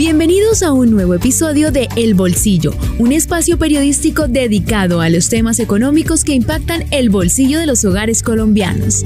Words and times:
Bienvenidos 0.00 0.62
a 0.62 0.72
un 0.72 0.90
nuevo 0.90 1.12
episodio 1.12 1.72
de 1.72 1.86
El 1.94 2.14
Bolsillo, 2.14 2.72
un 2.98 3.12
espacio 3.12 3.58
periodístico 3.58 4.28
dedicado 4.28 5.02
a 5.02 5.10
los 5.10 5.28
temas 5.28 5.60
económicos 5.60 6.24
que 6.24 6.32
impactan 6.32 6.86
el 6.90 7.10
bolsillo 7.10 7.58
de 7.58 7.66
los 7.66 7.84
hogares 7.84 8.22
colombianos. 8.22 9.04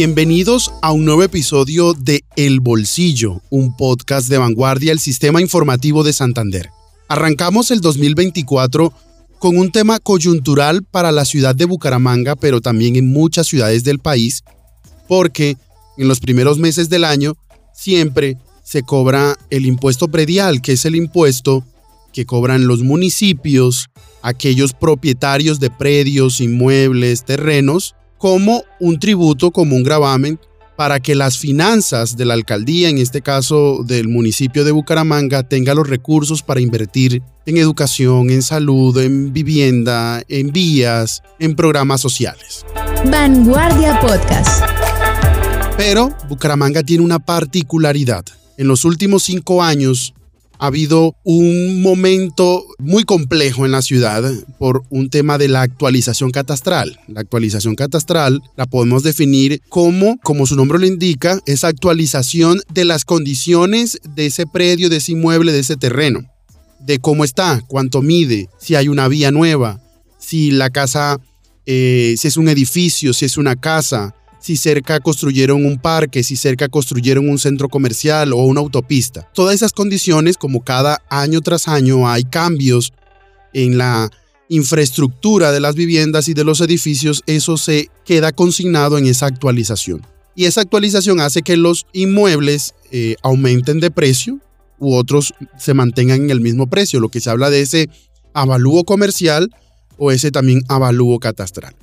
Bienvenidos 0.00 0.72
a 0.80 0.92
un 0.92 1.04
nuevo 1.04 1.22
episodio 1.24 1.92
de 1.92 2.24
El 2.34 2.60
Bolsillo, 2.60 3.42
un 3.50 3.76
podcast 3.76 4.30
de 4.30 4.38
vanguardia 4.38 4.92
del 4.92 4.98
Sistema 4.98 5.42
Informativo 5.42 6.02
de 6.04 6.14
Santander. 6.14 6.70
Arrancamos 7.06 7.70
el 7.70 7.82
2024 7.82 8.94
con 9.38 9.58
un 9.58 9.70
tema 9.70 9.98
coyuntural 9.98 10.84
para 10.84 11.12
la 11.12 11.26
ciudad 11.26 11.54
de 11.54 11.66
Bucaramanga, 11.66 12.34
pero 12.34 12.62
también 12.62 12.96
en 12.96 13.12
muchas 13.12 13.46
ciudades 13.46 13.84
del 13.84 13.98
país, 13.98 14.42
porque 15.06 15.58
en 15.98 16.08
los 16.08 16.18
primeros 16.18 16.56
meses 16.58 16.88
del 16.88 17.04
año 17.04 17.36
siempre 17.74 18.38
se 18.64 18.82
cobra 18.82 19.36
el 19.50 19.66
impuesto 19.66 20.08
predial, 20.08 20.62
que 20.62 20.72
es 20.72 20.86
el 20.86 20.96
impuesto 20.96 21.62
que 22.14 22.24
cobran 22.24 22.66
los 22.66 22.82
municipios, 22.82 23.90
aquellos 24.22 24.72
propietarios 24.72 25.60
de 25.60 25.68
predios, 25.68 26.40
inmuebles, 26.40 27.26
terrenos, 27.26 27.96
como 28.20 28.64
un 28.78 29.00
tributo, 29.00 29.50
como 29.50 29.74
un 29.74 29.82
gravamen, 29.82 30.38
para 30.76 31.00
que 31.00 31.14
las 31.14 31.38
finanzas 31.38 32.18
de 32.18 32.26
la 32.26 32.34
alcaldía, 32.34 32.90
en 32.90 32.98
este 32.98 33.22
caso 33.22 33.82
del 33.82 34.08
municipio 34.08 34.62
de 34.62 34.72
Bucaramanga, 34.72 35.42
tenga 35.42 35.74
los 35.74 35.88
recursos 35.88 36.42
para 36.42 36.60
invertir 36.60 37.22
en 37.46 37.56
educación, 37.56 38.28
en 38.28 38.42
salud, 38.42 38.96
en 38.98 39.32
vivienda, 39.32 40.22
en 40.28 40.52
vías, 40.52 41.22
en 41.38 41.56
programas 41.56 42.02
sociales. 42.02 42.66
Vanguardia 43.10 43.98
Podcast. 44.00 44.64
Pero 45.78 46.14
Bucaramanga 46.28 46.82
tiene 46.82 47.02
una 47.02 47.20
particularidad. 47.20 48.24
En 48.58 48.68
los 48.68 48.84
últimos 48.84 49.22
cinco 49.22 49.62
años, 49.62 50.12
ha 50.60 50.66
habido 50.66 51.16
un 51.24 51.80
momento 51.80 52.66
muy 52.78 53.04
complejo 53.04 53.64
en 53.64 53.72
la 53.72 53.80
ciudad 53.80 54.30
por 54.58 54.82
un 54.90 55.08
tema 55.08 55.38
de 55.38 55.48
la 55.48 55.62
actualización 55.62 56.30
catastral. 56.30 57.00
La 57.08 57.22
actualización 57.22 57.74
catastral 57.74 58.42
la 58.56 58.66
podemos 58.66 59.02
definir 59.02 59.62
como, 59.70 60.18
como 60.22 60.46
su 60.46 60.56
nombre 60.56 60.78
lo 60.78 60.84
indica, 60.84 61.40
esa 61.46 61.68
actualización 61.68 62.60
de 62.74 62.84
las 62.84 63.06
condiciones 63.06 64.00
de 64.14 64.26
ese 64.26 64.46
predio, 64.46 64.90
de 64.90 64.96
ese 64.96 65.12
inmueble, 65.12 65.52
de 65.52 65.60
ese 65.60 65.78
terreno. 65.78 66.20
De 66.78 66.98
cómo 66.98 67.24
está, 67.24 67.62
cuánto 67.66 68.02
mide, 68.02 68.50
si 68.58 68.74
hay 68.74 68.88
una 68.88 69.08
vía 69.08 69.30
nueva, 69.30 69.80
si 70.18 70.50
la 70.50 70.68
casa, 70.68 71.18
eh, 71.64 72.16
si 72.18 72.28
es 72.28 72.36
un 72.36 72.48
edificio, 72.50 73.14
si 73.14 73.24
es 73.24 73.38
una 73.38 73.56
casa, 73.56 74.14
si 74.40 74.56
cerca 74.56 75.00
construyeron 75.00 75.64
un 75.64 75.78
parque, 75.78 76.22
si 76.22 76.36
cerca 76.36 76.68
construyeron 76.68 77.28
un 77.28 77.38
centro 77.38 77.68
comercial 77.68 78.32
o 78.32 78.38
una 78.38 78.60
autopista. 78.60 79.28
Todas 79.34 79.54
esas 79.54 79.72
condiciones, 79.72 80.36
como 80.36 80.64
cada 80.64 81.02
año 81.10 81.40
tras 81.40 81.68
año 81.68 82.08
hay 82.08 82.24
cambios 82.24 82.92
en 83.52 83.78
la 83.78 84.10
infraestructura 84.48 85.52
de 85.52 85.60
las 85.60 85.76
viviendas 85.76 86.28
y 86.28 86.34
de 86.34 86.44
los 86.44 86.60
edificios, 86.60 87.22
eso 87.26 87.56
se 87.56 87.88
queda 88.04 88.32
consignado 88.32 88.98
en 88.98 89.06
esa 89.06 89.26
actualización. 89.26 90.04
Y 90.34 90.46
esa 90.46 90.62
actualización 90.62 91.20
hace 91.20 91.42
que 91.42 91.56
los 91.56 91.86
inmuebles 91.92 92.74
eh, 92.90 93.16
aumenten 93.22 93.78
de 93.78 93.90
precio 93.90 94.40
u 94.78 94.94
otros 94.94 95.34
se 95.58 95.74
mantengan 95.74 96.22
en 96.22 96.30
el 96.30 96.40
mismo 96.40 96.66
precio, 96.66 96.98
lo 96.98 97.10
que 97.10 97.20
se 97.20 97.30
habla 97.30 97.50
de 97.50 97.60
ese 97.60 97.90
avalúo 98.32 98.84
comercial 98.84 99.54
o 99.98 100.10
ese 100.10 100.30
también 100.30 100.62
avalúo 100.68 101.18
catastral. 101.18 101.76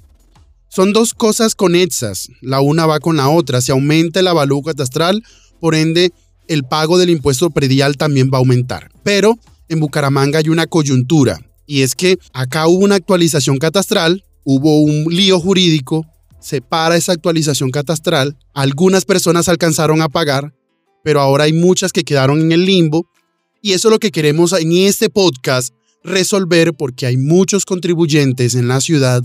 Son 0.69 0.93
dos 0.93 1.13
cosas 1.13 1.55
conexas, 1.55 2.29
la 2.41 2.61
una 2.61 2.85
va 2.85 2.99
con 2.99 3.17
la 3.17 3.29
otra. 3.29 3.61
Si 3.61 3.71
aumenta 3.71 4.19
el 4.19 4.27
avalúo 4.27 4.61
catastral, 4.61 5.23
por 5.59 5.75
ende, 5.75 6.11
el 6.47 6.63
pago 6.63 6.97
del 6.97 7.09
impuesto 7.09 7.49
predial 7.49 7.97
también 7.97 8.29
va 8.31 8.37
a 8.37 8.39
aumentar. 8.39 8.89
Pero 9.03 9.35
en 9.69 9.79
Bucaramanga 9.79 10.39
hay 10.39 10.49
una 10.49 10.67
coyuntura, 10.67 11.39
y 11.65 11.81
es 11.81 11.95
que 11.95 12.17
acá 12.33 12.67
hubo 12.67 12.83
una 12.83 12.95
actualización 12.95 13.57
catastral, 13.57 14.23
hubo 14.43 14.81
un 14.81 15.05
lío 15.13 15.39
jurídico, 15.39 16.05
se 16.39 16.61
para 16.61 16.95
esa 16.95 17.11
actualización 17.11 17.71
catastral, 17.71 18.37
algunas 18.53 19.05
personas 19.05 19.49
alcanzaron 19.49 20.01
a 20.01 20.09
pagar, 20.09 20.53
pero 21.03 21.19
ahora 21.19 21.45
hay 21.45 21.53
muchas 21.53 21.91
que 21.91 22.03
quedaron 22.03 22.41
en 22.41 22.51
el 22.51 22.65
limbo, 22.65 23.07
y 23.61 23.73
eso 23.73 23.87
es 23.87 23.91
lo 23.91 23.99
que 23.99 24.11
queremos 24.11 24.53
en 24.53 24.71
este 24.71 25.09
podcast 25.09 25.73
resolver 26.03 26.73
porque 26.73 27.05
hay 27.05 27.17
muchos 27.17 27.65
contribuyentes 27.65 28.55
en 28.55 28.67
la 28.67 28.79
ciudad 28.79 29.23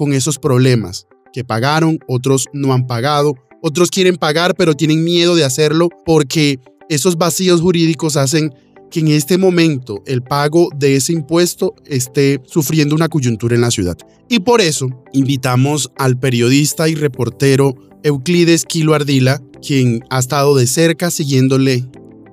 con 0.00 0.14
esos 0.14 0.38
problemas, 0.38 1.06
que 1.30 1.44
pagaron, 1.44 1.98
otros 2.08 2.46
no 2.54 2.72
han 2.72 2.86
pagado, 2.86 3.34
otros 3.60 3.90
quieren 3.90 4.16
pagar 4.16 4.54
pero 4.56 4.72
tienen 4.72 5.04
miedo 5.04 5.34
de 5.34 5.44
hacerlo 5.44 5.90
porque 6.06 6.58
esos 6.88 7.18
vacíos 7.18 7.60
jurídicos 7.60 8.16
hacen 8.16 8.54
que 8.90 9.00
en 9.00 9.08
este 9.08 9.36
momento 9.36 10.02
el 10.06 10.22
pago 10.22 10.70
de 10.74 10.96
ese 10.96 11.12
impuesto 11.12 11.74
esté 11.84 12.40
sufriendo 12.46 12.94
una 12.94 13.10
coyuntura 13.10 13.54
en 13.54 13.60
la 13.60 13.70
ciudad. 13.70 13.98
Y 14.30 14.38
por 14.38 14.62
eso 14.62 14.88
invitamos 15.12 15.90
al 15.98 16.18
periodista 16.18 16.88
y 16.88 16.94
reportero 16.94 17.74
Euclides 18.02 18.64
Kilo 18.64 18.94
Ardila, 18.94 19.42
quien 19.60 20.02
ha 20.08 20.20
estado 20.20 20.56
de 20.56 20.66
cerca 20.66 21.10
siguiéndole 21.10 21.84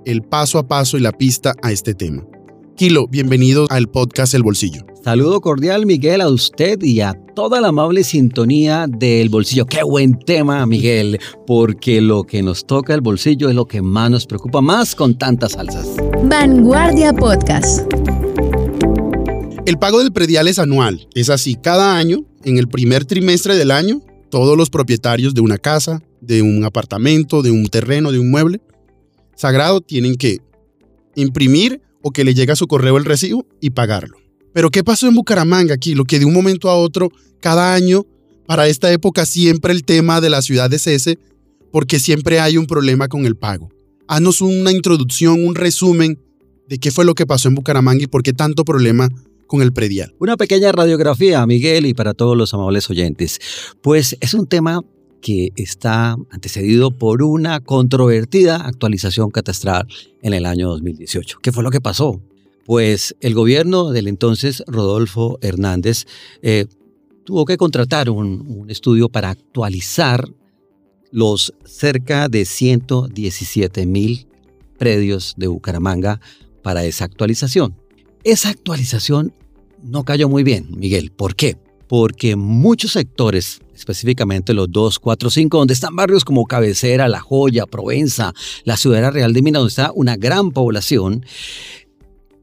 el 0.05 0.22
paso 0.22 0.57
a 0.57 0.69
paso 0.69 0.97
y 0.97 1.01
la 1.01 1.11
pista 1.11 1.53
a 1.61 1.73
este 1.73 1.94
tema. 1.94 2.25
Kilo, 2.78 3.09
bienvenido 3.09 3.67
al 3.69 3.89
podcast 3.89 4.34
El 4.35 4.44
Bolsillo. 4.44 4.85
Saludo 5.07 5.40
cordial, 5.40 5.85
Miguel, 5.85 6.19
a 6.19 6.28
usted 6.28 6.84
y 6.84 7.00
a 7.00 7.13
toda 7.34 7.62
la 7.62 7.69
amable 7.69 8.03
sintonía 8.03 8.88
del 8.90 9.29
bolsillo. 9.29 9.66
Qué 9.66 9.81
buen 9.81 10.19
tema, 10.19 10.66
Miguel, 10.66 11.18
porque 11.45 12.01
lo 12.01 12.25
que 12.25 12.41
nos 12.41 12.68
toca 12.68 12.94
el 12.94 13.00
bolsillo 13.00 13.47
es 13.47 13.56
lo 13.56 13.63
que 13.63 13.81
más 13.81 14.12
nos 14.12 14.25
preocupa, 14.25 14.59
más 14.59 14.96
con 14.96 15.17
tantas 15.17 15.53
salsas. 15.53 15.88
Vanguardia 16.25 17.13
Podcast. 17.13 17.90
El 19.66 19.79
pago 19.79 20.00
del 20.00 20.12
predial 20.12 20.50
es 20.50 20.59
anual. 20.59 21.07
Es 21.16 21.29
así, 21.29 21.56
cada 21.56 21.96
año, 21.96 22.25
en 22.44 22.57
el 22.57 22.67
primer 22.67 23.06
trimestre 23.06 23.56
del 23.56 23.72
año, 23.72 24.01
todos 24.29 24.57
los 24.57 24.69
propietarios 24.69 25.34
de 25.34 25.40
una 25.40 25.57
casa, 25.57 26.03
de 26.19 26.41
un 26.41 26.66
apartamento, 26.66 27.41
de 27.41 27.51
un 27.51 27.67
terreno, 27.67 28.12
de 28.12 28.19
un 28.19 28.29
mueble 28.29 28.59
sagrado 29.35 29.79
tienen 29.79 30.16
que 30.16 30.40
imprimir 31.16 31.81
o 32.01 32.12
que 32.12 32.25
le 32.25 32.34
llega 32.34 32.51
a 32.51 32.57
su 32.57 32.67
correo 32.67 32.97
el 32.97 33.06
recibo 33.06 33.46
y 33.62 33.69
pagarlo. 33.69 34.26
Pero 34.57 34.72
¿qué 34.72 34.84
pasó 34.84 35.07
en 35.07 35.13
Bucaramanga 35.13 35.75
aquí? 35.75 35.94
Lo 35.94 36.03
que 36.03 36.18
de 36.18 36.25
un 36.25 36.34
momento 36.34 36.72
a 36.72 36.75
otro, 36.75 37.12
cada 37.40 37.75
año, 37.75 38.07
para 38.47 38.68
esta 38.68 38.91
época 38.91 39.28
siempre 39.28 39.72
el 39.72 39.84
tema 39.84 40.19
de 40.19 40.31
la 40.31 40.41
ciudad 40.41 40.73
es 40.73 40.88
ese, 40.88 41.19
porque 41.72 42.00
siempre 42.00 42.40
hay 42.40 42.57
un 42.57 42.66
problema 42.66 43.07
con 43.07 43.28
el 43.28 43.35
pago. 43.35 43.69
Haznos 44.07 44.41
una 44.41 44.72
introducción, 44.72 45.46
un 45.46 45.53
resumen 45.53 46.17
de 46.67 46.79
qué 46.79 46.90
fue 46.90 47.06
lo 47.06 47.13
que 47.13 47.28
pasó 47.28 47.50
en 47.50 47.53
Bucaramanga 47.53 48.06
y 48.06 48.07
por 48.07 48.23
qué 48.23 48.34
tanto 48.34 48.66
problema 48.66 49.09
con 49.46 49.62
el 49.62 49.73
predial. 49.73 50.16
Una 50.17 50.38
pequeña 50.38 50.72
radiografía, 50.72 51.46
Miguel, 51.46 51.85
y 51.85 51.94
para 51.94 52.16
todos 52.16 52.35
los 52.35 52.51
amables 52.56 52.90
oyentes. 52.90 53.40
Pues 53.84 54.17
es 54.22 54.34
un 54.34 54.47
tema 54.47 54.81
que 55.22 55.51
está 55.56 56.16
antecedido 56.31 56.90
por 56.90 57.22
una 57.22 57.59
controvertida 57.59 58.56
actualización 58.56 59.29
catastral 59.29 59.85
en 60.23 60.34
el 60.34 60.47
año 60.47 60.67
2018. 60.69 61.41
¿Qué 61.44 61.51
fue 61.51 61.62
lo 61.62 61.69
que 61.69 61.79
pasó? 61.79 62.19
Pues 62.67 63.16
el 63.22 63.33
gobierno 63.33 63.91
del 63.91 64.09
entonces 64.09 64.61
Rodolfo 64.67 65.39
Hernández 65.41 66.05
eh, 66.41 66.66
tuvo 67.23 67.45
que 67.45 67.55
contratar 67.55 68.09
un, 68.09 68.66
estudio 68.67 69.07
para 69.07 69.29
actualizar 69.29 70.29
los 71.09 71.53
cerca 71.63 72.28
de 72.28 72.44
117 72.44 73.85
mil 73.85 74.28
predios 74.78 75.34
de 75.37 75.47
Bucaramanga 75.47 76.19
para 76.61 76.84
esa 76.84 77.05
actualización. 77.05 77.73
Esa 78.25 78.49
actualización 78.49 79.34
no 79.81 80.03
cayó 80.03 80.28
muy 80.28 80.43
bien, 80.43 80.67
Miguel. 80.75 81.11
¿Por 81.11 81.37
qué? 81.37 81.55
Porque 81.87 82.35
muchos 82.35 82.91
sectores 82.91 83.61
específicamente 83.73 84.53
los 84.53 84.69
2, 84.69 84.99
4, 84.99 85.29
5, 85.29 85.58
donde 85.58 85.73
están 85.73 85.96
barrios 85.96 86.25
como 86.25 86.46
Cabecera, 86.46 87.08
La 87.08 87.22
Joya, 87.22 87.66
Provenza, 87.66 88.34
la 88.66 88.75
Ciudadela 88.75 89.11
Real 89.11 89.31
de 89.31 89.41
Minas, 89.41 89.59
donde 89.61 89.69
está 89.69 89.91
una 89.93 90.17
gran 90.17 90.52
población, 90.52 91.23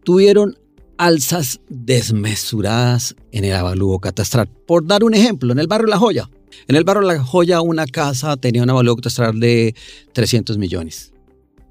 tuvieron 0.05 0.59
alzas 0.99 1.61
desmesuradas 1.69 3.17
en 3.33 3.45
el 3.45 3.55
avalúo 3.55 3.99
catastral. 3.99 4.49
Por 4.67 4.87
dar 4.87 5.05
un 5.05 5.15
ejemplo, 5.15 5.53
en 5.53 5.59
el 5.59 5.67
barrio 5.67 5.89
La 5.89 5.99
Joya. 5.99 6.31
En 6.69 6.77
el 6.77 6.85
barrio 6.85 7.03
La 7.03 7.23
Joya 7.23 7.61
una 7.61 7.87
casa 7.87 8.37
tenía 8.37 8.63
un 8.63 8.71
avalúo 8.71 8.97
catastral 8.97 9.41
de 9.41 9.75
300 10.13 10.57
millones 10.59 11.13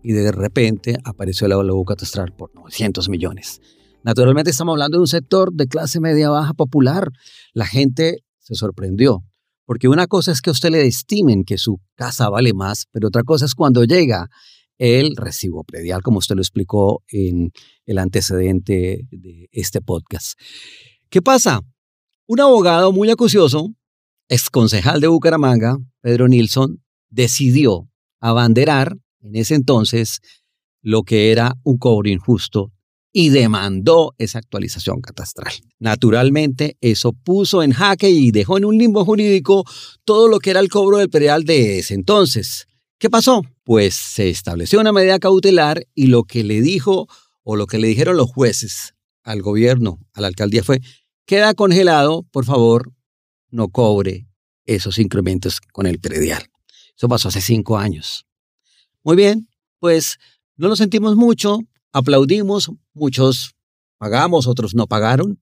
y 0.03 0.11
de 0.11 0.31
repente 0.31 0.97
apareció 1.03 1.47
el 1.47 1.53
avalúo 1.53 1.85
catastral 1.85 2.33
por 2.33 2.53
900 2.53 3.07
millones. 3.07 3.61
Naturalmente 4.03 4.51
estamos 4.51 4.73
hablando 4.73 4.97
de 4.97 5.01
un 5.01 5.07
sector 5.07 5.53
de 5.53 5.67
clase 5.67 6.01
media 6.01 6.29
baja 6.29 6.53
popular. 6.53 7.09
La 7.53 7.65
gente 7.65 8.25
se 8.39 8.55
sorprendió. 8.55 9.23
Porque 9.65 9.87
una 9.87 10.07
cosa 10.07 10.33
es 10.33 10.41
que 10.41 10.49
a 10.49 10.51
usted 10.51 10.71
le 10.71 10.85
estimen 10.85 11.45
que 11.45 11.57
su 11.57 11.79
casa 11.95 12.29
vale 12.29 12.53
más, 12.53 12.85
pero 12.91 13.07
otra 13.07 13.23
cosa 13.23 13.45
es 13.45 13.55
cuando 13.55 13.85
llega 13.85 14.27
el 14.77 15.15
recibo 15.15 15.63
predial, 15.63 16.01
como 16.01 16.19
usted 16.19 16.35
lo 16.35 16.41
explicó 16.41 17.03
en 17.07 17.51
el 17.85 17.97
antecedente 17.97 19.07
de 19.11 19.49
este 19.51 19.81
podcast. 19.81 20.39
¿Qué 21.09 21.21
pasa? 21.21 21.61
Un 22.25 22.39
abogado 22.39 22.91
muy 22.91 23.09
acucioso, 23.09 23.73
ex 24.29 24.49
concejal 24.49 24.99
de 25.01 25.07
Bucaramanga, 25.07 25.77
Pedro 26.01 26.27
Nilsson, 26.27 26.83
decidió 27.09 27.89
abanderar 28.19 28.97
en 29.21 29.35
ese 29.35 29.55
entonces 29.55 30.21
lo 30.81 31.03
que 31.03 31.31
era 31.31 31.55
un 31.63 31.77
cobro 31.77 32.09
injusto 32.09 32.71
y 33.13 33.29
demandó 33.29 34.15
esa 34.17 34.39
actualización 34.39 34.99
catastral. 34.99 35.53
Naturalmente, 35.79 36.77
eso 36.81 37.13
puso 37.13 37.61
en 37.61 37.71
jaque 37.71 38.09
y 38.09 38.31
dejó 38.31 38.57
en 38.57 38.65
un 38.65 38.77
limbo 38.77 39.05
jurídico 39.05 39.63
todo 40.03 40.27
lo 40.27 40.39
que 40.39 40.49
era 40.49 40.59
el 40.59 40.69
cobro 40.69 40.97
del 40.97 41.09
predial 41.09 41.43
de 41.43 41.79
ese 41.79 41.93
entonces. 41.93 42.65
¿Qué 43.03 43.09
pasó? 43.09 43.41
Pues 43.65 43.95
se 43.95 44.29
estableció 44.29 44.79
una 44.79 44.93
medida 44.93 45.19
cautelar 45.19 45.85
y 45.93 46.07
lo 46.07 46.23
que 46.23 46.45
le 46.45 46.61
dijo 46.61 47.09
o 47.43 47.57
lo 47.57 47.67
que 47.67 47.77
le 47.77 47.89
dijeron 47.89 48.15
los 48.15 48.31
jueces 48.31 48.95
al 49.23 49.41
gobierno, 49.41 49.99
a 50.13 50.21
la 50.21 50.27
alcaldía 50.27 50.63
fue, 50.63 50.79
queda 51.25 51.53
congelado, 51.53 52.23
por 52.31 52.45
favor, 52.45 52.93
no 53.49 53.67
cobre 53.67 54.25
esos 54.65 54.99
incrementos 54.99 55.59
con 55.59 55.85
el 55.85 55.99
predial. 55.99 56.49
Eso 56.95 57.09
pasó 57.09 57.27
hace 57.27 57.41
cinco 57.41 57.77
años. 57.77 58.25
Muy 59.03 59.17
bien, 59.17 59.49
pues 59.79 60.17
no 60.55 60.69
lo 60.69 60.77
sentimos 60.77 61.17
mucho, 61.17 61.59
aplaudimos, 61.91 62.71
muchos 62.93 63.53
pagamos, 63.97 64.47
otros 64.47 64.75
no 64.75 64.87
pagaron, 64.87 65.41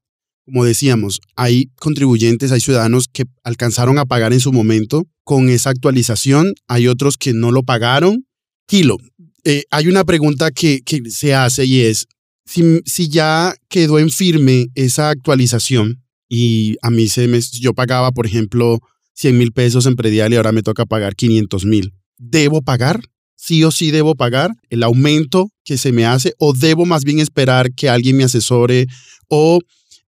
Como 0.44 0.64
decíamos, 0.64 1.20
hay 1.36 1.70
contribuyentes, 1.76 2.52
hay 2.52 2.60
ciudadanos 2.60 3.08
que 3.10 3.24
alcanzaron 3.42 3.98
a 3.98 4.04
pagar 4.04 4.32
en 4.32 4.40
su 4.40 4.52
momento 4.52 5.06
con 5.24 5.48
esa 5.48 5.70
actualización, 5.70 6.54
hay 6.68 6.86
otros 6.86 7.16
que 7.16 7.32
no 7.32 7.50
lo 7.50 7.62
pagaron. 7.62 8.26
Kilo, 8.66 8.98
eh, 9.44 9.64
hay 9.70 9.88
una 9.88 10.04
pregunta 10.04 10.50
que, 10.50 10.82
se 11.08 11.34
hace 11.34 11.64
y 11.64 11.80
es, 11.80 12.06
si, 12.44 12.80
si, 12.84 13.08
ya 13.08 13.54
quedó 13.68 13.98
en 13.98 14.10
firme 14.10 14.66
esa 14.74 15.10
actualización 15.10 16.02
y 16.28 16.76
a 16.82 16.90
mí 16.90 17.08
se 17.08 17.26
me, 17.26 17.40
yo 17.40 17.72
pagaba, 17.72 18.12
por 18.12 18.26
ejemplo, 18.26 18.80
100 19.14 19.38
mil 19.38 19.52
pesos 19.52 19.86
en 19.86 19.96
predial 19.96 20.32
y 20.32 20.36
ahora 20.36 20.52
me 20.52 20.62
toca 20.62 20.84
pagar 20.84 21.14
500 21.14 21.64
mil. 21.64 21.94
¿Debo 22.18 22.62
pagar? 22.62 23.00
¿Sí 23.36 23.64
o 23.64 23.70
sí 23.70 23.90
debo 23.90 24.14
pagar 24.14 24.52
el 24.70 24.82
aumento 24.82 25.50
que 25.64 25.78
se 25.78 25.92
me 25.92 26.06
hace? 26.06 26.34
¿O 26.38 26.52
debo 26.52 26.86
más 26.86 27.04
bien 27.04 27.18
esperar 27.18 27.72
que 27.72 27.88
alguien 27.88 28.16
me 28.16 28.24
asesore 28.24 28.86
o 29.28 29.60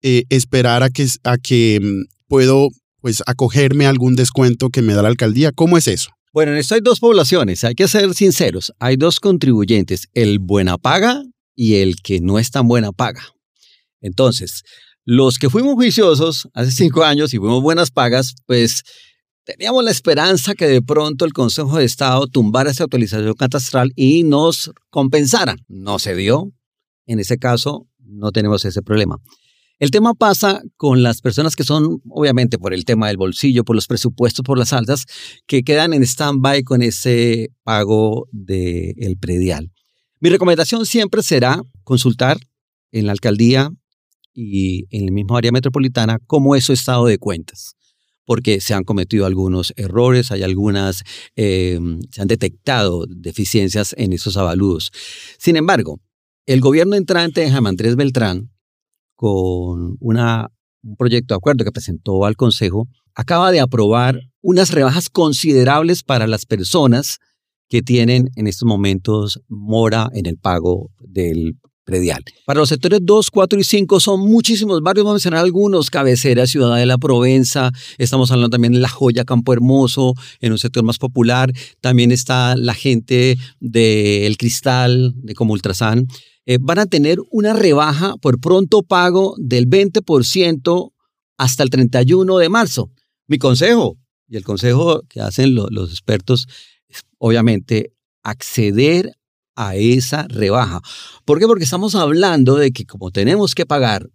eh, 0.03 0.25
esperar 0.29 0.83
a 0.83 0.89
que, 0.89 1.07
a 1.23 1.37
que 1.37 1.79
mm, 1.81 2.03
puedo 2.27 2.69
pues 3.01 3.23
acogerme 3.25 3.85
a 3.85 3.89
algún 3.89 4.15
descuento 4.15 4.69
que 4.69 4.81
me 4.81 4.93
da 4.93 5.01
la 5.01 5.09
alcaldía? 5.09 5.51
¿Cómo 5.51 5.77
es 5.77 5.87
eso? 5.87 6.11
Bueno, 6.33 6.51
en 6.51 6.57
esto 6.57 6.75
hay 6.75 6.81
dos 6.81 6.99
poblaciones, 6.99 7.63
hay 7.63 7.75
que 7.75 7.87
ser 7.87 8.13
sinceros. 8.13 8.73
Hay 8.79 8.95
dos 8.97 9.19
contribuyentes, 9.19 10.07
el 10.13 10.39
buena 10.39 10.77
paga 10.77 11.23
y 11.55 11.75
el 11.75 11.97
que 12.01 12.21
no 12.21 12.39
es 12.39 12.49
tan 12.49 12.67
buena 12.67 12.91
paga. 12.91 13.21
Entonces, 14.01 14.63
los 15.05 15.37
que 15.37 15.49
fuimos 15.49 15.75
juiciosos 15.75 16.49
hace 16.53 16.71
cinco 16.71 17.03
años 17.03 17.33
y 17.33 17.37
fuimos 17.37 17.61
buenas 17.61 17.91
pagas, 17.91 18.35
pues 18.45 18.83
teníamos 19.43 19.83
la 19.83 19.91
esperanza 19.91 20.55
que 20.55 20.67
de 20.67 20.81
pronto 20.81 21.25
el 21.25 21.33
Consejo 21.33 21.77
de 21.77 21.85
Estado 21.85 22.25
tumbara 22.27 22.71
esa 22.71 22.85
actualización 22.85 23.33
catastral 23.33 23.91
y 23.95 24.23
nos 24.23 24.71
compensara. 24.89 25.55
No 25.67 25.99
se 25.99 26.15
dio. 26.15 26.51
En 27.05 27.19
ese 27.19 27.37
caso, 27.37 27.87
no 27.99 28.31
tenemos 28.31 28.65
ese 28.65 28.81
problema. 28.81 29.17
El 29.79 29.91
tema 29.91 30.13
pasa 30.13 30.61
con 30.77 31.03
las 31.03 31.21
personas 31.21 31.55
que 31.55 31.63
son, 31.63 32.01
obviamente, 32.09 32.57
por 32.57 32.73
el 32.73 32.85
tema 32.85 33.07
del 33.07 33.17
bolsillo, 33.17 33.63
por 33.63 33.75
los 33.75 33.87
presupuestos, 33.87 34.43
por 34.43 34.57
las 34.57 34.71
altas, 34.71 35.05
que 35.47 35.63
quedan 35.63 35.93
en 35.93 36.03
stand-by 36.03 36.63
con 36.63 36.81
ese 36.81 37.49
pago 37.63 38.27
del 38.31 39.17
predial. 39.19 39.71
Mi 40.19 40.29
recomendación 40.29 40.85
siempre 40.85 41.21
será 41.23 41.61
consultar 41.83 42.37
en 42.91 43.07
la 43.07 43.11
alcaldía 43.11 43.71
y 44.33 44.85
en 44.89 45.07
la 45.07 45.11
misma 45.11 45.37
área 45.37 45.51
metropolitana 45.51 46.19
cómo 46.27 46.55
es 46.55 46.63
su 46.63 46.73
estado 46.73 47.05
de 47.05 47.17
cuentas 47.17 47.75
porque 48.25 48.61
se 48.61 48.73
han 48.73 48.83
cometido 48.83 49.25
algunos 49.25 49.73
errores, 49.75 50.31
hay 50.31 50.43
algunas, 50.43 51.03
eh, 51.35 51.79
se 52.11 52.21
han 52.21 52.27
detectado 52.27 53.05
deficiencias 53.07 53.93
en 53.97 54.13
esos 54.13 54.37
avalúos. 54.37 54.91
Sin 55.37 55.57
embargo, 55.57 55.99
el 56.45 56.61
gobierno 56.61 56.95
entrante 56.95 57.41
de 57.41 57.51
Juan 57.51 57.67
Andrés 57.67 57.95
Beltrán, 57.95 58.52
con 59.15 59.97
un 59.99 60.95
proyecto 60.97 61.33
de 61.33 61.37
acuerdo 61.37 61.63
que 61.63 61.71
presentó 61.71 62.25
al 62.25 62.35
Consejo, 62.35 62.87
acaba 63.15 63.51
de 63.51 63.59
aprobar 63.59 64.19
unas 64.41 64.71
rebajas 64.71 65.09
considerables 65.09 66.03
para 66.03 66.27
las 66.27 66.45
personas 66.45 67.19
que 67.69 67.81
tienen 67.81 68.29
en 68.35 68.47
estos 68.47 68.67
momentos 68.67 69.41
mora 69.47 70.09
en 70.13 70.25
el 70.25 70.37
pago 70.37 70.91
del 70.99 71.57
predial. 71.83 72.23
Para 72.45 72.59
los 72.59 72.69
sectores 72.69 72.99
2, 73.03 73.29
4 73.29 73.59
y 73.59 73.63
5 73.63 73.99
son 73.99 74.21
muchísimos 74.21 74.81
barrios, 74.81 75.03
vamos 75.05 75.15
a 75.15 75.17
mencionar 75.17 75.43
algunos, 75.43 75.89
Cabecera, 75.89 76.47
Ciudad 76.47 76.77
de 76.77 76.85
la 76.85 76.97
Provenza, 76.97 77.71
estamos 77.97 78.31
hablando 78.31 78.49
también 78.49 78.73
de 78.73 78.79
La 78.79 78.89
Joya, 78.89 79.25
Campo 79.25 79.53
Hermoso, 79.53 80.13
en 80.39 80.51
un 80.53 80.59
sector 80.59 80.83
más 80.83 80.97
popular, 80.97 81.51
también 81.81 82.11
está 82.11 82.55
la 82.55 82.73
gente 82.73 83.37
del 83.59 84.37
Cristal, 84.37 85.13
de 85.17 85.33
como 85.33 85.53
Ultrasan, 85.53 86.07
eh, 86.45 86.57
van 86.59 86.79
a 86.79 86.85
tener 86.85 87.19
una 87.31 87.53
rebaja 87.53 88.15
por 88.17 88.39
pronto 88.39 88.83
pago 88.83 89.35
del 89.37 89.67
20% 89.67 90.91
hasta 91.37 91.63
el 91.63 91.69
31 91.69 92.37
de 92.37 92.49
marzo. 92.49 92.91
Mi 93.27 93.37
consejo, 93.37 93.97
y 94.27 94.37
el 94.37 94.43
consejo 94.43 95.01
que 95.07 95.21
hacen 95.21 95.55
los 95.55 95.89
expertos, 95.89 96.47
es 96.87 97.03
obviamente 97.17 97.93
acceder 98.23 99.13
a 99.55 99.75
esa 99.75 100.27
rebaja. 100.27 100.81
¿Por 101.25 101.39
qué? 101.39 101.47
Porque 101.47 101.63
estamos 101.63 101.95
hablando 101.95 102.55
de 102.55 102.71
que 102.71 102.85
como 102.85 103.11
tenemos 103.11 103.55
que 103.55 103.65
pagar 103.65 104.09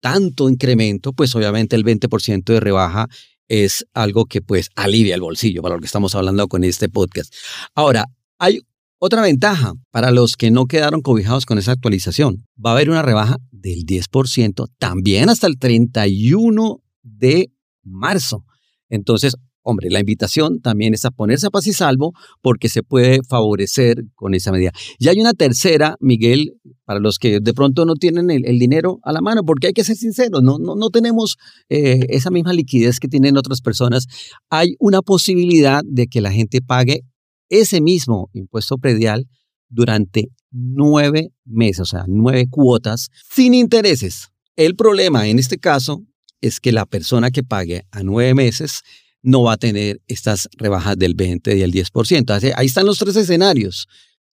tanto 0.00 0.48
incremento, 0.48 1.12
pues 1.12 1.34
obviamente 1.34 1.76
el 1.76 1.84
20% 1.84 2.44
de 2.44 2.60
rebaja 2.60 3.08
es 3.48 3.86
algo 3.94 4.26
que 4.26 4.42
pues 4.42 4.70
alivia 4.74 5.14
el 5.14 5.20
bolsillo, 5.20 5.62
para 5.62 5.76
lo 5.76 5.80
que 5.80 5.86
estamos 5.86 6.14
hablando 6.14 6.46
con 6.48 6.64
este 6.64 6.88
podcast. 6.88 7.32
Ahora, 7.74 8.06
hay 8.38 8.60
otra 8.98 9.22
ventaja 9.22 9.72
para 9.90 10.10
los 10.10 10.36
que 10.36 10.50
no 10.50 10.66
quedaron 10.66 11.02
cobijados 11.02 11.46
con 11.46 11.58
esa 11.58 11.72
actualización. 11.72 12.46
Va 12.64 12.70
a 12.70 12.74
haber 12.74 12.90
una 12.90 13.02
rebaja 13.02 13.36
del 13.50 13.84
10% 13.84 14.68
también 14.78 15.28
hasta 15.28 15.46
el 15.46 15.58
31 15.58 16.82
de 17.02 17.52
marzo. 17.82 18.44
Entonces, 18.88 19.36
Hombre, 19.66 19.88
la 19.90 20.00
invitación 20.00 20.60
también 20.60 20.92
es 20.92 21.06
a 21.06 21.10
ponerse 21.10 21.46
a 21.46 21.50
paz 21.50 21.66
y 21.66 21.72
salvo 21.72 22.12
porque 22.42 22.68
se 22.68 22.82
puede 22.82 23.20
favorecer 23.26 24.04
con 24.14 24.34
esa 24.34 24.52
medida. 24.52 24.72
Y 24.98 25.08
hay 25.08 25.18
una 25.18 25.32
tercera, 25.32 25.96
Miguel, 26.00 26.52
para 26.84 27.00
los 27.00 27.18
que 27.18 27.40
de 27.40 27.54
pronto 27.54 27.86
no 27.86 27.94
tienen 27.94 28.30
el, 28.30 28.58
dinero 28.58 28.98
a 29.04 29.12
la 29.12 29.22
mano, 29.22 29.42
porque 29.42 29.68
hay 29.68 29.72
que 29.72 29.82
ser 29.82 29.96
sinceros, 29.96 30.42
no, 30.42 30.58
no, 30.58 30.74
no 30.76 30.90
tenemos 30.90 31.36
eh, 31.70 32.00
esa 32.10 32.30
misma 32.30 32.52
liquidez 32.52 33.00
que 33.00 33.08
tienen 33.08 33.38
otras 33.38 33.62
personas. 33.62 34.04
Hay 34.50 34.74
una 34.80 35.00
posibilidad 35.00 35.80
de 35.82 36.08
que 36.08 36.20
la 36.20 36.30
gente 36.30 36.60
pague 36.60 37.00
ese 37.60 37.80
mismo 37.80 38.30
impuesto 38.32 38.78
predial 38.78 39.28
durante 39.68 40.30
nueve 40.50 41.32
meses, 41.44 41.80
o 41.80 41.84
sea, 41.84 42.04
nueve 42.06 42.46
cuotas 42.48 43.10
sin 43.30 43.54
intereses. 43.54 44.28
El 44.56 44.76
problema 44.76 45.26
en 45.26 45.38
este 45.38 45.58
caso 45.58 46.02
es 46.40 46.60
que 46.60 46.72
la 46.72 46.86
persona 46.86 47.30
que 47.30 47.42
pague 47.42 47.86
a 47.90 48.02
nueve 48.02 48.34
meses 48.34 48.82
no 49.22 49.42
va 49.42 49.54
a 49.54 49.56
tener 49.56 50.02
estas 50.06 50.48
rebajas 50.58 50.98
del 50.98 51.14
20 51.14 51.56
y 51.56 51.62
el 51.62 51.72
10%. 51.72 52.52
Ahí 52.56 52.66
están 52.66 52.86
los 52.86 52.98
tres 52.98 53.16
escenarios. 53.16 53.88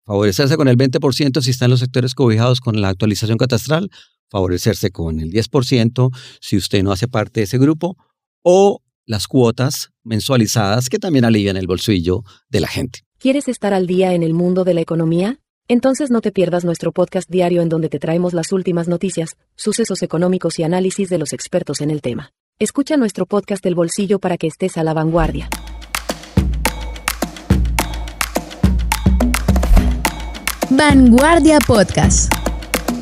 Favorecerse 0.04 0.56
con 0.56 0.66
el 0.66 0.78
20% 0.78 1.42
si 1.42 1.50
están 1.50 1.70
los 1.70 1.80
sectores 1.80 2.14
cobijados 2.14 2.60
con 2.60 2.80
la 2.80 2.88
actualización 2.88 3.36
catastral, 3.36 3.90
favorecerse 4.30 4.90
con 4.90 5.20
el 5.20 5.30
10% 5.30 6.10
si 6.40 6.56
usted 6.56 6.82
no 6.82 6.92
hace 6.92 7.06
parte 7.06 7.40
de 7.40 7.44
ese 7.44 7.58
grupo, 7.58 7.98
o 8.42 8.82
las 9.04 9.28
cuotas 9.28 9.90
mensualizadas 10.04 10.88
que 10.88 10.98
también 10.98 11.26
alivian 11.26 11.58
el 11.58 11.66
bolsillo 11.66 12.24
de 12.48 12.60
la 12.60 12.68
gente. 12.68 13.07
¿Quieres 13.20 13.48
estar 13.48 13.74
al 13.74 13.88
día 13.88 14.14
en 14.14 14.22
el 14.22 14.32
mundo 14.32 14.62
de 14.62 14.74
la 14.74 14.80
economía? 14.80 15.40
Entonces 15.66 16.08
no 16.08 16.20
te 16.20 16.30
pierdas 16.30 16.64
nuestro 16.64 16.92
podcast 16.92 17.28
diario 17.28 17.62
en 17.62 17.68
donde 17.68 17.88
te 17.88 17.98
traemos 17.98 18.32
las 18.32 18.52
últimas 18.52 18.86
noticias, 18.86 19.36
sucesos 19.56 20.02
económicos 20.04 20.60
y 20.60 20.62
análisis 20.62 21.08
de 21.08 21.18
los 21.18 21.32
expertos 21.32 21.80
en 21.80 21.90
el 21.90 22.00
tema. 22.00 22.30
Escucha 22.60 22.96
nuestro 22.96 23.26
podcast 23.26 23.66
El 23.66 23.74
Bolsillo 23.74 24.20
para 24.20 24.38
que 24.38 24.46
estés 24.46 24.78
a 24.78 24.84
la 24.84 24.94
vanguardia. 24.94 25.48
Vanguardia 30.70 31.58
Podcast. 31.66 32.32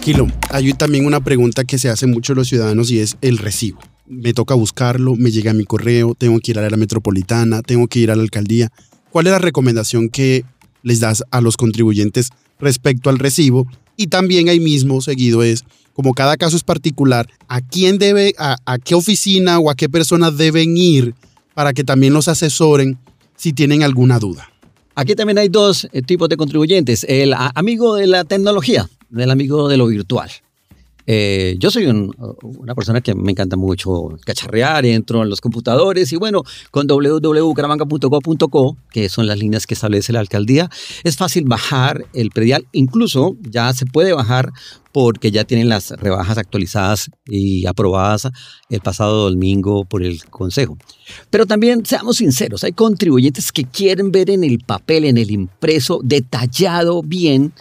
Kilo, 0.01 0.29
hay 0.49 0.73
también 0.73 1.05
una 1.05 1.21
pregunta 1.21 1.65
que 1.65 1.77
se 1.77 1.91
hace 1.91 2.07
mucho 2.07 2.35
los 2.35 2.49
ciudadanos 2.49 2.91
y 2.91 3.01
es 3.01 3.19
el 3.21 3.37
recibo. 3.37 3.81
Me 4.07 4.33
toca 4.33 4.55
buscarlo, 4.55 5.15
me 5.15 5.31
llega 5.31 5.51
a 5.51 5.55
mi 5.55 5.67
correo, 5.67 6.15
tengo 6.15 6.41
que 6.41 6.53
ir 6.53 6.59
a 6.59 6.71
la 6.71 6.77
metropolitana, 6.79 7.61
tengo 7.61 7.87
que 7.87 7.99
ir 7.99 8.11
a 8.11 8.17
la 8.17 8.23
alcaldía. 8.23 8.73
¿Cuál 9.17 9.29
es 9.29 9.33
la 9.33 9.39
recomendación 9.39 10.11
que 10.11 10.45
les 10.83 11.01
das 11.01 11.25
a 11.31 11.41
los 11.41 11.57
contribuyentes 11.57 12.29
respecto 12.61 13.09
al 13.09 13.19
recibo. 13.19 13.67
Y 13.97 14.09
también 14.09 14.51
ahí 14.51 14.61
mismo 14.61 15.01
seguido 15.01 15.43
es, 15.43 15.65
como 15.95 16.13
cada 16.13 16.37
caso 16.37 16.55
es 16.55 16.63
particular, 16.63 17.27
a 17.49 17.63
quién 17.63 17.97
debe, 17.97 18.35
a, 18.37 18.79
qué 18.85 18.95
oficina 18.95 19.59
o 19.59 19.71
a 19.71 19.75
qué 19.75 19.89
personas 19.89 20.37
deben 20.37 20.77
ir 20.77 21.15
para 21.55 21.73
que 21.73 21.83
también 21.83 22.13
los 22.13 22.29
asesoren 22.29 22.99
si 23.37 23.55
tienen 23.55 23.83
alguna 23.83 24.19
duda. 24.19 24.51
Aquí 24.95 25.15
también 25.15 25.39
hay 25.39 25.49
dos 25.49 25.89
eh, 25.93 26.03
tipos 26.03 26.29
de 26.29 26.37
contribuyentes, 26.37 27.07
el 27.09 27.33
amigo 27.33 27.95
de 27.95 28.09
la 28.09 28.25
tecnología, 28.25 28.91
el 29.17 29.31
amigo 29.31 29.67
de 29.71 29.79
lo 29.79 29.87
virtual. 29.87 30.31
Eh, 31.07 31.57
yo 31.59 31.71
soy 31.71 31.87
una 31.87 32.75
persona 32.75 33.01
que 33.01 33.15
me 33.15 33.31
encanta 33.33 33.57
mucho 33.57 34.19
cacharrear, 34.25 34.85
entro 34.87 35.23
en 35.23 35.31
los 35.31 35.41
computadores 35.41 36.13
y 36.13 36.17
bueno, 36.17 36.43
con 36.71 36.87
www.caramanga.co.co, 36.87 38.77
que 38.91 39.09
son 39.09 39.27
las 39.27 39.39
líneas 39.39 39.67
que 39.67 39.75
establece 39.75 40.13
la 40.13 40.21
alcaldía, 40.21 40.69
es 41.05 41.17
fácil 41.17 41.45
bajar 41.45 42.07
el 42.13 42.31
predial. 42.31 42.67
Incluso 42.73 43.37
ya 43.43 43.73
se 43.73 43.87
puede 43.87 44.13
bajar 44.13 44.53
porque 44.93 45.31
ya 45.31 45.45
tienen 45.45 45.69
las 45.69 45.91
rebajas 45.91 46.39
actualizadas 46.39 47.11
y 47.27 47.67
aprobadas 47.67 48.29
el 48.71 48.81
pasado 48.81 49.29
domingo 49.29 49.85
por 49.85 50.03
el 50.03 50.25
Consejo. 50.25 50.79
Pero 51.29 51.45
también, 51.45 51.85
seamos 51.85 52.17
sinceros, 52.17 52.65
hay 52.65 52.73
contribuyentes 52.73 53.53
que 53.53 53.65
quieren 53.65 54.11
ver 54.11 54.31
en 54.31 54.43
el 54.43 54.59
papel, 54.61 55.05
en 55.05 55.19
el 55.19 55.31
impreso, 55.31 56.01
detallado 56.03 57.03
bien 57.03 57.53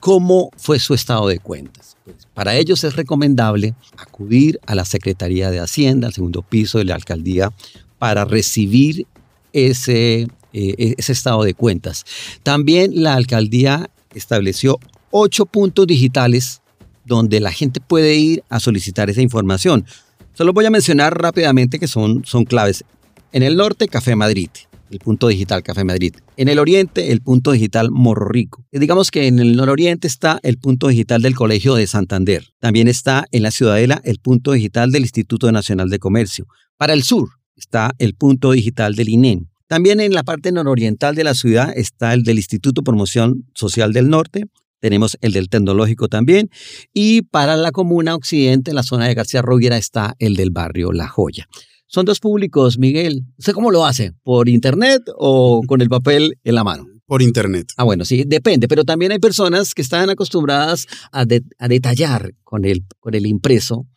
cómo 0.00 0.50
fue 0.56 0.78
su 0.78 0.94
estado 0.94 1.28
de 1.28 1.38
cuentas. 1.38 1.96
Pues, 2.04 2.16
para 2.34 2.56
ellos 2.56 2.82
es 2.84 2.96
recomendable 2.96 3.74
acudir 3.96 4.58
a 4.66 4.74
la 4.74 4.84
Secretaría 4.84 5.50
de 5.50 5.60
Hacienda, 5.60 6.08
al 6.08 6.14
segundo 6.14 6.42
piso 6.42 6.78
de 6.78 6.84
la 6.84 6.94
alcaldía, 6.94 7.52
para 7.98 8.24
recibir 8.24 9.06
ese, 9.52 10.22
eh, 10.52 10.94
ese 10.98 11.12
estado 11.12 11.44
de 11.44 11.54
cuentas. 11.54 12.04
También 12.42 13.02
la 13.02 13.14
alcaldía 13.14 13.90
estableció 14.14 14.78
ocho 15.10 15.46
puntos 15.46 15.86
digitales 15.86 16.62
donde 17.04 17.40
la 17.40 17.52
gente 17.52 17.80
puede 17.80 18.16
ir 18.16 18.42
a 18.48 18.60
solicitar 18.60 19.10
esa 19.10 19.20
información. 19.20 19.84
Solo 20.32 20.52
voy 20.52 20.64
a 20.64 20.70
mencionar 20.70 21.20
rápidamente 21.20 21.78
que 21.78 21.88
son, 21.88 22.24
son 22.24 22.44
claves. 22.44 22.84
En 23.32 23.42
el 23.42 23.56
norte, 23.56 23.88
Café 23.88 24.16
Madrid 24.16 24.48
el 24.90 24.98
punto 24.98 25.28
digital 25.28 25.62
Café 25.62 25.84
Madrid. 25.84 26.14
En 26.36 26.48
el 26.48 26.58
oriente, 26.58 27.12
el 27.12 27.20
punto 27.20 27.52
digital 27.52 27.90
Morro 27.90 28.28
Rico. 28.28 28.66
digamos 28.72 29.10
que 29.10 29.26
en 29.26 29.38
el 29.38 29.56
nororiente 29.56 30.08
está 30.08 30.40
el 30.42 30.58
punto 30.58 30.88
digital 30.88 31.22
del 31.22 31.34
Colegio 31.34 31.74
de 31.74 31.86
Santander. 31.86 32.44
También 32.58 32.88
está 32.88 33.26
en 33.30 33.42
la 33.42 33.50
Ciudadela 33.50 34.00
el 34.04 34.18
punto 34.18 34.52
digital 34.52 34.90
del 34.90 35.02
Instituto 35.02 35.50
Nacional 35.52 35.88
de 35.88 35.98
Comercio. 35.98 36.46
Para 36.76 36.92
el 36.92 37.02
sur 37.02 37.28
está 37.56 37.92
el 37.98 38.14
punto 38.14 38.52
digital 38.52 38.94
del 38.96 39.08
INEM. 39.08 39.46
También 39.68 40.00
en 40.00 40.12
la 40.12 40.24
parte 40.24 40.50
nororiental 40.50 41.14
de 41.14 41.24
la 41.24 41.34
ciudad 41.34 41.72
está 41.76 42.12
el 42.12 42.24
del 42.24 42.38
Instituto 42.38 42.82
Promoción 42.82 43.46
Social 43.54 43.92
del 43.92 44.08
Norte, 44.08 44.46
tenemos 44.80 45.16
el 45.20 45.32
del 45.32 45.48
Tecnológico 45.48 46.08
también. 46.08 46.50
Y 46.92 47.22
para 47.22 47.56
la 47.56 47.70
comuna 47.70 48.14
occidente, 48.14 48.70
en 48.70 48.76
la 48.76 48.82
zona 48.82 49.06
de 49.06 49.14
García 49.14 49.42
Rovira, 49.42 49.76
está 49.76 50.16
el 50.18 50.34
del 50.34 50.50
barrio 50.50 50.92
La 50.92 51.06
Joya. 51.06 51.46
Son 51.92 52.04
dos 52.04 52.20
públicos, 52.20 52.78
Miguel. 52.78 53.24
¿Sé 53.38 53.52
cómo 53.52 53.72
lo 53.72 53.84
hace? 53.84 54.12
¿Por 54.22 54.48
internet 54.48 55.02
o 55.16 55.60
con 55.66 55.80
el 55.80 55.88
papel 55.88 56.38
en 56.44 56.54
la 56.54 56.62
mano? 56.62 56.86
Por 57.04 57.20
internet. 57.20 57.72
Ah, 57.76 57.82
bueno, 57.82 58.04
sí, 58.04 58.22
depende, 58.24 58.68
pero 58.68 58.84
también 58.84 59.10
hay 59.10 59.18
personas 59.18 59.74
que 59.74 59.82
están 59.82 60.08
acostumbradas 60.08 60.86
a, 61.10 61.24
detallar 61.24 62.30
con 62.44 62.64
el, 62.64 62.84
con 63.00 63.14
el 63.16 63.26
impreso 63.26 63.88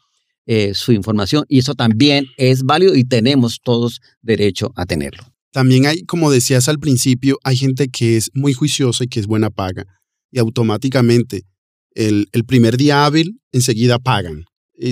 eh, 0.48 0.74
su 0.74 0.92
información 0.92 1.46
y 1.48 1.60
eso 1.60 1.76
también 1.76 2.26
es 2.38 2.64
válido 2.64 2.96
y 2.96 3.04
tenemos 3.04 3.60
todos 3.64 4.02
derecho 4.24 4.74
a 4.76 4.88
tenerlo. 4.88 5.22
También 5.52 5.86
hay, 5.86 6.02
como 6.02 6.32
decías 6.32 6.68
al 6.70 6.80
principio, 6.80 7.38
hay 7.44 7.58
gente 7.58 7.90
que 7.90 8.18
es 8.18 8.32
muy 8.34 8.54
juiciosa 8.54 9.04
y 9.04 9.08
que 9.08 9.20
es 9.20 9.28
buena 9.28 9.52
paga 9.52 9.86
y 10.32 10.40
automáticamente 10.40 11.44
el, 11.92 12.26
el 12.32 12.44
primer 12.44 12.78
día 12.78 13.06
hábil 13.06 13.40
enseguida 13.52 14.00
pagan 14.00 14.46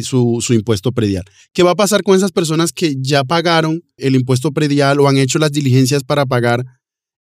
su, 0.03 0.39
su, 0.41 0.53
impuesto 0.53 0.91
predial. 0.91 1.23
¿Qué 1.53 1.63
va 1.63 1.71
a 1.71 1.75
pasar 1.75 2.03
con 2.03 2.15
esas 2.15 2.31
personas 2.31 2.71
que 2.71 2.95
ya 2.99 3.23
pagaron 3.23 3.81
el 3.97 4.15
impuesto 4.15 4.51
predial 4.51 4.99
o 4.99 5.07
han 5.07 5.17
hecho 5.17 5.39
las 5.39 5.51
diligencias 5.51 6.03
para 6.03 6.25
pagar 6.25 6.65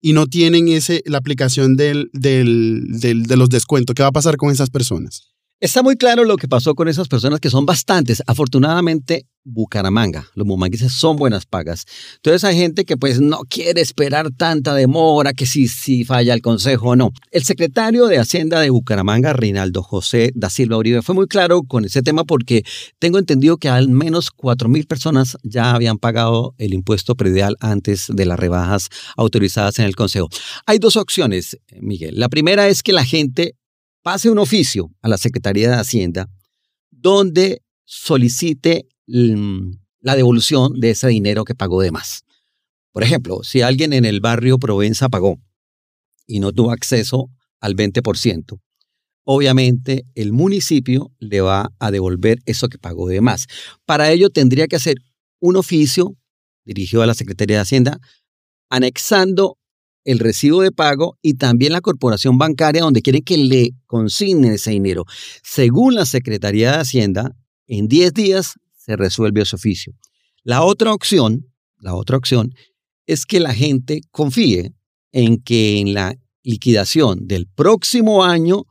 y 0.01 0.13
no 0.13 0.27
tienen 0.27 0.69
ese, 0.69 1.03
la 1.07 1.19
aplicación 1.19 1.77
del, 1.77 2.11
del, 2.13 2.85
del, 3.01 3.25
de 3.25 3.37
los 3.37 3.49
descuentos? 3.49 3.95
¿Qué 3.95 4.03
va 4.03 4.09
a 4.09 4.13
pasar 4.13 4.37
con 4.37 4.51
esas 4.51 4.71
personas? 4.71 5.30
Está 5.61 5.83
muy 5.83 5.97
claro 5.97 6.25
lo 6.25 6.39
que 6.39 6.49
pasó 6.49 6.75
con 6.75 6.89
esas 6.89 7.07
personas 7.07 7.39
que 7.39 7.51
son 7.51 7.67
bastantes. 7.67 8.23
Afortunadamente, 8.27 9.27
Bucaramanga, 9.45 10.27
los 10.35 10.47
mumangueses 10.47 10.91
son 10.91 11.17
buenas 11.17 11.45
pagas. 11.45 11.85
Entonces 12.17 12.45
hay 12.45 12.57
gente 12.57 12.87
que 12.87 12.97
pues 12.97 13.21
no 13.21 13.41
quiere 13.47 13.83
esperar 13.83 14.31
tanta 14.31 14.75
demora, 14.75 15.35
que 15.35 15.45
si, 15.45 15.69
si 15.69 16.05
falla 16.05 16.33
el 16.33 16.41
consejo 16.41 16.89
o 16.89 16.97
no. 16.97 17.13
El 17.31 17.45
secretario 17.45 18.07
de 18.07 18.19
Hacienda 18.19 18.59
de 18.61 18.71
Bucaramanga, 18.71 19.35
Reinaldo 19.35 19.83
José 19.83 20.33
da 20.35 20.49
Silva 20.49 20.79
Uribe, 20.79 21.03
fue 21.03 21.15
muy 21.15 21.27
claro 21.27 21.63
con 21.63 21.85
ese 21.85 22.01
tema 22.01 22.25
porque 22.25 22.65
tengo 22.99 23.19
entendido 23.19 23.59
que 23.59 23.69
al 23.69 23.91
menos 23.91 24.31
4.000 24.35 24.87
personas 24.87 25.37
ya 25.43 25.75
habían 25.75 25.99
pagado 25.99 26.55
el 26.57 26.73
impuesto 26.73 27.17
predial 27.17 27.57
antes 27.61 28.07
de 28.09 28.25
las 28.25 28.39
rebajas 28.39 28.89
autorizadas 29.15 29.79
en 29.79 29.85
el 29.85 29.95
consejo. 29.95 30.31
Hay 30.65 30.79
dos 30.79 30.97
opciones, 30.97 31.59
Miguel. 31.81 32.19
La 32.19 32.31
primera 32.31 32.67
es 32.69 32.83
que 32.83 32.95
la 32.95 33.05
gente 33.05 33.57
pase 34.03 34.31
un 34.31 34.39
oficio 34.39 34.91
a 35.03 35.09
la 35.09 35.19
Secretaría 35.19 35.69
de 35.71 35.77
Hacienda 35.77 36.29
donde 36.91 37.63
solicite 37.85 38.87
la 39.07 40.17
devolución 40.17 40.79
de 40.79 40.91
ese 40.91 41.09
dinero 41.09 41.45
que 41.45 41.55
pagó 41.55 41.81
de 41.81 41.91
más. 41.91 42.25
Por 42.93 43.03
ejemplo, 43.03 43.43
si 43.43 43.63
alguien 43.63 43.93
en 43.93 44.05
el 44.05 44.21
barrio 44.21 44.59
Provenza 44.59 45.09
pagó 45.09 45.39
y 46.27 46.41
no 46.41 46.53
tuvo 46.53 46.73
acceso 46.73 47.31
al 47.61 47.75
20%, 47.77 48.61
obviamente 49.25 50.05
el 50.15 50.33
municipio 50.33 51.13
le 51.19 51.41
va 51.41 51.73
a 51.79 51.91
devolver 51.91 52.39
eso 52.47 52.69
que 52.69 52.79
pagó 52.79 53.09
de 53.09 53.21
más. 53.21 53.47
Para 53.85 54.11
ello 54.11 54.31
tendría 54.31 54.67
que 54.67 54.77
hacer 54.77 54.97
un 55.41 55.57
oficio 55.57 56.17
dirigido 56.65 57.03
a 57.03 57.07
la 57.07 57.15
Secretaría 57.15 57.57
de 57.57 57.63
Hacienda 57.63 58.01
anexando 58.69 59.59
el 60.05 60.19
recibo 60.19 60.63
de 60.63 60.73
pago 60.73 61.19
y 61.23 61.35
también 61.35 61.73
la 61.73 61.81
corporación 61.81 62.39
bancaria 62.39 62.83
donde 62.83 63.03
quieren 63.03 63.23
que 63.23 63.37
le 63.37 63.71
consignen 63.87 64.53
ese 64.53 64.71
dinero. 64.71 65.05
Según 65.43 65.95
la 65.95 66.07
Secretaría 66.07 66.73
de 66.73 66.79
Hacienda, 66.79 67.37
en 67.67 67.89
10 67.89 68.13
días 68.15 68.55
se 68.77 68.97
resuelve 68.97 69.43
ese 69.43 69.57
oficio. 69.57 69.95
La 70.43 70.63
otra 70.63 70.93
opción, 70.93 71.53
la 71.79 71.95
otra 71.95 72.17
opción 72.17 72.55
es 73.07 73.27
que 73.27 73.41
la 73.41 73.55
gente 73.55 74.01
confíe 74.11 74.73
en 75.13 75.43
que 75.43 75.81
en 75.81 75.95
la 75.95 76.17
liquidación 76.43 77.27
del 77.27 77.47
próximo 77.47 78.25
año 78.25 78.65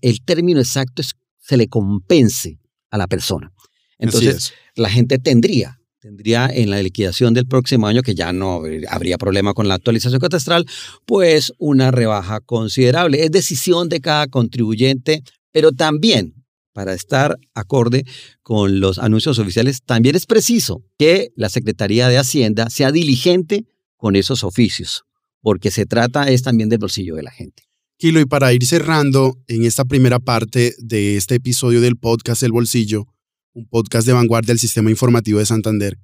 el 0.00 0.24
término 0.24 0.60
exacto 0.60 1.02
es 1.02 1.14
se 1.44 1.56
le 1.58 1.68
compense 1.68 2.58
a 2.90 2.96
la 2.96 3.06
persona. 3.06 3.52
Entonces, 3.98 4.54
la 4.76 4.88
gente 4.88 5.18
tendría 5.18 5.78
tendría 6.04 6.50
en 6.52 6.68
la 6.68 6.82
liquidación 6.82 7.32
del 7.32 7.46
próximo 7.46 7.86
año, 7.86 8.02
que 8.02 8.14
ya 8.14 8.30
no 8.34 8.60
habría 8.90 9.16
problema 9.16 9.54
con 9.54 9.68
la 9.68 9.74
actualización 9.76 10.20
catastral, 10.20 10.66
pues 11.06 11.54
una 11.56 11.90
rebaja 11.90 12.40
considerable. 12.40 13.24
Es 13.24 13.30
decisión 13.30 13.88
de 13.88 14.02
cada 14.02 14.26
contribuyente, 14.26 15.22
pero 15.50 15.72
también 15.72 16.44
para 16.74 16.92
estar 16.92 17.38
acorde 17.54 18.04
con 18.42 18.80
los 18.80 18.98
anuncios 18.98 19.38
oficiales, 19.38 19.80
también 19.82 20.14
es 20.14 20.26
preciso 20.26 20.82
que 20.98 21.30
la 21.36 21.48
Secretaría 21.48 22.06
de 22.08 22.18
Hacienda 22.18 22.68
sea 22.68 22.92
diligente 22.92 23.64
con 23.96 24.14
esos 24.14 24.44
oficios, 24.44 25.04
porque 25.40 25.70
se 25.70 25.86
trata 25.86 26.28
es 26.28 26.42
también 26.42 26.68
del 26.68 26.80
bolsillo 26.80 27.14
de 27.14 27.22
la 27.22 27.30
gente. 27.30 27.62
Kilo, 27.96 28.20
y 28.20 28.26
para 28.26 28.52
ir 28.52 28.66
cerrando 28.66 29.38
en 29.46 29.64
esta 29.64 29.86
primera 29.86 30.18
parte 30.18 30.74
de 30.76 31.16
este 31.16 31.36
episodio 31.36 31.80
del 31.80 31.96
podcast 31.96 32.42
El 32.42 32.52
Bolsillo, 32.52 33.06
un 33.54 33.66
podcast 33.68 34.06
de 34.06 34.12
vanguardia 34.12 34.52
del 34.52 34.58
Sistema 34.58 34.90
Informativo 34.90 35.38
de 35.38 35.46
Santander. 35.46 35.96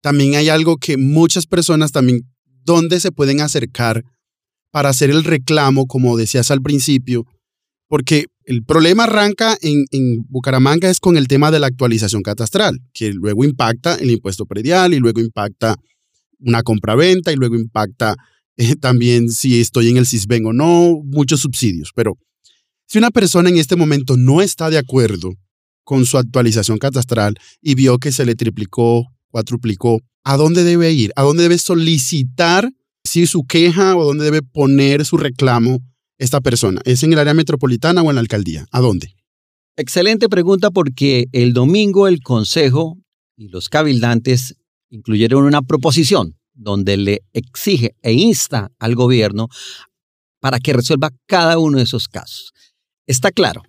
también 0.00 0.36
hay 0.36 0.48
algo 0.48 0.76
que 0.76 0.96
muchas 0.96 1.46
personas 1.46 1.92
también, 1.92 2.20
¿dónde 2.64 3.00
se 3.00 3.12
pueden 3.12 3.40
acercar 3.40 4.04
para 4.70 4.90
hacer 4.90 5.10
el 5.10 5.24
reclamo, 5.24 5.86
como 5.86 6.16
decías 6.16 6.50
al 6.50 6.62
principio? 6.62 7.26
Porque 7.88 8.26
el 8.44 8.64
problema 8.64 9.04
arranca 9.04 9.58
en, 9.60 9.86
en, 9.90 10.24
Bucaramanga 10.28 10.88
es 10.88 11.00
con 11.00 11.16
el 11.16 11.26
tema 11.26 11.50
de 11.50 11.58
la 11.58 11.66
actualización 11.66 12.22
catastral, 12.22 12.78
que 12.94 13.12
luego 13.12 13.44
impacta 13.44 13.96
el 13.96 14.10
impuesto 14.10 14.46
predial 14.46 14.94
y 14.94 14.98
luego 14.98 15.20
impacta 15.20 15.76
una 16.38 16.62
compraventa 16.62 17.32
y 17.32 17.36
luego 17.36 17.56
impacta 17.56 18.14
eh, 18.56 18.76
también 18.76 19.30
si 19.30 19.60
estoy 19.60 19.88
en 19.88 19.96
el 19.96 20.06
CISBEN 20.06 20.46
o 20.46 20.52
no, 20.52 21.00
muchos 21.04 21.40
subsidios. 21.40 21.90
Pero 21.94 22.18
si 22.86 22.98
una 22.98 23.10
persona 23.10 23.48
en 23.48 23.58
este 23.58 23.74
momento 23.74 24.16
no 24.16 24.42
está 24.42 24.70
de 24.70 24.78
acuerdo 24.78 25.34
con 25.88 26.04
su 26.04 26.18
actualización 26.18 26.76
catastral 26.76 27.38
y 27.62 27.74
vio 27.74 27.96
que 27.96 28.12
se 28.12 28.26
le 28.26 28.34
triplicó, 28.34 29.06
cuatruplicó, 29.30 30.02
¿a 30.22 30.36
dónde 30.36 30.62
debe 30.62 30.92
ir? 30.92 31.12
¿A 31.16 31.22
dónde 31.22 31.44
debe 31.44 31.56
solicitar 31.56 32.70
si 33.04 33.26
su 33.26 33.46
queja 33.46 33.96
o 33.96 34.04
dónde 34.04 34.26
debe 34.26 34.42
poner 34.42 35.06
su 35.06 35.16
reclamo 35.16 35.78
esta 36.18 36.42
persona? 36.42 36.82
¿Es 36.84 37.04
en 37.04 37.14
el 37.14 37.18
área 37.18 37.32
metropolitana 37.32 38.02
o 38.02 38.10
en 38.10 38.16
la 38.16 38.20
alcaldía? 38.20 38.66
¿A 38.70 38.80
dónde? 38.80 39.14
Excelente 39.78 40.28
pregunta 40.28 40.70
porque 40.70 41.28
el 41.32 41.54
domingo 41.54 42.06
el 42.06 42.20
Consejo 42.20 42.98
y 43.34 43.48
los 43.48 43.70
cabildantes 43.70 44.56
incluyeron 44.90 45.44
una 45.44 45.62
proposición 45.62 46.36
donde 46.52 46.98
le 46.98 47.22
exige 47.32 47.96
e 48.02 48.12
insta 48.12 48.70
al 48.78 48.94
gobierno 48.94 49.48
para 50.38 50.60
que 50.60 50.74
resuelva 50.74 51.12
cada 51.24 51.58
uno 51.58 51.78
de 51.78 51.84
esos 51.84 52.08
casos. 52.08 52.52
Está 53.06 53.30
claro, 53.32 53.62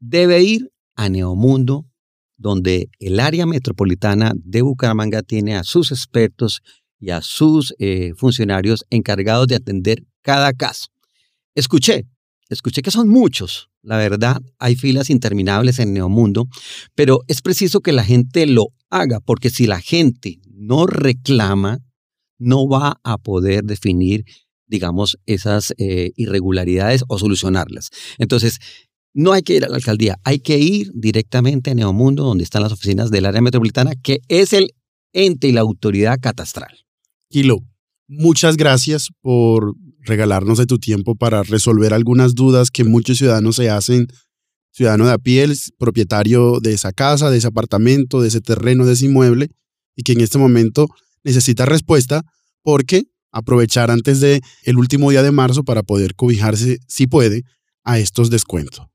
debe 0.00 0.42
ir 0.42 0.70
a 1.00 1.08
Neomundo, 1.08 1.86
donde 2.36 2.90
el 2.98 3.20
área 3.20 3.46
metropolitana 3.46 4.32
de 4.36 4.60
Bucaramanga 4.60 5.22
tiene 5.22 5.56
a 5.56 5.64
sus 5.64 5.92
expertos 5.92 6.60
y 6.98 7.08
a 7.08 7.22
sus 7.22 7.74
eh, 7.78 8.12
funcionarios 8.18 8.84
encargados 8.90 9.46
de 9.46 9.54
atender 9.54 10.04
cada 10.20 10.52
caso. 10.52 10.88
Escuché, 11.54 12.06
escuché 12.50 12.82
que 12.82 12.90
son 12.90 13.08
muchos, 13.08 13.70
la 13.80 13.96
verdad, 13.96 14.42
hay 14.58 14.76
filas 14.76 15.08
interminables 15.08 15.78
en 15.78 15.94
Neomundo, 15.94 16.48
pero 16.94 17.20
es 17.28 17.40
preciso 17.40 17.80
que 17.80 17.92
la 17.92 18.04
gente 18.04 18.44
lo 18.44 18.66
haga, 18.90 19.20
porque 19.20 19.48
si 19.48 19.66
la 19.66 19.80
gente 19.80 20.38
no 20.52 20.86
reclama, 20.86 21.78
no 22.38 22.68
va 22.68 23.00
a 23.04 23.16
poder 23.16 23.64
definir, 23.64 24.24
digamos, 24.66 25.18
esas 25.24 25.72
eh, 25.78 26.10
irregularidades 26.16 27.04
o 27.08 27.18
solucionarlas. 27.18 27.88
Entonces, 28.18 28.58
no 29.12 29.32
hay 29.32 29.42
que 29.42 29.54
ir 29.54 29.64
a 29.64 29.68
la 29.68 29.76
alcaldía, 29.76 30.18
hay 30.24 30.40
que 30.40 30.58
ir 30.58 30.90
directamente 30.94 31.70
a 31.70 31.74
Neomundo, 31.74 32.24
donde 32.24 32.44
están 32.44 32.62
las 32.62 32.72
oficinas 32.72 33.10
del 33.10 33.26
área 33.26 33.40
metropolitana, 33.40 33.92
que 34.00 34.20
es 34.28 34.52
el 34.52 34.72
ente 35.12 35.48
y 35.48 35.52
la 35.52 35.62
autoridad 35.62 36.18
catastral. 36.20 36.76
Kilo, 37.28 37.58
muchas 38.08 38.56
gracias 38.56 39.08
por 39.20 39.74
regalarnos 40.00 40.58
de 40.58 40.66
tu 40.66 40.78
tiempo 40.78 41.14
para 41.14 41.42
resolver 41.42 41.92
algunas 41.92 42.34
dudas 42.34 42.70
que 42.70 42.84
muchos 42.84 43.18
ciudadanos 43.18 43.56
se 43.56 43.70
hacen, 43.70 44.06
ciudadano 44.72 45.06
de 45.06 45.12
a 45.12 45.18
pie, 45.18 45.46
propietario 45.78 46.60
de 46.60 46.72
esa 46.72 46.92
casa, 46.92 47.30
de 47.30 47.38
ese 47.38 47.48
apartamento, 47.48 48.20
de 48.20 48.28
ese 48.28 48.40
terreno, 48.40 48.86
de 48.86 48.92
ese 48.92 49.06
inmueble, 49.06 49.48
y 49.96 50.02
que 50.02 50.12
en 50.12 50.20
este 50.20 50.38
momento 50.38 50.86
necesita 51.24 51.66
respuesta 51.66 52.22
porque 52.62 53.04
aprovechar 53.32 53.90
antes 53.90 54.20
de 54.20 54.40
el 54.64 54.76
último 54.76 55.10
día 55.10 55.22
de 55.22 55.32
marzo 55.32 55.64
para 55.64 55.82
poder 55.82 56.14
cobijarse, 56.14 56.78
si 56.86 57.06
puede, 57.06 57.42
a 57.84 57.98
estos 57.98 58.30
descuentos. 58.30 58.89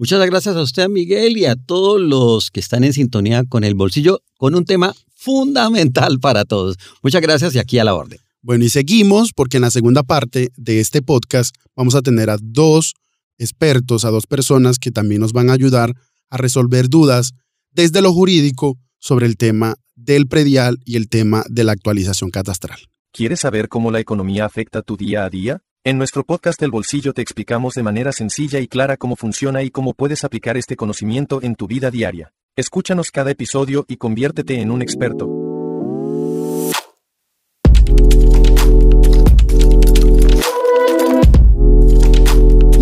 Muchas 0.00 0.24
gracias 0.26 0.54
a 0.54 0.62
usted, 0.62 0.88
Miguel, 0.88 1.36
y 1.36 1.46
a 1.46 1.56
todos 1.56 2.00
los 2.00 2.52
que 2.52 2.60
están 2.60 2.84
en 2.84 2.92
sintonía 2.92 3.42
con 3.42 3.64
el 3.64 3.74
bolsillo, 3.74 4.22
con 4.36 4.54
un 4.54 4.64
tema 4.64 4.94
fundamental 5.12 6.20
para 6.20 6.44
todos. 6.44 6.76
Muchas 7.02 7.20
gracias 7.20 7.56
y 7.56 7.58
aquí 7.58 7.80
a 7.80 7.84
la 7.84 7.96
orden. 7.96 8.20
Bueno, 8.40 8.64
y 8.64 8.68
seguimos 8.68 9.32
porque 9.34 9.56
en 9.56 9.62
la 9.62 9.72
segunda 9.72 10.04
parte 10.04 10.52
de 10.56 10.78
este 10.78 11.02
podcast 11.02 11.52
vamos 11.74 11.96
a 11.96 12.02
tener 12.02 12.30
a 12.30 12.36
dos 12.40 12.94
expertos, 13.38 14.04
a 14.04 14.10
dos 14.10 14.28
personas 14.28 14.78
que 14.78 14.92
también 14.92 15.20
nos 15.20 15.32
van 15.32 15.50
a 15.50 15.54
ayudar 15.54 15.92
a 16.30 16.36
resolver 16.36 16.88
dudas 16.88 17.32
desde 17.72 18.00
lo 18.00 18.12
jurídico 18.12 18.78
sobre 19.00 19.26
el 19.26 19.36
tema 19.36 19.74
del 19.96 20.28
predial 20.28 20.78
y 20.84 20.94
el 20.94 21.08
tema 21.08 21.44
de 21.48 21.64
la 21.64 21.72
actualización 21.72 22.30
catastral. 22.30 22.78
¿Quieres 23.10 23.40
saber 23.40 23.68
cómo 23.68 23.90
la 23.90 23.98
economía 23.98 24.44
afecta 24.44 24.80
tu 24.82 24.96
día 24.96 25.24
a 25.24 25.30
día? 25.30 25.60
En 25.84 25.96
nuestro 25.96 26.24
podcast 26.24 26.60
El 26.62 26.72
Bolsillo 26.72 27.14
te 27.14 27.22
explicamos 27.22 27.74
de 27.74 27.84
manera 27.84 28.10
sencilla 28.10 28.58
y 28.58 28.66
clara 28.66 28.96
cómo 28.96 29.14
funciona 29.14 29.62
y 29.62 29.70
cómo 29.70 29.94
puedes 29.94 30.24
aplicar 30.24 30.56
este 30.56 30.74
conocimiento 30.74 31.40
en 31.40 31.54
tu 31.54 31.68
vida 31.68 31.92
diaria. 31.92 32.32
Escúchanos 32.56 33.12
cada 33.12 33.30
episodio 33.30 33.84
y 33.86 33.96
conviértete 33.96 34.60
en 34.60 34.72
un 34.72 34.82
experto. 34.82 35.28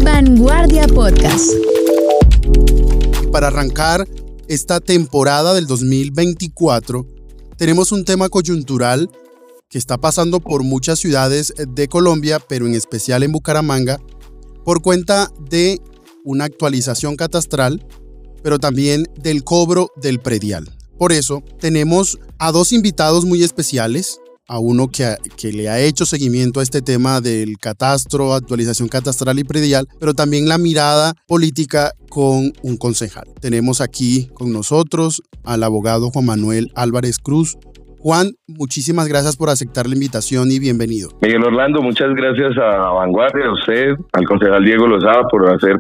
Vanguardia 0.03 0.89
Podcast. 0.89 1.53
Para 3.31 3.49
arrancar 3.49 4.09
esta 4.49 4.81
temporada 4.81 5.53
del 5.53 5.67
2024, 5.67 7.07
tenemos 7.59 7.93
un 7.93 8.07
tema 8.07 8.31
coyuntural 8.31 9.11
está 9.79 9.99
pasando 9.99 10.41
por 10.41 10.63
muchas 10.63 10.99
ciudades 10.99 11.53
de 11.57 11.89
Colombia, 11.89 12.41
pero 12.41 12.67
en 12.67 12.75
especial 12.75 13.23
en 13.23 13.33
Bucaramanga, 13.33 13.99
por 14.65 14.83
cuenta 14.83 15.31
de 15.51 15.81
una 16.25 16.45
actualización 16.45 17.17
catastral, 17.17 17.87
pero 18.43 18.59
también 18.59 19.07
del 19.21 19.45
cobro 19.45 19.91
del 19.97 20.21
predial. 20.21 20.77
Por 20.99 21.13
eso 21.13 21.43
tenemos 21.61 22.19
a 22.39 22.53
dos 22.53 22.73
invitados 22.73 23.25
muy 23.25 23.43
especiales, 23.43 24.19
a 24.49 24.59
uno 24.59 24.89
que, 24.89 25.17
que, 25.37 25.53
le 25.53 25.69
ha 25.69 25.81
hecho 25.81 26.07
seguimiento 26.07 26.61
a 26.61 26.63
este 26.63 26.81
tema 26.81 27.21
del 27.21 27.59
catastro, 27.59 28.33
actualización 28.33 28.89
catastral 28.89 29.39
y 29.39 29.45
predial, 29.45 29.89
pero 29.99 30.15
también 30.15 30.49
la 30.49 30.57
mirada 30.57 31.15
política 31.27 31.93
con 32.09 32.53
un 32.63 32.77
concejal. 32.77 33.27
Tenemos 33.41 33.81
aquí 33.81 34.31
con 34.35 34.53
nosotros 34.53 35.21
al 35.45 35.65
abogado 35.65 36.11
Juan 36.11 36.27
Manuel 36.27 36.71
Álvarez 36.77 37.19
Cruz, 37.19 37.59
Juan, 37.99 38.33
muchísimas 38.47 39.09
gracias 39.09 39.37
por 39.37 39.51
aceptar 39.51 39.87
la 39.87 39.95
invitación 39.95 40.51
y 40.51 40.59
bienvenido. 40.59 41.11
Miguel 41.21 41.45
Orlando, 41.45 41.83
muchas 41.83 42.09
gracias 42.15 42.57
a 42.59 42.93
Vanguardia, 42.93 43.47
a 43.47 43.53
usted, 43.53 43.95
al 44.13 44.25
concejal 44.25 44.65
Diego 44.65 44.87
Lozada 44.87 45.23
por 45.31 45.49
hacer 45.53 45.77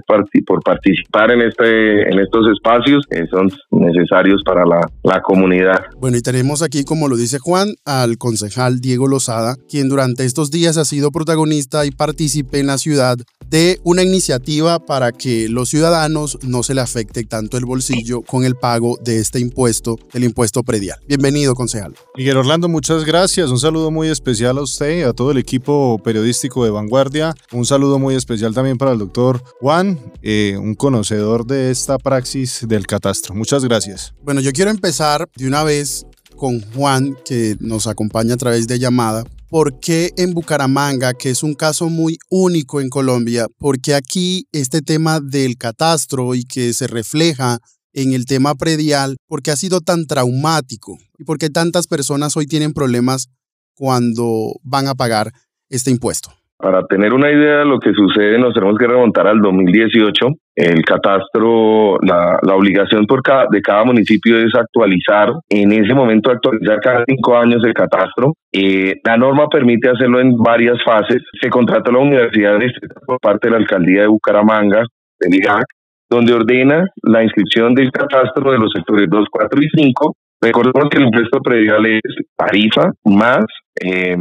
por 0.47 0.63
participar 0.63 1.31
en 1.33 1.43
este 1.43 2.09
en 2.09 2.19
estos 2.19 2.47
espacios 2.53 3.05
que 3.11 3.27
son 3.27 3.49
necesarios 3.71 4.43
para 4.45 4.65
la, 4.65 4.81
la 5.03 5.21
comunidad. 5.23 5.85
Bueno, 5.99 6.17
y 6.17 6.23
tenemos 6.23 6.63
aquí, 6.63 6.85
como 6.85 7.09
lo 7.09 7.17
dice 7.17 7.39
Juan, 7.39 7.69
al 7.85 8.19
concejal 8.19 8.81
Diego 8.81 9.07
Lozada, 9.07 9.57
quien 9.69 9.89
durante 9.89 10.25
estos 10.25 10.51
días 10.51 10.77
ha 10.77 10.85
sido 10.85 11.11
protagonista 11.11 11.87
y 11.87 11.91
partícipe 11.91 12.59
en 12.59 12.67
la 12.67 12.79
ciudad 12.79 13.17
de 13.49 13.79
una 13.85 14.03
iniciativa 14.03 14.79
para 14.79 15.13
que 15.13 15.49
los 15.49 15.69
ciudadanos 15.69 16.39
no 16.43 16.63
se 16.63 16.75
le 16.75 16.81
afecte 16.81 17.25
tanto 17.25 17.57
el 17.57 17.65
bolsillo 17.65 18.23
con 18.23 18.45
el 18.45 18.57
pago 18.57 18.99
de 19.03 19.19
este 19.19 19.39
impuesto, 19.39 19.97
el 20.13 20.25
impuesto 20.25 20.63
predial. 20.63 20.99
Bienvenido, 21.07 21.55
concejal. 21.55 21.95
Miguel 22.17 22.39
Orlando, 22.39 22.67
muchas 22.69 23.05
gracias. 23.05 23.51
Un 23.51 23.59
saludo 23.59 23.91
muy 23.91 24.09
especial 24.09 24.57
a 24.57 24.63
usted 24.63 25.05
a 25.05 25.13
todo 25.13 25.33
el 25.33 25.37
equipo 25.37 26.01
periodístico 26.03 26.65
de 26.65 26.71
Vanguardia. 26.71 27.35
Un 27.53 27.67
saludo 27.67 27.99
muy 27.99 28.15
especial 28.15 28.55
también 28.55 28.79
para 28.79 28.93
el 28.93 28.99
doctor 28.99 29.43
Juan, 29.61 29.99
eh, 30.23 30.57
un 30.59 30.75
conocedor 30.75 31.47
de 31.47 31.71
esta 31.71 31.99
praxis 31.99 32.65
del 32.67 32.87
catastro. 32.87 33.35
Muchas 33.35 33.63
gracias. 33.65 34.15
Bueno, 34.23 34.41
yo 34.41 34.53
quiero 34.53 34.71
empezar 34.71 35.29
de 35.37 35.47
una 35.47 35.63
vez 35.63 36.07
con 36.37 36.63
Juan, 36.73 37.19
que 37.27 37.57
nos 37.61 37.87
acompaña 37.87 38.35
a 38.35 38.39
través 38.39 38.67
de 38.67 38.79
llamada, 38.79 39.25
¿Por 39.49 39.79
qué 39.79 40.11
en 40.17 40.35
Bucaramanga, 40.35 41.15
que 41.15 41.31
es 41.31 41.45
un 41.45 41.55
caso 41.55 41.89
muy 41.89 42.19
único 42.31 42.81
en 42.81 42.89
Colombia, 42.89 43.47
por 43.59 43.81
qué 43.81 43.95
aquí 43.95 44.49
este 44.51 44.83
tema 44.83 45.21
del 45.21 45.57
catastro 45.57 46.35
y 46.35 46.43
que 46.43 46.73
se 46.73 46.89
refleja 46.89 47.61
en 47.97 48.13
el 48.13 48.27
tema 48.27 48.55
predial, 48.55 49.17
por 49.27 49.43
qué 49.43 49.51
ha 49.51 49.57
sido 49.57 49.81
tan 49.81 50.07
traumático 50.07 50.99
y 51.19 51.25
por 51.25 51.39
qué 51.39 51.49
tantas 51.49 51.89
personas 51.89 52.37
hoy 52.37 52.47
tienen 52.47 52.75
problemas 52.75 53.29
cuando 53.75 54.53
van 54.63 54.87
a 54.87 54.95
pagar 54.95 55.33
este 55.71 55.91
impuesto? 55.91 56.31
Para 56.59 56.87
tener 56.87 57.13
una 57.13 57.31
idea 57.31 57.59
de 57.59 57.65
lo 57.67 57.79
que 57.79 57.93
sucede, 57.93 58.39
nos 58.39 58.55
tenemos 58.55 58.79
que 58.79 58.87
remontar 58.87 59.27
al 59.27 59.41
2018. 59.41 60.27
El 60.55 60.83
catastro, 60.85 61.99
la, 62.01 62.39
la 62.41 62.55
obligación 62.55 63.05
por 63.07 63.23
cada, 63.23 63.45
de 63.51 63.61
cada 63.61 63.85
municipio 63.85 64.39
es 64.39 64.55
actualizar, 64.55 65.33
en 65.51 65.73
ese 65.73 65.93
momento 65.93 66.31
actualizar 66.31 66.81
cada 66.81 67.05
cinco 67.07 67.37
años 67.37 67.63
el 67.63 67.75
catastro. 67.75 68.33
Eh, 68.53 68.95
la 69.05 69.19
norma 69.19 69.49
permite 69.49 69.91
hacerlo 69.91 70.19
en 70.19 70.35
varias 70.37 70.83
fases. 70.83 71.23
Se 71.43 71.51
contrató 71.51 71.93
la 71.93 71.99
Universidad 71.99 72.59
de 72.59 72.73
por 73.07 73.21
parte 73.21 73.49
de 73.49 73.53
la 73.53 73.59
Alcaldía 73.59 74.03
de 74.03 74.09
Bucaramanga, 74.09 74.83
del 75.21 75.35
IGAC, 75.35 75.67
donde 76.09 76.35
ordena 76.35 76.87
la 77.03 77.23
inscripción 77.23 77.75
del 77.75 77.91
catastro 77.91 78.53
de 78.53 78.59
los 78.59 78.71
sectores 78.73 79.07
2, 79.11 79.27
4 79.31 79.63
y 79.63 79.69
5. 79.75 80.17
Recordemos 80.41 80.89
que 80.91 80.99
el 80.99 81.05
impuesto 81.05 81.41
predial 81.41 81.87
es 81.87 82.03
tarifa 82.37 82.91
más 83.05 83.45
eh, 83.81 84.17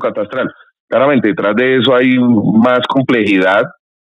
catastral. 0.00 0.50
Claramente, 0.88 1.28
detrás 1.28 1.54
de 1.56 1.76
eso 1.76 1.94
hay 1.94 2.16
más 2.18 2.80
complejidad. 2.88 3.64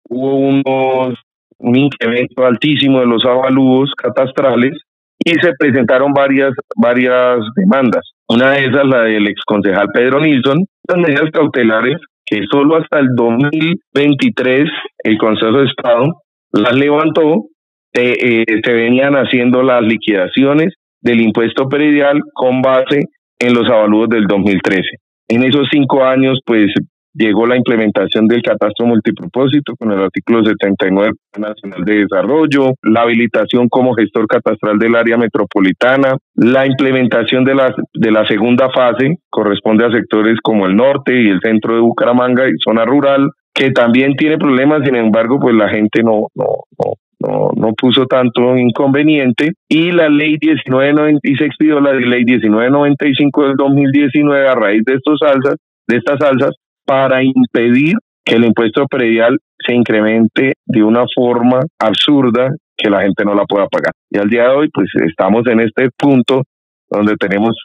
Hubo 0.09 0.35
unos, 0.35 1.19
un 1.59 1.75
incremento 1.75 2.45
altísimo 2.45 2.99
de 2.99 3.05
los 3.05 3.23
avalúos 3.25 3.91
catastrales 3.95 4.73
y 5.19 5.31
se 5.31 5.51
presentaron 5.59 6.11
varias, 6.13 6.53
varias 6.75 7.39
demandas. 7.55 8.01
Una 8.27 8.51
de 8.51 8.65
esas, 8.65 8.85
la 8.85 9.03
del 9.03 9.27
exconcejal 9.27 9.89
Pedro 9.93 10.19
Nilsson, 10.19 10.65
las 10.87 10.97
medidas 10.97 11.29
cautelares 11.31 11.97
que 12.25 12.41
solo 12.49 12.77
hasta 12.77 12.99
el 12.99 13.09
2023 13.15 14.69
el 15.03 15.17
Consejo 15.17 15.57
de 15.57 15.65
Estado 15.65 16.05
las 16.51 16.75
levantó, 16.75 17.45
eh, 17.93 18.45
se 18.63 18.71
venían 18.73 19.15
haciendo 19.15 19.63
las 19.63 19.81
liquidaciones 19.81 20.73
del 21.01 21.21
impuesto 21.21 21.67
predial 21.67 22.21
con 22.33 22.61
base 22.61 23.01
en 23.39 23.53
los 23.53 23.67
avalúos 23.69 24.09
del 24.09 24.25
2013. 24.27 24.81
En 25.27 25.43
esos 25.43 25.67
cinco 25.71 26.03
años, 26.03 26.39
pues 26.45 26.73
llegó 27.13 27.45
la 27.45 27.57
implementación 27.57 28.27
del 28.27 28.41
catastro 28.41 28.85
multipropósito 28.85 29.73
con 29.77 29.91
el 29.91 29.99
artículo 29.99 30.43
79 30.43 31.11
Nacional 31.37 31.83
de 31.83 32.05
Desarrollo, 32.05 32.73
la 32.83 33.01
habilitación 33.01 33.67
como 33.69 33.93
gestor 33.93 34.27
catastral 34.27 34.77
del 34.77 34.95
área 34.95 35.17
metropolitana, 35.17 36.15
la 36.35 36.65
implementación 36.65 37.43
de 37.43 37.55
la, 37.55 37.75
de 37.93 38.11
la 38.11 38.25
segunda 38.27 38.69
fase 38.69 39.17
corresponde 39.29 39.85
a 39.85 39.91
sectores 39.91 40.37
como 40.41 40.65
el 40.65 40.75
norte 40.75 41.13
y 41.13 41.29
el 41.29 41.39
centro 41.41 41.75
de 41.75 41.81
Bucaramanga 41.81 42.47
y 42.47 42.53
zona 42.63 42.85
rural, 42.85 43.29
que 43.53 43.71
también 43.71 44.15
tiene 44.15 44.37
problemas, 44.37 44.83
sin 44.85 44.95
embargo, 44.95 45.39
pues 45.39 45.55
la 45.55 45.69
gente 45.69 46.03
no, 46.03 46.27
no, 46.35 46.45
no, 46.79 46.93
no, 47.19 47.51
no 47.55 47.73
puso 47.73 48.05
tanto 48.05 48.57
inconveniente 48.57 49.51
y 49.69 49.91
la 49.91 50.09
ley 50.09 50.37
1990 50.41 51.19
y 51.23 51.35
se 51.35 51.45
expidió 51.45 51.79
la 51.79 51.93
ley 51.93 52.23
1995 52.25 53.43
del 53.43 53.55
2019 53.55 54.47
a 54.47 54.55
raíz 54.55 54.83
de 54.85 54.95
estos 54.95 55.19
alzas, 55.21 55.55
de 55.87 55.97
estas 55.97 56.21
alzas 56.21 56.55
para 56.85 57.23
impedir 57.23 57.95
que 58.23 58.35
el 58.35 58.45
impuesto 58.45 58.85
predial 58.87 59.37
se 59.65 59.73
incremente 59.73 60.53
de 60.65 60.83
una 60.83 61.05
forma 61.13 61.61
absurda 61.79 62.49
que 62.77 62.89
la 62.89 63.01
gente 63.01 63.23
no 63.25 63.35
la 63.35 63.45
pueda 63.45 63.67
pagar. 63.67 63.93
Y 64.09 64.17
al 64.17 64.29
día 64.29 64.43
de 64.43 64.49
hoy, 64.49 64.69
pues 64.73 64.89
estamos 65.07 65.45
en 65.47 65.59
este 65.59 65.89
punto 65.97 66.43
donde 66.89 67.15
tenemos 67.15 67.55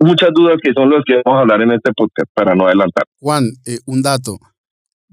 muchas 0.00 0.30
dudas 0.34 0.56
que 0.62 0.72
son 0.72 0.90
las 0.90 1.02
que 1.06 1.20
vamos 1.24 1.38
a 1.38 1.42
hablar 1.42 1.62
en 1.62 1.72
este 1.72 1.92
podcast 1.96 2.28
para 2.34 2.54
no 2.54 2.66
adelantar. 2.66 3.04
Juan, 3.20 3.44
eh, 3.66 3.78
un 3.86 4.02
dato. 4.02 4.38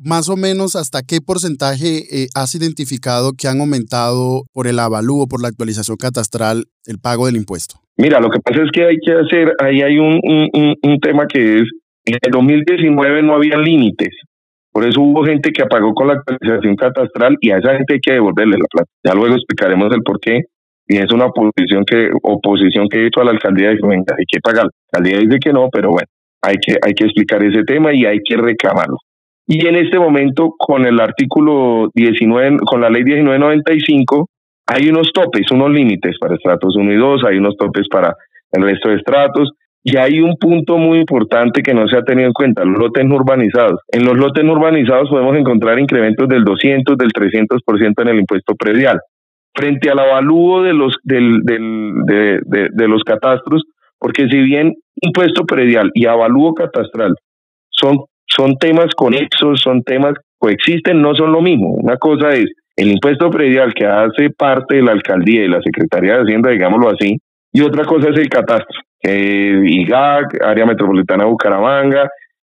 Más 0.03 0.29
o 0.29 0.35
menos, 0.35 0.75
¿hasta 0.75 1.03
qué 1.03 1.19
porcentaje 1.21 2.23
eh, 2.23 2.27
has 2.33 2.55
identificado 2.55 3.33
que 3.37 3.47
han 3.47 3.61
aumentado 3.61 4.43
por 4.51 4.67
el 4.67 4.79
avalúo, 4.79 5.27
por 5.27 5.41
la 5.41 5.49
actualización 5.49 5.97
catastral, 5.97 6.65
el 6.85 6.97
pago 6.99 7.27
del 7.27 7.35
impuesto? 7.35 7.75
Mira, 7.97 8.19
lo 8.19 8.29
que 8.29 8.39
pasa 8.39 8.63
es 8.63 8.71
que 8.73 8.85
hay 8.85 8.97
que 8.97 9.13
hacer, 9.13 9.53
ahí 9.59 9.81
hay 9.81 9.99
un, 9.99 10.19
un, 10.23 10.75
un 10.81 10.99
tema 10.99 11.27
que 11.27 11.59
es 11.59 11.69
en 12.05 12.15
el 12.19 12.31
2019 12.31 13.21
no 13.21 13.35
había 13.35 13.57
límites. 13.57 14.09
Por 14.71 14.85
eso 14.85 15.01
hubo 15.01 15.23
gente 15.23 15.51
que 15.51 15.61
apagó 15.61 15.93
con 15.93 16.07
la 16.07 16.13
actualización 16.13 16.75
catastral 16.75 17.37
y 17.41 17.51
a 17.51 17.57
esa 17.57 17.75
gente 17.75 17.93
hay 17.93 17.99
que 17.99 18.13
devolverle 18.13 18.57
la 18.57 18.65
plata. 18.71 18.89
Ya 19.03 19.13
luego 19.13 19.35
explicaremos 19.35 19.93
el 19.93 20.01
por 20.01 20.19
qué. 20.19 20.41
Y 20.87 20.97
es 20.97 21.11
una 21.11 21.25
oposición 21.25 21.85
que, 21.85 22.09
oposición 22.23 22.87
que 22.89 22.99
he 22.99 23.07
hecho 23.07 23.21
a 23.21 23.25
la 23.25 23.31
alcaldía 23.31 23.69
de 23.69 23.77
venga, 23.83 24.15
hay 24.17 24.25
que 24.27 24.39
pagar. 24.41 24.65
La 24.65 24.99
alcaldía 24.99 25.19
dice 25.19 25.39
que 25.39 25.53
no, 25.53 25.69
pero 25.71 25.91
bueno, 25.91 26.07
hay 26.41 26.55
que, 26.55 26.75
hay 26.81 26.93
que 26.93 27.05
explicar 27.05 27.43
ese 27.43 27.63
tema 27.63 27.93
y 27.93 28.05
hay 28.05 28.19
que 28.25 28.35
reclamarlo. 28.35 28.97
Y 29.53 29.67
en 29.67 29.75
este 29.75 29.99
momento, 29.99 30.55
con 30.57 30.85
el 30.85 30.97
artículo 31.01 31.89
19, 31.93 32.59
con 32.65 32.79
la 32.79 32.89
ley 32.89 33.03
1995, 33.03 34.29
hay 34.65 34.87
unos 34.87 35.11
topes, 35.11 35.51
unos 35.51 35.69
límites 35.71 36.15
para 36.21 36.35
estratos 36.35 36.73
1 36.77 36.93
y 36.93 36.95
2, 36.95 37.25
hay 37.25 37.35
unos 37.35 37.57
topes 37.57 37.85
para 37.91 38.15
el 38.53 38.63
resto 38.63 38.87
de 38.87 38.95
estratos, 38.95 39.51
y 39.83 39.97
hay 39.97 40.21
un 40.21 40.37
punto 40.37 40.77
muy 40.77 40.99
importante 40.99 41.61
que 41.61 41.73
no 41.73 41.85
se 41.89 41.97
ha 41.97 42.03
tenido 42.03 42.27
en 42.27 42.33
cuenta, 42.33 42.63
los 42.63 42.79
lotes 42.79 43.03
no 43.05 43.15
urbanizados. 43.15 43.81
En 43.91 44.05
los 44.05 44.15
lotes 44.15 44.41
no 44.45 44.53
urbanizados 44.53 45.09
podemos 45.09 45.35
encontrar 45.35 45.77
incrementos 45.79 46.29
del 46.29 46.45
200, 46.45 46.97
del 46.97 47.11
300% 47.11 48.01
en 48.03 48.07
el 48.07 48.19
impuesto 48.19 48.55
predial. 48.55 49.01
Frente 49.53 49.89
al 49.89 49.99
avalúo 49.99 50.63
de 50.63 50.71
los, 50.71 50.95
del, 51.03 51.41
del, 51.43 51.91
de, 52.05 52.69
de, 52.71 52.87
los 52.87 53.03
catastros, 53.03 53.63
porque 53.99 54.29
si 54.29 54.37
bien 54.43 54.75
impuesto 55.01 55.43
predial 55.43 55.91
y 55.93 56.05
avalúo 56.05 56.53
catastral 56.53 57.15
son, 57.69 57.97
son 58.35 58.55
temas 58.57 58.93
conexos, 58.95 59.61
son 59.61 59.83
temas 59.83 60.13
coexisten, 60.37 61.01
no 61.01 61.13
son 61.15 61.31
lo 61.31 61.41
mismo. 61.41 61.69
Una 61.69 61.97
cosa 61.97 62.29
es 62.29 62.45
el 62.75 62.91
impuesto 62.91 63.29
predial 63.29 63.73
que 63.73 63.85
hace 63.85 64.29
parte 64.29 64.75
de 64.75 64.83
la 64.83 64.91
alcaldía 64.91 65.43
y 65.43 65.49
la 65.49 65.61
Secretaría 65.61 66.15
de 66.15 66.23
Hacienda, 66.23 66.49
digámoslo 66.49 66.89
así, 66.89 67.17
y 67.53 67.61
otra 67.61 67.85
cosa 67.85 68.09
es 68.09 68.17
el 68.17 68.29
catastro 68.29 68.79
eh, 69.03 69.61
IGAC, 69.63 70.41
área 70.43 70.65
metropolitana 70.65 71.23
de 71.23 71.29
Bucaramanga, 71.29 72.09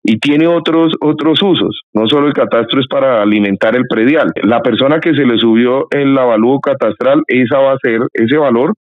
y 0.03 0.19
tiene 0.19 0.47
otros, 0.47 0.93
otros 1.01 1.41
usos. 1.43 1.81
No 1.95 2.07
solo 2.07 2.27
el 2.27 2.35
catastro 2.35 2.81
es 2.81 2.87
para 2.87 3.23
alimentar 3.23 3.75
el 3.75 3.87
predial. 3.89 4.31
La 4.43 4.61
persona 4.61 5.01
que 5.01 5.15
se 5.15 5.25
le 5.25 5.39
subió 5.39 5.87
el 5.91 6.17
avalúo 6.17 6.61
catastral, 6.61 7.23
esa 7.27 7.59
va 7.59 7.73
a 7.73 7.79
ser, 7.83 8.01
ese 8.13 8.37
valor 8.37 8.75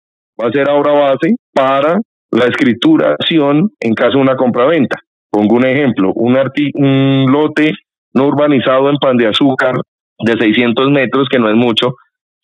va 0.41 0.49
a 0.49 0.53
ser 0.53 0.71
ahora 0.71 0.93
base 0.93 1.37
para 1.53 2.01
la 2.31 2.45
escrituración 2.47 3.71
en 3.81 3.95
caso 3.95 4.17
de 4.17 4.23
una 4.23 4.37
compraventa. 4.37 4.97
Pongo 5.31 5.57
un 5.57 5.67
ejemplo, 5.67 6.13
un, 6.15 6.37
un 6.75 7.27
lote 7.31 7.73
no 8.15 8.27
urbanizado 8.27 8.91
en 8.91 8.97
Pan 8.97 9.17
de 9.17 9.29
Azúcar 9.29 9.77
de 10.19 10.37
600 10.37 10.91
metros, 10.91 11.29
que 11.29 11.39
no 11.39 11.49
es 11.49 11.57
mucho, 11.57 11.95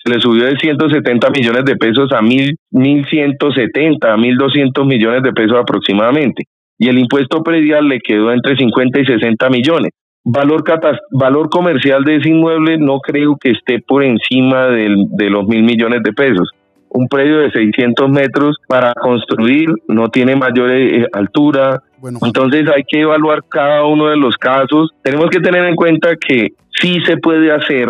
le 0.07 0.21
subió 0.21 0.45
de 0.45 0.57
170 0.57 1.31
millones 1.31 1.65
de 1.65 1.77
pesos 1.77 2.13
a 2.13 2.21
1.170, 2.21 4.05
a 4.05 4.17
1.200 4.17 4.87
millones 4.87 5.23
de 5.23 5.33
pesos 5.33 5.59
aproximadamente. 5.59 6.45
Y 6.79 6.89
el 6.89 6.99
impuesto 6.99 7.43
predial 7.43 7.89
le 7.89 8.01
quedó 8.01 8.33
entre 8.33 8.57
50 8.57 9.01
y 9.01 9.07
60 9.07 9.51
millones. 9.51 9.91
Valor, 10.25 10.65
valor 11.13 11.49
comercial 11.51 12.05
de 12.05 12.17
ese 12.17 12.29
inmueble 12.31 12.79
no 12.79 12.99
creo 13.01 13.37
que 13.41 13.51
esté 13.51 13.81
por 13.81 14.03
encima 14.03 14.67
del, 14.67 15.07
de 15.11 15.31
los 15.31 15.47
mil 15.47 15.63
millones 15.63 16.03
de 16.03 16.13
pesos. 16.13 16.51
Un 16.91 17.09
predio 17.09 17.39
de 17.39 17.51
600 17.51 18.09
metros 18.09 18.57
para 18.69 18.95
construir 18.95 19.69
no 19.89 20.09
tiene 20.09 20.37
mayor 20.37 20.71
eh, 20.71 21.07
altura. 21.13 21.83
Bueno. 21.99 22.19
Entonces 22.23 22.69
hay 22.75 22.85
que 22.85 23.01
evaluar 23.01 23.43
cada 23.49 23.85
uno 23.85 24.09
de 24.09 24.17
los 24.17 24.37
casos. 24.37 24.91
Tenemos 25.03 25.29
que 25.31 25.41
tener 25.41 25.65
en 25.65 25.75
cuenta 25.75 26.17
que 26.17 26.53
sí 26.81 27.01
se 27.05 27.17
puede 27.17 27.53
hacer 27.53 27.89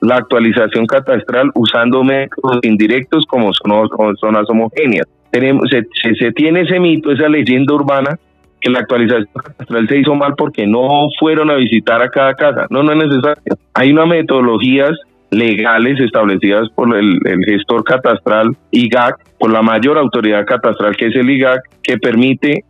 la 0.00 0.16
actualización 0.16 0.86
catastral 0.86 1.50
usando 1.54 2.04
métodos 2.04 2.60
indirectos 2.62 3.24
como 3.26 3.50
zonas, 3.52 4.48
homogéneas. 4.48 5.06
Tenemos, 5.30 5.64
se, 5.70 5.86
se, 6.14 6.32
tiene 6.32 6.62
ese 6.62 6.80
mito, 6.80 7.10
esa 7.10 7.28
leyenda 7.28 7.74
urbana, 7.74 8.18
que 8.60 8.70
la 8.70 8.80
actualización 8.80 9.28
catastral 9.34 9.88
se 9.88 9.98
hizo 9.98 10.14
mal 10.14 10.34
porque 10.36 10.66
no 10.66 11.08
fueron 11.18 11.50
a 11.50 11.54
visitar 11.54 12.02
a 12.02 12.08
cada 12.08 12.34
casa. 12.34 12.66
No, 12.70 12.82
no 12.82 12.92
es 12.92 13.08
necesario. 13.08 13.42
Hay 13.74 13.92
unas 13.92 14.08
metodologías 14.08 14.92
legales 15.30 16.00
establecidas 16.00 16.68
por 16.74 16.96
el, 16.96 17.18
gestor 17.46 17.84
catastral 17.84 18.56
IGAC, 18.70 19.16
por 19.38 19.52
la 19.52 19.62
mayor 19.62 19.98
autoridad 19.98 20.46
catastral 20.46 20.96
que 20.96 21.06
es 21.06 21.16
el 21.16 21.28
IGAC, 21.30 21.60
que 21.82 21.98
permite 21.98 22.64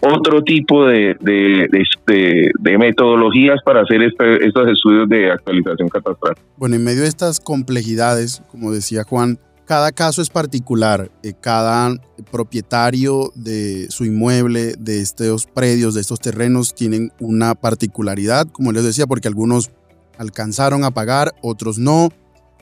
otro 0.00 0.42
tipo 0.42 0.86
de, 0.86 1.16
de, 1.20 2.78
metodologías 2.78 3.60
para 3.64 3.80
hacer 3.80 4.02
este, 4.02 4.46
estos 4.46 4.68
estudios 4.68 5.08
de 5.08 5.32
actualización 5.32 5.88
catastral. 5.88 6.34
Bueno, 6.56 6.76
en 6.76 6.84
medio 6.84 7.02
de 7.02 7.08
estas 7.08 7.40
complejidades, 7.40 8.42
como 8.50 8.72
decía 8.72 9.04
Juan, 9.04 9.38
cada 9.66 9.90
caso 9.90 10.22
es 10.22 10.30
particular. 10.30 11.10
Eh, 11.24 11.32
cada 11.40 11.92
propietario 12.30 13.32
de 13.34 13.86
su 13.90 14.04
inmueble, 14.04 14.74
de 14.78 15.00
estos 15.00 15.46
predios, 15.46 15.94
de 15.94 16.02
estos 16.02 16.20
terrenos, 16.20 16.74
tienen 16.74 17.10
una 17.18 17.54
particularidad, 17.56 18.46
como 18.46 18.70
les 18.70 18.84
decía, 18.84 19.06
porque 19.08 19.26
algunos 19.26 19.72
alcanzaron 20.18 20.84
a 20.84 20.92
pagar, 20.92 21.34
otros 21.42 21.78
no. 21.78 22.10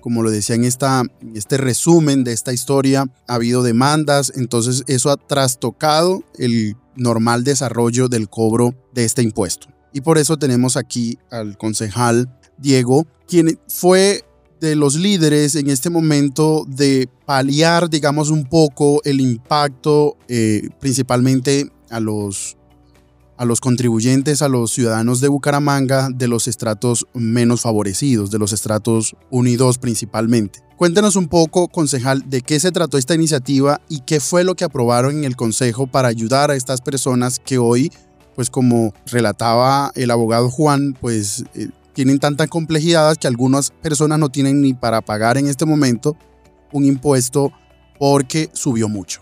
Como 0.01 0.23
lo 0.23 0.31
decía 0.31 0.55
en 0.57 0.65
esta, 0.65 1.03
este 1.35 1.57
resumen 1.57 2.25
de 2.25 2.33
esta 2.33 2.53
historia, 2.53 3.07
ha 3.27 3.35
habido 3.35 3.63
demandas, 3.63 4.33
entonces 4.37 4.85
eso 4.87 5.11
ha 5.11 5.17
trastocado 5.17 6.23
el 6.39 6.77
normal 6.95 7.43
desarrollo 7.43 8.09
del 8.09 8.29
cobro 8.29 8.75
de 8.93 9.05
este 9.05 9.23
impuesto. 9.23 9.69
Y 9.93 10.03
por 10.03 10.19
eso 10.19 10.37
tenemos 10.37 10.77
aquí 10.77 11.19
al 11.31 11.57
concejal 11.57 12.29
Diego, 12.59 13.07
quien 13.27 13.59
fue 13.69 14.25
de 14.61 14.77
los 14.77 14.97
líderes 14.97 15.55
en 15.55 15.69
este 15.69 15.91
momento 15.91 16.65
de 16.69 17.09
paliar, 17.27 17.91
digamos, 17.91 18.31
un 18.31 18.45
poco 18.45 19.01
el 19.05 19.21
impacto 19.21 20.17
eh, 20.29 20.69
principalmente 20.81 21.71
a 21.91 22.01
los, 22.01 22.57
a 23.37 23.45
los 23.45 23.61
contribuyentes, 23.61 24.43
a 24.43 24.49
los 24.49 24.71
ciudadanos 24.73 25.21
de 25.21 25.29
Bucaramanga, 25.29 26.09
de 26.15 26.29
los 26.29 26.49
estratos 26.49 27.07
menos 27.15 27.63
favorecidos, 27.63 28.31
de 28.31 28.39
los 28.39 28.53
estratos 28.53 29.17
unidos 29.31 29.79
principalmente. 29.79 30.61
Cuéntenos 30.77 31.17
un 31.17 31.29
poco, 31.29 31.69
concejal, 31.69 32.29
de 32.29 32.43
qué 32.43 32.59
se 32.59 32.73
trató 32.73 32.99
esta 32.99 33.15
iniciativa 33.15 33.81
y 33.89 34.01
qué 34.01 34.21
fue 34.21 34.45
lo 34.45 34.55
que 34.55 34.65
aprobaron 34.65 35.19
en 35.19 35.25
el 35.25 35.37
Consejo 35.37 35.87
para 35.87 36.09
ayudar 36.09 36.51
a 36.51 36.57
estas 36.57 36.81
personas 36.81 37.39
que 37.39 37.59
hoy, 37.59 37.93
pues 38.35 38.51
como 38.51 38.93
relataba 39.07 39.93
el 39.95 40.11
abogado 40.11 40.51
Juan, 40.51 40.97
pues 41.01 41.45
eh, 41.55 41.69
tienen 41.93 42.19
tantas 42.19 42.49
complejidades 42.49 43.19
que 43.19 43.29
algunas 43.29 43.71
personas 43.71 44.19
no 44.19 44.31
tienen 44.31 44.61
ni 44.61 44.75
para 44.75 45.01
pagar 45.01 45.39
en 45.39 45.47
este 45.47 45.65
momento 45.65 46.17
un 46.73 46.85
impuesto 46.85 47.53
porque 47.99 48.51
subió 48.53 48.89
mucho. 48.89 49.21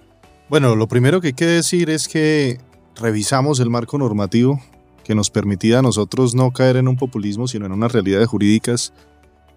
Bueno, 0.48 0.74
lo 0.74 0.88
primero 0.88 1.20
que 1.20 1.28
hay 1.28 1.32
que 1.34 1.46
decir 1.46 1.90
es 1.90 2.08
que 2.08 2.58
revisamos 2.96 3.60
el 3.60 3.70
marco 3.70 3.98
normativo 3.98 4.60
que 5.04 5.14
nos 5.14 5.30
permitía 5.30 5.80
a 5.80 5.82
nosotros 5.82 6.34
no 6.34 6.50
caer 6.52 6.76
en 6.76 6.88
un 6.88 6.96
populismo, 6.96 7.48
sino 7.48 7.66
en 7.66 7.72
unas 7.72 7.92
realidades 7.92 8.28
jurídicas 8.28 8.92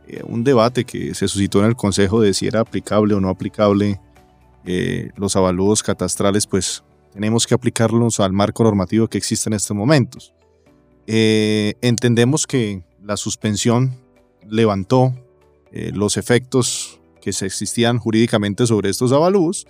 eh, 0.07 0.21
un 0.23 0.43
debate 0.43 0.85
que 0.85 1.15
se 1.15 1.27
suscitó 1.27 1.59
en 1.59 1.65
el 1.65 1.75
Consejo 1.75 2.21
de 2.21 2.33
si 2.33 2.45
era 2.45 2.59
aplicable 2.59 3.15
o 3.15 3.19
no 3.19 3.29
aplicable 3.29 3.99
eh, 4.65 5.09
los 5.15 5.35
avalúos 5.35 5.81
catastrales, 5.81 6.45
pues 6.45 6.83
tenemos 7.13 7.47
que 7.47 7.55
aplicarlos 7.55 8.19
al 8.19 8.31
marco 8.31 8.63
normativo 8.63 9.07
que 9.07 9.17
existe 9.17 9.49
en 9.49 9.53
estos 9.53 9.75
momentos. 9.75 10.33
Eh, 11.07 11.73
entendemos 11.81 12.45
que 12.45 12.83
la 13.01 13.17
suspensión 13.17 13.95
levantó 14.47 15.13
los 15.93 16.15
efectos 16.15 17.01
que 17.21 17.33
se 17.33 17.45
existían 17.45 17.97
jurídicamente 17.97 18.65
sobre 18.65 18.89
estos 18.89 19.11
avalúos. 19.11 19.67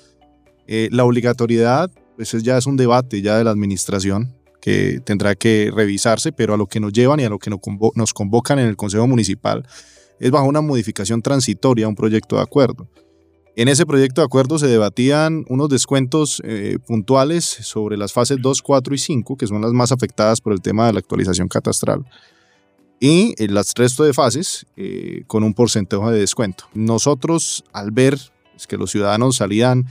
la 0.67 1.03
obligatoriedad, 1.03 1.89
pues 2.15 2.31
ya 2.43 2.57
es 2.57 2.65
un 2.65 2.77
debate 2.77 3.21
ya 3.21 3.37
de 3.37 3.43
la 3.43 3.51
administración 3.51 4.35
que 4.61 4.99
tendrá 5.05 5.35
que 5.35 5.71
revisarse, 5.73 6.31
pero 6.31 6.53
a 6.53 6.57
lo 6.57 6.67
que 6.67 6.79
nos 6.79 6.91
llevan 6.91 7.19
y 7.19 7.23
a 7.23 7.29
lo 7.29 7.39
que 7.39 7.49
nos 7.49 8.13
convocan 8.13 8.59
en 8.59 8.67
el 8.67 8.75
Consejo 8.75 9.05
Municipal 9.07 9.65
es 10.19 10.31
bajo 10.31 10.47
una 10.47 10.61
modificación 10.61 11.21
transitoria 11.21 11.85
a 11.85 11.89
un 11.89 11.95
proyecto 11.95 12.37
de 12.37 12.41
acuerdo. 12.41 12.87
En 13.57 13.69
ese 13.69 13.85
proyecto 13.85 14.21
de 14.21 14.25
acuerdo 14.25 14.59
se 14.59 14.67
debatían 14.67 15.45
unos 15.47 15.69
descuentos 15.69 16.41
eh, 16.43 16.77
puntuales 16.85 17.45
sobre 17.45 17.95
las 17.95 18.11
fases 18.11 18.37
2, 18.41 18.61
4 18.61 18.95
y 18.95 18.97
5, 18.97 19.37
que 19.37 19.47
son 19.47 19.61
las 19.61 19.71
más 19.71 19.93
afectadas 19.93 20.41
por 20.41 20.51
el 20.51 20.61
tema 20.61 20.87
de 20.87 20.93
la 20.93 20.99
actualización 20.99 21.47
catastral, 21.47 22.05
y 22.99 23.33
el 23.37 23.57
resto 23.75 24.03
de 24.03 24.13
fases 24.13 24.65
eh, 24.75 25.23
con 25.27 25.43
un 25.43 25.53
porcentaje 25.53 26.11
de 26.11 26.19
descuento. 26.19 26.65
Nosotros, 26.73 27.63
al 27.71 27.91
ver 27.91 28.17
que 28.67 28.77
los 28.77 28.91
ciudadanos 28.91 29.37
salían 29.37 29.85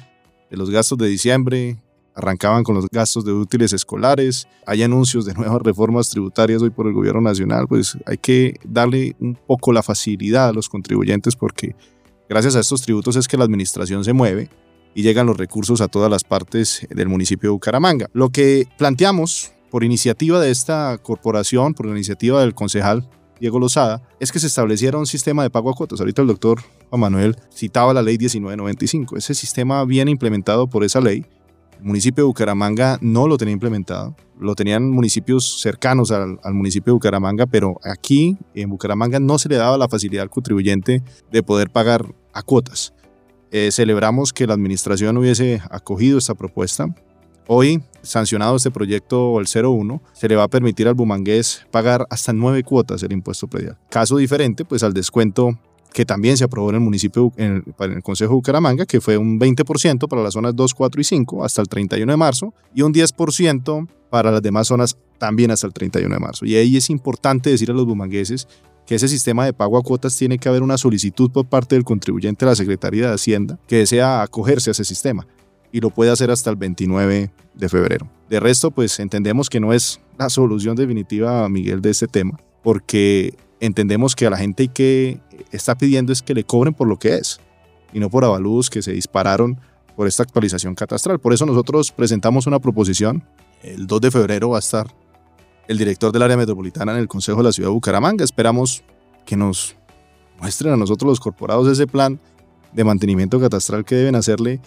de 0.50 0.56
los 0.56 0.70
gastos 0.70 0.98
de 0.98 1.08
diciembre, 1.08 1.78
arrancaban 2.14 2.62
con 2.62 2.74
los 2.74 2.86
gastos 2.90 3.24
de 3.24 3.32
útiles 3.32 3.72
escolares, 3.72 4.46
hay 4.66 4.82
anuncios 4.82 5.24
de 5.24 5.34
nuevas 5.34 5.60
reformas 5.62 6.10
tributarias 6.10 6.62
hoy 6.62 6.70
por 6.70 6.86
el 6.86 6.92
gobierno 6.92 7.20
nacional, 7.20 7.66
pues 7.68 7.98
hay 8.06 8.18
que 8.18 8.54
darle 8.64 9.16
un 9.20 9.34
poco 9.34 9.72
la 9.72 9.82
facilidad 9.82 10.48
a 10.48 10.52
los 10.52 10.68
contribuyentes 10.68 11.36
porque 11.36 11.74
Gracias 12.28 12.56
a 12.56 12.60
estos 12.60 12.80
tributos 12.82 13.16
es 13.16 13.28
que 13.28 13.36
la 13.36 13.44
administración 13.44 14.02
se 14.02 14.14
mueve 14.14 14.48
y 14.94 15.02
llegan 15.02 15.26
los 15.26 15.36
recursos 15.36 15.80
a 15.80 15.88
todas 15.88 16.10
las 16.10 16.24
partes 16.24 16.86
del 16.88 17.08
municipio 17.08 17.50
de 17.50 17.52
Bucaramanga. 17.52 18.08
Lo 18.14 18.30
que 18.30 18.66
planteamos 18.78 19.52
por 19.70 19.84
iniciativa 19.84 20.40
de 20.40 20.50
esta 20.50 20.96
corporación, 21.02 21.74
por 21.74 21.86
iniciativa 21.86 22.40
del 22.40 22.54
concejal 22.54 23.08
Diego 23.40 23.58
Lozada, 23.58 24.02
es 24.20 24.32
que 24.32 24.38
se 24.38 24.46
estableciera 24.46 24.96
un 24.96 25.06
sistema 25.06 25.42
de 25.42 25.50
pago 25.50 25.70
a 25.70 25.74
cuotas. 25.74 26.00
Ahorita 26.00 26.22
el 26.22 26.28
doctor 26.28 26.62
Juan 26.88 27.00
Manuel 27.00 27.36
citaba 27.52 27.92
la 27.92 28.00
ley 28.00 28.16
1995. 28.16 29.18
Ese 29.18 29.34
sistema 29.34 29.84
viene 29.84 30.10
implementado 30.10 30.66
por 30.66 30.82
esa 30.82 31.00
ley. 31.00 31.26
El 31.84 31.88
municipio 31.88 32.24
de 32.24 32.28
Bucaramanga 32.28 32.96
no 33.02 33.28
lo 33.28 33.36
tenía 33.36 33.52
implementado. 33.52 34.16
Lo 34.40 34.54
tenían 34.54 34.90
municipios 34.90 35.60
cercanos 35.60 36.10
al, 36.12 36.38
municipio 36.54 36.92
de 36.92 36.94
Bucaramanga, 36.94 37.44
pero 37.44 37.78
aquí 37.84 38.38
en 38.54 38.70
Bucaramanga 38.70 39.20
no 39.20 39.38
se 39.38 39.50
le 39.50 39.56
daba 39.56 39.76
la 39.76 39.86
facilidad 39.86 40.22
al 40.22 40.30
contribuyente 40.30 41.02
de 41.30 41.42
poder 41.42 41.68
pagar 41.68 42.06
a 42.32 42.42
cuotas. 42.42 42.94
Eh, 43.50 43.68
celebramos 43.70 44.32
que 44.32 44.46
la 44.46 44.54
administración 44.54 45.18
hubiese 45.18 45.60
acogido 45.70 46.16
esta 46.16 46.34
propuesta. 46.34 46.86
Hoy, 47.48 47.82
sancionado 48.00 48.56
este 48.56 48.70
proyecto 48.70 49.38
el 49.38 49.46
01, 49.46 50.00
se 50.14 50.26
le 50.26 50.36
va 50.36 50.44
a 50.44 50.48
permitir 50.48 50.88
al 50.88 50.94
bumangués 50.94 51.66
pagar 51.70 52.06
hasta 52.08 52.32
nueve 52.32 52.62
cuotas 52.62 53.02
el 53.02 53.12
impuesto 53.12 53.46
predial. 53.46 53.76
Caso 53.90 54.16
diferente, 54.16 54.64
pues 54.64 54.82
al 54.82 54.94
descuento 54.94 55.58
que 55.94 56.04
también 56.04 56.36
se 56.36 56.42
aprobó 56.42 56.70
en 56.70 56.74
el 56.74 56.80
municipio, 56.80 57.32
en 57.36 57.62
el, 57.78 57.92
el 57.92 58.02
Consejo 58.02 58.32
de 58.32 58.34
Bucaramanga, 58.34 58.84
que 58.84 59.00
fue 59.00 59.16
un 59.16 59.38
20% 59.38 60.08
para 60.08 60.22
las 60.22 60.34
zonas 60.34 60.56
2, 60.56 60.74
4 60.74 61.00
y 61.00 61.04
5 61.04 61.44
hasta 61.44 61.62
el 61.62 61.68
31 61.68 62.12
de 62.12 62.16
marzo 62.16 62.52
y 62.74 62.82
un 62.82 62.92
10% 62.92 63.88
para 64.10 64.32
las 64.32 64.42
demás 64.42 64.66
zonas 64.66 64.98
también 65.18 65.52
hasta 65.52 65.68
el 65.68 65.72
31 65.72 66.12
de 66.12 66.20
marzo. 66.20 66.44
Y 66.44 66.56
ahí 66.56 66.76
es 66.76 66.90
importante 66.90 67.48
decir 67.48 67.70
a 67.70 67.74
los 67.74 67.86
bumangueses 67.86 68.48
que 68.86 68.96
ese 68.96 69.06
sistema 69.06 69.44
de 69.44 69.52
pago 69.52 69.78
a 69.78 69.82
cuotas 69.82 70.18
tiene 70.18 70.36
que 70.36 70.48
haber 70.48 70.64
una 70.64 70.78
solicitud 70.78 71.30
por 71.30 71.46
parte 71.46 71.76
del 71.76 71.84
contribuyente 71.84 72.44
a 72.44 72.48
la 72.48 72.56
Secretaría 72.56 73.06
de 73.06 73.14
Hacienda 73.14 73.60
que 73.68 73.76
desea 73.76 74.20
acogerse 74.22 74.70
a 74.70 74.72
ese 74.72 74.84
sistema 74.84 75.28
y 75.70 75.80
lo 75.80 75.90
puede 75.90 76.10
hacer 76.10 76.28
hasta 76.32 76.50
el 76.50 76.56
29 76.56 77.30
de 77.54 77.68
febrero. 77.68 78.10
De 78.28 78.40
resto, 78.40 78.72
pues 78.72 78.98
entendemos 78.98 79.48
que 79.48 79.60
no 79.60 79.72
es 79.72 80.00
la 80.18 80.28
solución 80.28 80.74
definitiva, 80.74 81.48
Miguel, 81.48 81.80
de 81.80 81.90
este 81.90 82.08
tema, 82.08 82.40
porque 82.64 83.34
entendemos 83.60 84.14
que 84.14 84.26
a 84.26 84.30
la 84.30 84.36
gente 84.36 84.68
que 84.68 85.20
está 85.56 85.76
pidiendo 85.76 86.12
es 86.12 86.22
que 86.22 86.34
le 86.34 86.44
cobren 86.44 86.74
por 86.74 86.88
lo 86.88 86.98
que 86.98 87.14
es 87.14 87.40
y 87.92 88.00
no 88.00 88.10
por 88.10 88.24
avalúos 88.24 88.70
que 88.70 88.82
se 88.82 88.92
dispararon 88.92 89.58
por 89.96 90.08
esta 90.08 90.22
actualización 90.22 90.74
catastral. 90.74 91.18
Por 91.18 91.32
eso 91.32 91.46
nosotros 91.46 91.92
presentamos 91.92 92.46
una 92.46 92.58
proposición. 92.58 93.24
El 93.62 93.86
2 93.86 94.00
de 94.00 94.10
febrero 94.10 94.50
va 94.50 94.56
a 94.56 94.60
estar 94.60 94.86
el 95.68 95.78
director 95.78 96.12
del 96.12 96.22
área 96.22 96.36
metropolitana 96.36 96.92
en 96.92 96.98
el 96.98 97.08
Consejo 97.08 97.38
de 97.38 97.44
la 97.44 97.52
Ciudad 97.52 97.68
de 97.68 97.74
Bucaramanga. 97.74 98.24
Esperamos 98.24 98.82
que 99.24 99.36
nos 99.36 99.76
muestren 100.40 100.72
a 100.72 100.76
nosotros 100.76 101.08
los 101.08 101.20
corporados 101.20 101.68
ese 101.68 101.86
plan 101.86 102.20
de 102.72 102.84
mantenimiento 102.84 103.40
catastral 103.40 103.84
que 103.84 103.94
deben 103.94 104.16
hacerle 104.16 104.60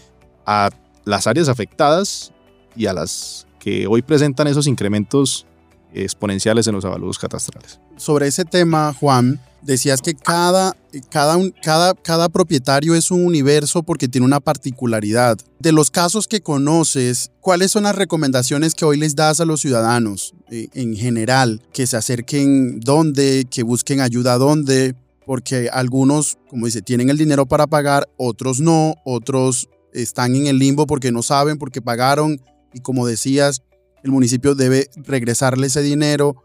a 0.45 0.69
las 1.03 1.27
áreas 1.27 1.49
afectadas 1.49 2.31
y 2.75 2.85
a 2.85 2.93
las 2.93 3.47
que 3.59 3.87
hoy 3.87 4.01
presentan 4.01 4.47
esos 4.47 4.67
incrementos 4.67 5.45
exponenciales 6.03 6.67
en 6.67 6.75
los 6.75 6.85
avalúos 6.85 7.19
catastrales. 7.19 7.79
Sobre 7.97 8.27
ese 8.27 8.45
tema, 8.45 8.93
Juan, 8.93 9.39
decías 9.61 10.01
que 10.01 10.15
cada, 10.15 10.75
cada, 11.09 11.37
cada, 11.61 11.93
cada 11.93 12.29
propietario 12.29 12.95
es 12.95 13.11
un 13.11 13.25
universo 13.25 13.83
porque 13.83 14.07
tiene 14.07 14.25
una 14.25 14.39
particularidad. 14.39 15.37
De 15.59 15.71
los 15.71 15.91
casos 15.91 16.27
que 16.27 16.41
conoces, 16.41 17.31
¿cuáles 17.41 17.71
son 17.71 17.83
las 17.83 17.95
recomendaciones 17.95 18.75
que 18.75 18.85
hoy 18.85 18.97
les 18.97 19.15
das 19.15 19.39
a 19.39 19.45
los 19.45 19.61
ciudadanos 19.61 20.33
eh, 20.49 20.69
en 20.73 20.95
general? 20.95 21.61
Que 21.73 21.87
se 21.87 21.97
acerquen 21.97 22.79
dónde, 22.79 23.45
que 23.49 23.63
busquen 23.63 24.01
ayuda 24.01 24.37
dónde, 24.37 24.95
porque 25.25 25.69
algunos, 25.71 26.37
como 26.49 26.65
dice, 26.65 26.81
tienen 26.81 27.09
el 27.09 27.17
dinero 27.17 27.45
para 27.45 27.67
pagar, 27.67 28.07
otros 28.17 28.61
no, 28.61 28.95
otros 29.03 29.69
están 29.93 30.35
en 30.35 30.47
el 30.47 30.59
limbo 30.59 30.87
porque 30.87 31.11
no 31.11 31.21
saben, 31.23 31.57
porque 31.57 31.81
pagaron 31.81 32.41
y 32.73 32.79
como 32.79 33.07
decías, 33.07 33.61
el 34.03 34.11
municipio 34.11 34.55
debe 34.55 34.87
regresarle 34.95 35.67
ese 35.67 35.81
dinero, 35.81 36.35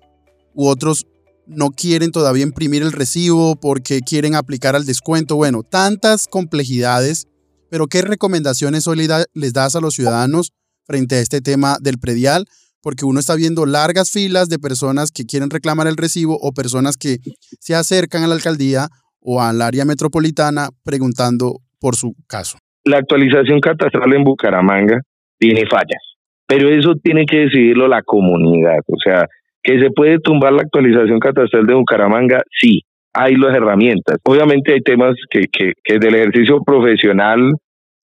u 0.55 0.67
otros 0.67 1.07
no 1.47 1.71
quieren 1.71 2.13
todavía 2.13 2.45
imprimir 2.45 2.83
el 2.83 2.93
recibo 2.93 3.57
porque 3.57 4.01
quieren 4.01 4.35
aplicar 4.35 4.77
al 4.77 4.87
descuento. 4.87 5.37
Bueno, 5.37 5.63
tantas 5.63 6.29
complejidades, 6.29 7.27
pero 7.71 7.87
¿qué 7.87 8.03
recomendaciones 8.03 8.87
hoy 8.87 9.09
les 9.35 9.53
das 9.53 9.77
a 9.77 9.81
los 9.81 9.95
ciudadanos 9.95 10.53
frente 10.87 11.17
a 11.17 11.21
este 11.21 11.41
tema 11.41 11.79
del 11.81 11.99
predial? 11.99 12.47
Porque 12.81 13.05
uno 13.05 13.21
está 13.21 13.35
viendo 13.35 13.65
largas 13.65 14.11
filas 14.11 14.49
de 14.49 14.59
personas 14.59 15.13
que 15.13 15.25
quieren 15.25 15.51
reclamar 15.51 15.87
el 15.87 15.97
recibo 15.97 16.37
o 16.41 16.53
personas 16.53 16.97
que 16.97 17.19
se 17.61 17.75
acercan 17.75 18.25
a 18.25 18.27
la 18.27 18.35
alcaldía 18.35 18.89
o 19.21 19.41
al 19.41 19.63
área 19.63 19.85
metropolitana 19.85 20.71
preguntando 20.85 21.61
por 21.81 21.97
su 21.97 22.15
caso. 22.27 22.59
La 22.85 22.99
actualización 22.99 23.61
catastral 23.61 24.13
en 24.13 24.25
Bucaramanga 24.25 25.01
tiene 25.39 25.63
fallas, 25.71 26.03
pero 26.47 26.69
eso 26.69 26.95
tiene 27.03 27.25
que 27.25 27.41
decidirlo 27.41 27.89
la 27.89 28.03
comunidad. 28.03 28.81
O 28.87 28.97
sea, 29.03 29.27
¿Que 29.63 29.79
se 29.79 29.91
puede 29.91 30.19
tumbar 30.19 30.53
la 30.53 30.63
actualización 30.63 31.21
catastral 31.21 31.67
de 31.67 31.75
Bucaramanga? 31.75 32.43
Sí, 32.51 32.81
hay 33.15 33.37
las 33.37 33.55
herramientas. 33.55 34.17
Obviamente 34.25 34.73
hay 34.73 34.81
temas 34.81 35.15
que, 35.31 35.43
que, 35.53 35.73
que 35.85 35.99
del 35.99 36.17
ejercicio 36.17 36.63
profesional 36.65 37.53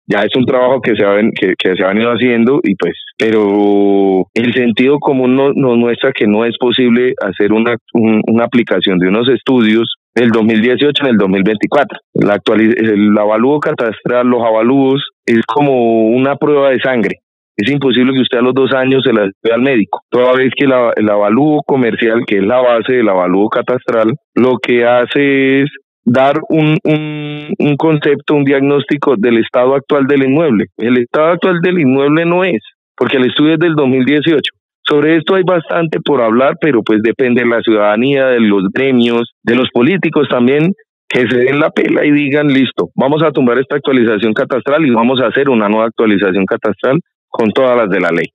ya 0.09 0.21
es 0.21 0.37
un 0.37 0.45
trabajo 0.45 0.81
que 0.83 0.95
se, 0.95 1.05
ha, 1.05 1.17
que, 1.17 1.55
que 1.59 1.75
se 1.75 1.83
ha 1.83 1.89
venido 1.89 2.11
haciendo 2.11 2.61
y 2.63 2.77
pues, 2.77 2.95
pero 3.19 4.27
el 4.35 4.55
sentido 4.55 4.99
común 5.01 5.35
nos, 5.35 5.79
muestra 5.79 6.13
que 6.13 6.27
no 6.29 6.45
es 6.45 6.57
posible 6.59 7.15
hacer 7.21 7.53
una, 7.53 7.75
una 7.95 8.45
aplicación 8.45 8.99
de 8.99 9.09
unos 9.09 9.29
estudios 9.31 9.95
del 10.15 10.29
2018 10.29 11.05
en 11.05 11.09
el 11.09 11.17
2024. 11.17 11.99
La 12.15 12.39
el 12.55 13.19
avalúo 13.19 13.59
catastral, 13.61 14.29
los 14.29 14.45
avalúos, 14.45 15.03
es 15.25 15.41
como 15.47 16.09
una 16.09 16.37
prueba 16.37 16.71
de 16.71 16.81
sangre. 16.81 17.17
Es 17.57 17.71
imposible 17.71 18.13
que 18.13 18.21
usted 18.21 18.39
a 18.39 18.43
los 18.43 18.55
dos 18.55 18.73
años 18.75 19.03
se 19.05 19.13
la 19.13 19.31
dé 19.43 19.53
al 19.53 19.63
médico. 19.63 20.03
Toda 20.11 20.35
vez 20.35 20.53
que 20.55 20.67
el 20.67 21.09
avalúo 21.09 21.63
comercial, 21.67 22.25
que 22.27 22.39
es 22.39 22.45
la 22.45 22.61
base 22.61 22.95
del 22.95 23.09
avalúo 23.09 23.49
catastral, 23.49 24.13
lo 24.35 24.59
que 24.59 24.85
hace 24.85 25.63
es 25.63 25.71
dar 26.05 26.39
un, 26.51 26.77
un, 26.85 27.55
un 27.59 27.77
concepto, 27.77 28.35
un 28.35 28.45
diagnóstico 28.45 29.15
del 29.17 29.39
estado 29.39 29.75
actual 29.75 30.07
del 30.07 30.25
inmueble. 30.25 30.67
El 30.77 30.99
estado 30.99 31.33
actual 31.33 31.61
del 31.63 31.81
inmueble 31.81 32.27
no 32.27 32.45
es, 32.45 32.61
porque 32.95 33.17
el 33.17 33.25
estudio 33.25 33.55
es 33.55 33.59
del 33.59 33.75
2018. 33.75 34.41
Sobre 34.89 35.17
esto 35.17 35.35
hay 35.35 35.43
bastante 35.43 35.99
por 36.01 36.21
hablar, 36.21 36.59
pero 36.61 36.83
pues 36.83 37.03
depende 37.03 37.43
de 37.43 37.49
la 37.49 37.61
ciudadanía, 37.61 38.27
de 38.27 38.41
los 38.41 38.65
gremios, 38.73 39.33
de 39.43 39.57
los 39.57 39.69
políticos 39.71 40.29
también, 40.31 40.73
que 41.09 41.27
se 41.27 41.39
den 41.39 41.59
la 41.59 41.71
pela 41.71 42.05
y 42.05 42.13
digan, 42.13 42.49
listo, 42.49 42.91
vamos 42.95 43.23
a 43.23 43.33
tumbar 43.33 43.59
esta 43.59 43.77
actualización 43.77 44.33
catastral 44.33 44.85
y 44.87 44.91
vamos 44.91 45.21
a 45.21 45.27
hacer 45.27 45.49
una 45.49 45.69
nueva 45.69 45.87
actualización 45.87 46.45
catastral 46.45 47.01
con 47.37 47.51
todas 47.51 47.77
las 47.77 47.91
de 47.91 48.01
la 48.01 48.09
ley. 48.11 48.29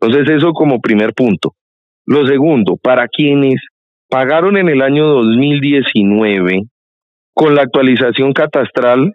Entonces 0.00 0.36
eso 0.36 0.52
como 0.52 0.80
primer 0.80 1.12
punto. 1.14 1.54
Lo 2.06 2.24
segundo, 2.26 2.76
para 2.76 3.08
quienes 3.08 3.56
pagaron 4.08 4.56
en 4.56 4.68
el 4.68 4.82
año 4.82 5.04
2019 5.08 6.62
con 7.34 7.56
la 7.56 7.62
actualización 7.62 8.32
catastral 8.32 9.14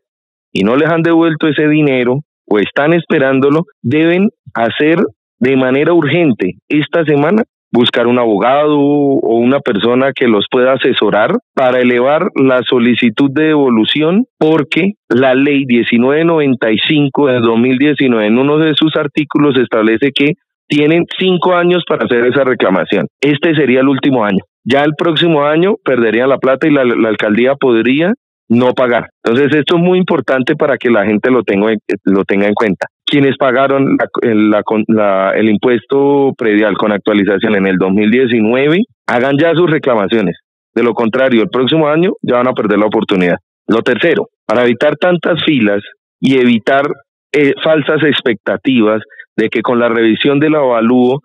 y 0.51 0.63
no 0.63 0.75
les 0.75 0.89
han 0.89 1.01
devuelto 1.01 1.47
ese 1.47 1.69
dinero 1.69 2.19
o 2.45 2.59
están 2.59 2.91
esperándolo, 2.91 3.63
deben 3.81 4.29
hacer 4.53 4.99
de 5.39 5.55
manera 5.55 5.93
urgente 5.93 6.55
esta 6.67 7.05
semana 7.05 7.43
buscar 7.75 8.07
un 8.07 8.17
abogado 8.17 8.77
o 8.77 9.37
una 9.37 9.59
persona 9.59 10.11
que 10.15 10.27
los 10.27 10.45
pueda 10.49 10.73
asesorar 10.73 11.31
para 11.53 11.79
elevar 11.79 12.29
la 12.35 12.61
solicitud 12.63 13.29
de 13.31 13.47
devolución 13.47 14.25
porque 14.39 14.93
la 15.09 15.35
ley 15.35 15.65
1995 15.65 17.27
de 17.27 17.39
2019 17.39 18.27
en 18.27 18.37
uno 18.37 18.57
de 18.57 18.73
sus 18.75 18.95
artículos 18.95 19.57
establece 19.57 20.11
que 20.15 20.33
tienen 20.67 21.05
cinco 21.19 21.53
años 21.53 21.83
para 21.87 22.05
hacer 22.05 22.25
esa 22.25 22.43
reclamación. 22.43 23.07
Este 23.21 23.53
sería 23.55 23.81
el 23.81 23.89
último 23.89 24.23
año. 24.23 24.39
Ya 24.63 24.83
el 24.83 24.93
próximo 24.97 25.43
año 25.43 25.75
perdería 25.83 26.25
la 26.27 26.37
plata 26.37 26.67
y 26.67 26.71
la, 26.71 26.81
alcaldía 27.07 27.55
podría 27.55 28.13
no 28.49 28.73
pagar. 28.73 29.09
Entonces 29.23 29.55
esto 29.59 29.75
es 29.77 29.83
muy 29.83 29.99
importante 29.99 30.55
para 30.55 30.77
que 30.77 30.89
la 30.89 31.05
gente 31.05 31.29
lo 31.29 31.43
tenga, 31.43 31.73
lo 32.05 32.23
tenga 32.23 32.47
en 32.47 32.53
cuenta. 32.53 32.87
Quienes 33.15 33.37
pagaron 33.37 33.95
el 34.23 35.49
impuesto 35.49 36.33
predial 36.37 36.75
con 36.75 36.91
actualización 36.91 37.55
en 37.55 37.65
el 37.65 37.77
2019, 37.77 38.79
hagan 39.07 39.37
ya 39.37 39.55
sus 39.55 39.71
reclamaciones. 39.71 40.35
De 40.73 40.83
lo 40.83 40.93
contrario, 40.93 41.43
el 41.43 41.47
próximo 41.47 41.87
año 41.87 42.11
ya 42.21 42.35
van 42.35 42.49
a 42.49 42.53
perder 42.53 42.77
la 42.77 42.87
oportunidad. 42.87 43.37
Lo 43.67 43.83
tercero, 43.83 44.27
para 44.45 44.65
evitar 44.65 44.97
tantas 44.97 45.41
filas 45.45 45.81
y 46.19 46.37
evitar 46.41 46.87
eh, 47.31 47.53
falsas 47.63 48.03
expectativas 48.03 49.01
de 49.37 49.47
que 49.47 49.61
con 49.61 49.79
la 49.79 49.87
revisión 49.87 50.41
del 50.41 50.55
avalúo 50.55 51.21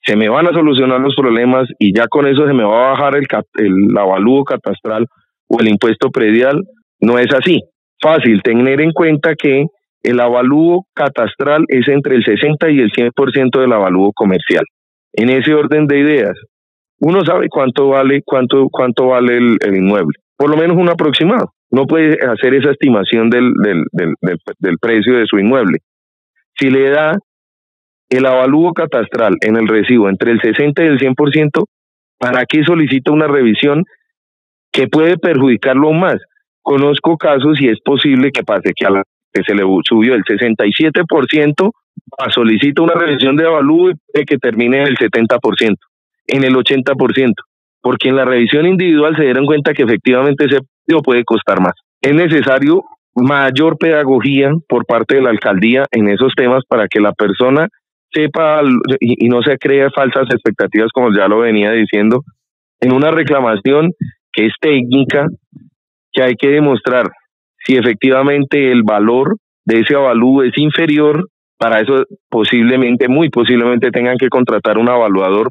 se 0.00 0.14
me 0.14 0.28
van 0.28 0.46
a 0.46 0.52
solucionar 0.52 1.00
los 1.00 1.16
problemas 1.16 1.68
y 1.80 1.92
ya 1.92 2.06
con 2.06 2.28
eso 2.28 2.46
se 2.46 2.54
me 2.54 2.62
va 2.62 2.86
a 2.86 2.90
bajar 2.90 3.16
el, 3.16 3.26
el 3.56 3.98
avalúo 3.98 4.44
catastral 4.44 5.06
o 5.48 5.58
el 5.58 5.66
impuesto 5.66 6.08
predial, 6.10 6.62
no 7.00 7.18
es 7.18 7.34
así. 7.34 7.58
Fácil 8.00 8.42
tener 8.44 8.80
en 8.80 8.92
cuenta 8.92 9.34
que 9.34 9.64
el 10.02 10.20
avalúo 10.20 10.86
catastral 10.94 11.64
es 11.68 11.86
entre 11.88 12.16
el 12.16 12.24
60 12.24 12.70
y 12.70 12.80
el 12.80 12.90
100% 12.90 13.60
del 13.60 13.72
avalúo 13.72 14.12
comercial. 14.12 14.64
En 15.12 15.30
ese 15.30 15.54
orden 15.54 15.86
de 15.86 15.98
ideas, 15.98 16.36
uno 16.98 17.24
sabe 17.24 17.48
cuánto 17.48 17.88
vale, 17.88 18.22
cuánto, 18.24 18.68
cuánto 18.70 19.08
vale 19.08 19.36
el, 19.36 19.76
inmueble, 19.76 20.14
por 20.36 20.50
lo 20.50 20.56
menos 20.56 20.76
un 20.76 20.88
aproximado. 20.88 21.52
No 21.70 21.86
puede 21.86 22.18
hacer 22.26 22.54
esa 22.54 22.70
estimación 22.70 23.30
del, 23.30 23.52
del, 23.62 23.84
del, 23.92 24.14
del 24.58 24.78
precio 24.78 25.16
de 25.16 25.26
su 25.26 25.38
inmueble. 25.38 25.78
Si 26.58 26.68
le 26.70 26.90
da 26.90 27.16
el 28.10 28.26
avalúo 28.26 28.72
catastral 28.72 29.36
en 29.40 29.56
el 29.56 29.68
recibo 29.68 30.08
entre 30.08 30.32
el 30.32 30.40
60 30.40 30.82
y 30.82 30.86
el 30.86 30.98
100%, 30.98 31.64
¿para 32.18 32.44
qué 32.44 32.62
solicita 32.62 33.10
una 33.10 33.26
revisión 33.26 33.84
que 34.70 34.86
puede 34.86 35.16
perjudicarlo 35.16 35.92
más? 35.92 36.18
Conozco 36.60 37.16
casos 37.16 37.60
y 37.60 37.68
es 37.68 37.80
posible 37.80 38.30
que 38.32 38.44
pase 38.44 38.72
que 38.76 38.86
a 38.86 38.90
la 38.90 39.02
que 39.32 39.42
se 39.42 39.54
le 39.54 39.62
subió 39.84 40.14
el 40.14 40.24
67%, 40.24 41.70
solicita 42.30 42.82
una 42.82 42.94
revisión 42.94 43.36
de 43.36 43.46
avalúo 43.46 43.90
y 43.90 44.24
que 44.24 44.38
termine 44.38 44.82
en 44.82 44.88
el 44.88 44.96
70%, 44.96 45.76
en 46.26 46.44
el 46.44 46.54
80%, 46.54 47.32
porque 47.80 48.08
en 48.08 48.16
la 48.16 48.24
revisión 48.24 48.66
individual 48.66 49.16
se 49.16 49.24
dieron 49.24 49.46
cuenta 49.46 49.72
que 49.72 49.82
efectivamente 49.82 50.46
ese 50.46 50.58
puede 51.04 51.24
costar 51.24 51.60
más. 51.60 51.72
Es 52.00 52.14
necesario 52.14 52.82
mayor 53.14 53.76
pedagogía 53.78 54.52
por 54.68 54.84
parte 54.86 55.16
de 55.16 55.22
la 55.22 55.30
alcaldía 55.30 55.84
en 55.90 56.08
esos 56.08 56.32
temas 56.36 56.62
para 56.68 56.88
que 56.88 57.00
la 57.00 57.12
persona 57.12 57.68
sepa 58.12 58.60
y, 59.00 59.28
no 59.28 59.42
se 59.42 59.56
cree 59.56 59.88
falsas 59.90 60.24
expectativas, 60.30 60.90
como 60.92 61.14
ya 61.16 61.28
lo 61.28 61.40
venía 61.40 61.70
diciendo, 61.72 62.22
en 62.80 62.92
una 62.92 63.10
reclamación 63.10 63.90
que 64.32 64.46
es 64.46 64.52
técnica, 64.60 65.26
que 66.12 66.22
hay 66.22 66.34
que 66.34 66.48
demostrar 66.48 67.10
si 67.64 67.76
efectivamente 67.76 68.70
el 68.70 68.82
valor 68.82 69.36
de 69.64 69.80
ese 69.80 69.94
avalúo 69.94 70.42
es 70.42 70.56
inferior, 70.56 71.28
para 71.58 71.80
eso 71.80 72.04
posiblemente, 72.28 73.08
muy 73.08 73.28
posiblemente 73.28 73.90
tengan 73.90 74.16
que 74.18 74.28
contratar 74.28 74.78
un 74.78 74.88
evaluador 74.88 75.50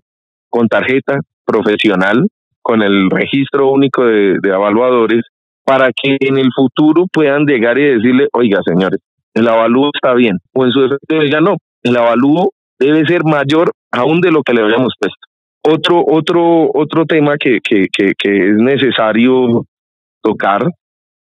con 0.49 0.67
tarjeta 0.67 1.19
profesional, 1.45 2.27
con 2.61 2.81
el 2.81 3.09
registro 3.09 3.71
único 3.71 4.05
de, 4.05 4.35
de 4.41 4.49
evaluadores, 4.49 5.21
para 5.63 5.89
que 5.91 6.17
en 6.19 6.37
el 6.37 6.49
futuro 6.53 7.05
puedan 7.11 7.45
llegar 7.45 7.77
y 7.77 7.85
decirle, 7.85 8.27
oiga 8.33 8.59
señores, 8.65 8.99
el 9.33 9.47
avalúo 9.47 9.89
está 9.93 10.13
bien, 10.13 10.37
o 10.53 10.65
en 10.65 10.71
su 10.71 10.81
defecto 10.81 11.23
ya 11.23 11.39
no, 11.39 11.55
el 11.83 11.95
avalúo 11.95 12.51
debe 12.77 13.05
ser 13.05 13.23
mayor 13.23 13.71
aún 13.91 14.21
de 14.21 14.31
lo 14.31 14.41
que 14.43 14.53
le 14.53 14.63
habíamos 14.63 14.93
puesto. 14.99 15.17
Otro, 15.63 16.03
otro, 16.07 16.71
otro 16.73 17.05
tema 17.05 17.35
que, 17.37 17.59
que, 17.63 17.85
que, 17.91 18.49
es 18.49 18.55
necesario 18.57 19.63
tocar 20.23 20.63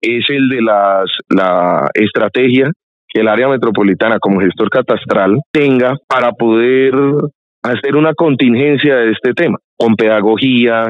es 0.01 0.25
el 0.29 0.49
de 0.49 0.61
las, 0.61 1.09
la 1.29 1.89
estrategia 1.93 2.71
que 3.07 3.21
el 3.21 3.27
área 3.27 3.47
metropolitana 3.47 4.19
como 4.19 4.41
gestor 4.41 4.69
catastral 4.69 5.37
tenga 5.51 5.95
para 6.07 6.31
poder 6.31 6.93
hacer 7.63 7.95
una 7.95 8.13
contingencia 8.13 8.95
de 8.97 9.11
este 9.11 9.33
tema, 9.33 9.57
con 9.77 9.95
pedagogía, 9.95 10.87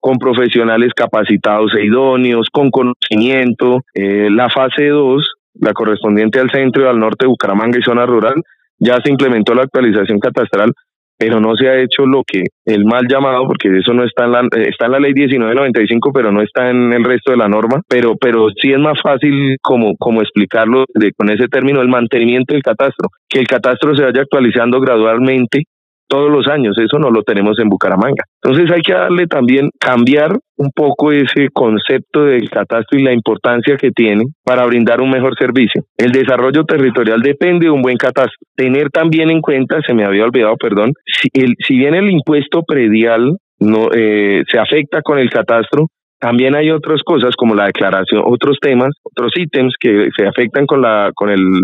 con 0.00 0.18
profesionales 0.18 0.92
capacitados 0.94 1.72
e 1.74 1.84
idóneos, 1.84 2.48
con 2.52 2.70
conocimiento. 2.70 3.80
Eh, 3.94 4.28
la 4.30 4.48
fase 4.48 4.86
2, 4.88 5.24
la 5.60 5.72
correspondiente 5.72 6.38
al 6.38 6.50
centro 6.50 6.84
y 6.84 6.86
al 6.86 6.98
norte 6.98 7.24
de 7.24 7.28
Bucaramanga 7.28 7.78
y 7.78 7.82
zona 7.82 8.06
rural, 8.06 8.34
ya 8.78 9.00
se 9.02 9.10
implementó 9.10 9.54
la 9.54 9.62
actualización 9.62 10.20
catastral, 10.20 10.72
pero 11.18 11.40
no 11.40 11.56
se 11.56 11.68
ha 11.68 11.80
hecho 11.80 12.06
lo 12.06 12.22
que 12.24 12.44
el 12.64 12.84
mal 12.84 13.06
llamado, 13.08 13.46
porque 13.46 13.68
eso 13.76 13.92
no 13.92 14.04
está 14.04 14.24
en 14.24 14.32
la, 14.32 14.40
está 14.68 14.86
en 14.86 14.92
la 14.92 15.00
ley 15.00 15.12
1995, 15.14 16.12
pero 16.12 16.30
no 16.30 16.42
está 16.42 16.70
en 16.70 16.92
el 16.92 17.04
resto 17.04 17.32
de 17.32 17.38
la 17.38 17.48
norma, 17.48 17.80
pero, 17.88 18.14
pero 18.20 18.48
sí 18.50 18.72
es 18.72 18.78
más 18.78 19.00
fácil 19.02 19.56
como, 19.60 19.94
como 19.98 20.22
explicarlo 20.22 20.84
de, 20.94 21.12
con 21.12 21.30
ese 21.30 21.48
término, 21.48 21.80
el 21.80 21.88
mantenimiento 21.88 22.54
del 22.54 22.62
catastro, 22.62 23.08
que 23.28 23.40
el 23.40 23.46
catastro 23.46 23.96
se 23.96 24.04
vaya 24.04 24.22
actualizando 24.22 24.80
gradualmente 24.80 25.64
todos 26.08 26.30
los 26.30 26.48
años, 26.48 26.76
eso 26.78 26.98
no 26.98 27.10
lo 27.10 27.22
tenemos 27.22 27.58
en 27.58 27.68
Bucaramanga. 27.68 28.24
Entonces 28.42 28.70
hay 28.70 28.80
que 28.80 28.94
darle 28.94 29.26
también, 29.26 29.70
cambiar 29.78 30.38
un 30.56 30.70
poco 30.74 31.12
ese 31.12 31.48
concepto 31.52 32.24
del 32.24 32.50
catastro 32.50 32.98
y 32.98 33.02
la 33.02 33.12
importancia 33.12 33.76
que 33.76 33.90
tiene 33.90 34.24
para 34.44 34.66
brindar 34.66 35.00
un 35.00 35.10
mejor 35.10 35.36
servicio. 35.38 35.82
El 35.96 36.12
desarrollo 36.12 36.64
territorial 36.64 37.20
depende 37.20 37.66
de 37.66 37.70
un 37.70 37.82
buen 37.82 37.96
catastro. 37.96 38.38
Tener 38.56 38.90
también 38.90 39.30
en 39.30 39.40
cuenta, 39.40 39.80
se 39.86 39.94
me 39.94 40.04
había 40.04 40.24
olvidado, 40.24 40.56
perdón, 40.56 40.92
si, 41.06 41.28
el, 41.34 41.54
si 41.66 41.76
bien 41.76 41.94
el 41.94 42.10
impuesto 42.10 42.62
predial 42.62 43.36
no 43.60 43.88
eh, 43.94 44.42
se 44.50 44.58
afecta 44.58 45.02
con 45.02 45.18
el 45.18 45.30
catastro, 45.30 45.86
también 46.20 46.56
hay 46.56 46.70
otras 46.70 47.02
cosas 47.04 47.36
como 47.36 47.54
la 47.54 47.66
declaración, 47.66 48.22
otros 48.24 48.58
temas, 48.60 48.90
otros 49.04 49.32
ítems 49.36 49.74
que 49.78 50.08
se 50.16 50.26
afectan 50.26 50.66
con 50.66 50.82
la 50.82 51.12
con 51.14 51.30
el 51.30 51.62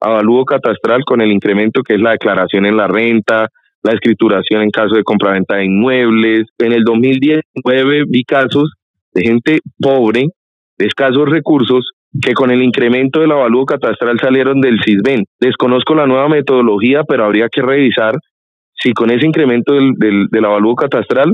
avalúo 0.00 0.44
catastral, 0.44 1.04
con 1.04 1.20
el 1.20 1.32
incremento 1.32 1.82
que 1.82 1.94
es 1.94 2.00
la 2.00 2.12
declaración 2.12 2.66
en 2.66 2.76
la 2.76 2.86
renta, 2.86 3.48
la 3.86 3.92
escrituración 3.92 4.62
en 4.62 4.70
caso 4.70 4.94
de 4.94 5.04
compraventa 5.04 5.56
de 5.56 5.64
inmuebles. 5.64 6.46
En 6.58 6.72
el 6.72 6.82
2019 6.84 8.04
vi 8.08 8.24
casos 8.24 8.72
de 9.14 9.22
gente 9.22 9.60
pobre, 9.78 10.26
de 10.78 10.86
escasos 10.86 11.28
recursos, 11.28 11.92
que 12.20 12.34
con 12.34 12.50
el 12.50 12.62
incremento 12.62 13.20
del 13.20 13.32
avalúo 13.32 13.64
catastral 13.64 14.18
salieron 14.20 14.60
del 14.60 14.78
CISBEN. 14.84 15.24
Desconozco 15.40 15.94
la 15.94 16.06
nueva 16.06 16.28
metodología, 16.28 17.02
pero 17.04 17.24
habría 17.24 17.48
que 17.48 17.62
revisar 17.62 18.14
si 18.74 18.92
con 18.92 19.10
ese 19.10 19.26
incremento 19.26 19.74
del, 19.74 19.92
del, 19.96 20.26
del 20.30 20.44
avalúo 20.44 20.74
catastral 20.74 21.32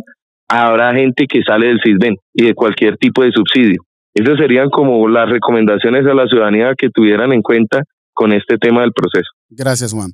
habrá 0.49 0.93
gente 0.95 1.27
que 1.27 1.41
sale 1.43 1.69
del 1.69 1.81
CISBEN 1.83 2.17
y 2.35 2.47
de 2.47 2.55
cualquier 2.55 2.97
tipo 2.99 3.23
de 3.23 3.33
subsidio. 3.33 3.83
Esas 4.15 4.37
serían 4.39 4.69
como 4.69 5.09
las 5.09 5.29
recomendaciones 5.29 6.07
a 6.07 6.15
la 6.15 6.27
ciudadanía 6.27 6.75
que 6.77 6.91
tuvieran 6.91 7.33
en 7.33 7.41
cuenta 7.41 7.83
con 8.13 8.33
este 8.33 8.59
tema 8.59 8.83
del 8.83 8.93
proceso. 8.93 9.31
Gracias, 9.49 9.93
Juan. 9.93 10.11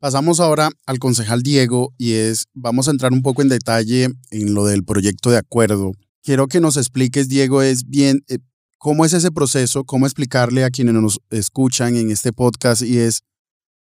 Pasamos 0.00 0.40
ahora 0.40 0.70
al 0.86 0.98
concejal 0.98 1.42
Diego 1.42 1.92
y 1.98 2.14
es, 2.14 2.46
vamos 2.54 2.88
a 2.88 2.90
entrar 2.90 3.12
un 3.12 3.20
poco 3.20 3.42
en 3.42 3.50
detalle 3.50 4.08
en 4.30 4.54
lo 4.54 4.64
del 4.64 4.82
proyecto 4.82 5.30
de 5.30 5.36
acuerdo. 5.36 5.92
Quiero 6.22 6.48
que 6.48 6.58
nos 6.58 6.78
expliques, 6.78 7.28
Diego, 7.28 7.60
es 7.60 7.86
bien, 7.86 8.24
eh, 8.28 8.38
cómo 8.78 9.04
es 9.04 9.12
ese 9.12 9.30
proceso, 9.30 9.84
cómo 9.84 10.06
explicarle 10.06 10.64
a 10.64 10.70
quienes 10.70 10.94
nos 10.94 11.20
escuchan 11.28 11.96
en 11.96 12.10
este 12.10 12.32
podcast 12.32 12.80
y 12.80 12.96
es 12.96 13.24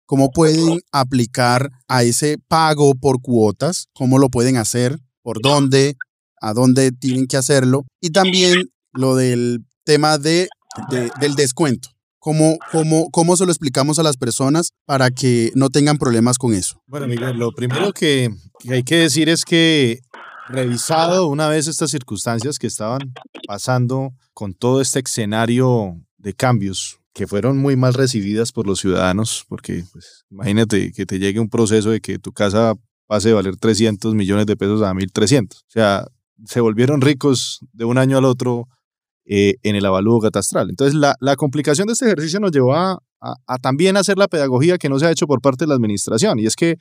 cómo 0.07 0.31
pueden 0.31 0.79
aplicar 0.91 1.69
a 1.87 2.01
ese 2.01 2.39
pago 2.47 2.95
por 2.95 3.21
cuotas, 3.21 3.85
cómo 3.93 4.17
lo 4.17 4.29
pueden 4.29 4.57
hacer, 4.57 4.99
por 5.21 5.39
dónde, 5.39 5.97
a 6.41 6.53
dónde 6.53 6.91
tienen 6.93 7.27
que 7.27 7.37
hacerlo 7.37 7.85
y 8.01 8.09
también 8.09 8.71
lo 8.91 9.15
del 9.15 9.67
tema 9.83 10.17
de, 10.17 10.49
del 11.19 11.35
descuento. 11.35 11.89
¿Cómo, 12.19 12.57
cómo, 12.71 13.09
¿Cómo 13.11 13.35
se 13.37 13.45
lo 13.45 13.51
explicamos 13.51 13.99
a 13.99 14.03
las 14.03 14.17
personas 14.17 14.71
para 14.85 15.11
que 15.11 15.51
no 15.55 15.69
tengan 15.69 15.97
problemas 15.97 16.37
con 16.37 16.53
eso? 16.53 16.81
Bueno, 16.87 17.07
Miguel, 17.07 17.37
lo 17.37 17.51
primero 17.51 17.93
que, 17.93 18.29
hay 18.69 18.83
que 18.83 18.95
decir 18.95 19.29
es 19.29 19.45
que 19.45 19.99
revisado 20.49 21.27
una 21.27 21.47
vez 21.47 21.67
estas 21.67 21.91
circunstancias 21.91 22.57
que 22.57 22.67
estaban 22.67 23.13
pasando 23.47 24.13
con 24.33 24.53
todo 24.53 24.81
este 24.81 24.99
escenario 24.99 25.95
de 26.17 26.33
cambios 26.33 26.99
que 27.13 27.27
fueron 27.27 27.57
muy 27.57 27.75
mal 27.75 27.93
recibidas 27.93 28.51
por 28.51 28.67
los 28.67 28.79
ciudadanos, 28.79 29.45
porque 29.49 29.83
pues, 29.91 30.25
imagínate 30.29 30.91
que 30.91 31.05
te 31.05 31.17
llegue 31.17 31.39
un 31.39 31.49
proceso 31.49 31.89
de 31.89 31.99
que 31.99 32.19
tu 32.19 32.31
casa 32.31 32.75
pase 33.07 33.29
de 33.29 33.33
valer 33.33 33.57
300 33.57 34.13
millones 34.13 34.45
de 34.45 34.55
pesos 34.55 34.81
a 34.83 34.93
1.300. 34.93 35.55
O 35.55 35.59
sea, 35.67 36.07
se 36.45 36.61
volvieron 36.61 37.01
ricos 37.01 37.59
de 37.73 37.85
un 37.85 37.97
año 37.97 38.17
al 38.17 38.25
otro 38.25 38.67
eh, 39.29 39.55
en 39.63 39.75
el 39.75 39.85
avalúo 39.85 40.21
catastral. 40.21 40.69
Entonces, 40.69 40.95
la, 40.95 41.15
la, 41.19 41.35
complicación 41.35 41.85
de 41.87 41.93
este 41.93 42.05
ejercicio 42.05 42.39
nos 42.39 42.51
llevó 42.51 42.73
a, 42.73 42.97
a, 43.19 43.57
también 43.57 43.97
hacer 43.97 44.17
la 44.17 44.29
pedagogía 44.29 44.77
que 44.77 44.87
no 44.87 44.99
se 44.99 45.05
ha 45.05 45.11
hecho 45.11 45.27
por 45.27 45.41
parte 45.41 45.65
de 45.65 45.67
la 45.69 45.75
administración. 45.75 46.39
Y 46.39 46.45
es 46.45 46.55
que 46.55 46.77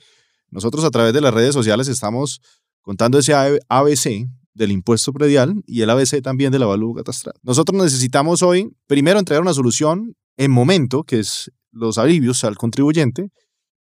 nosotros 0.51 0.85
a 0.85 0.91
través 0.91 1.13
de 1.13 1.21
las 1.21 1.35
redes 1.35 1.55
sociales 1.55 1.89
estamos 1.89 2.41
contando 2.83 3.19
ese 3.19 3.35
ABC 3.69 4.29
del 4.55 4.71
impuesto 4.71 5.13
predial 5.13 5.63
y 5.67 5.83
el 5.83 5.91
ABC 5.91 6.23
también 6.23 6.53
del 6.53 6.63
avalúo 6.63 6.95
catastral. 6.95 7.35
Nosotros 7.43 7.83
necesitamos 7.83 8.43
hoy, 8.43 8.71
primero, 8.87 9.19
entregar 9.19 9.43
una 9.43 9.53
solución 9.53 10.15
en 10.37 10.51
momento, 10.53 11.03
que 11.03 11.19
es 11.19 11.51
los 11.73 11.99
alivios 11.99 12.45
al 12.45 12.57
contribuyente, 12.57 13.31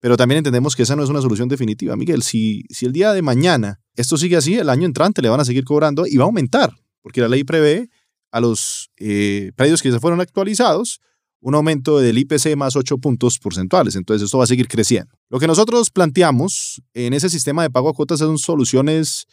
pero 0.00 0.16
también 0.16 0.38
entendemos 0.38 0.76
que 0.76 0.82
esa 0.82 0.96
no 0.96 1.04
es 1.04 1.08
una 1.08 1.22
solución 1.22 1.48
definitiva. 1.48 1.96
Miguel, 1.96 2.22
si, 2.22 2.64
si 2.68 2.84
el 2.84 2.92
día 2.92 3.12
de 3.12 3.22
mañana 3.22 3.80
esto 3.94 4.16
sigue 4.16 4.36
así, 4.36 4.54
el 4.54 4.68
año 4.68 4.86
entrante 4.86 5.22
le 5.22 5.28
van 5.28 5.40
a 5.40 5.44
seguir 5.44 5.64
cobrando 5.64 6.06
y 6.06 6.16
va 6.16 6.24
a 6.24 6.26
aumentar, 6.26 6.74
porque 7.00 7.20
la 7.20 7.28
ley 7.28 7.44
prevé 7.44 7.88
a 8.36 8.40
los 8.40 8.90
eh, 8.98 9.52
predios 9.56 9.80
que 9.80 9.90
se 9.90 9.98
fueron 9.98 10.20
actualizados 10.20 11.00
un 11.40 11.54
aumento 11.54 11.98
del 11.98 12.18
IPC 12.18 12.56
más 12.56 12.76
8 12.76 12.98
puntos 12.98 13.38
porcentuales. 13.38 13.94
Entonces, 13.94 14.24
esto 14.24 14.38
va 14.38 14.44
a 14.44 14.48
seguir 14.48 14.68
creciendo. 14.68 15.14
Lo 15.30 15.38
que 15.38 15.46
nosotros 15.46 15.90
planteamos 15.90 16.82
en 16.92 17.14
ese 17.14 17.30
sistema 17.30 17.62
de 17.62 17.70
pago 17.70 17.88
a 17.88 17.94
cuotas 17.94 18.18
son 18.18 18.36
soluciones 18.36 19.26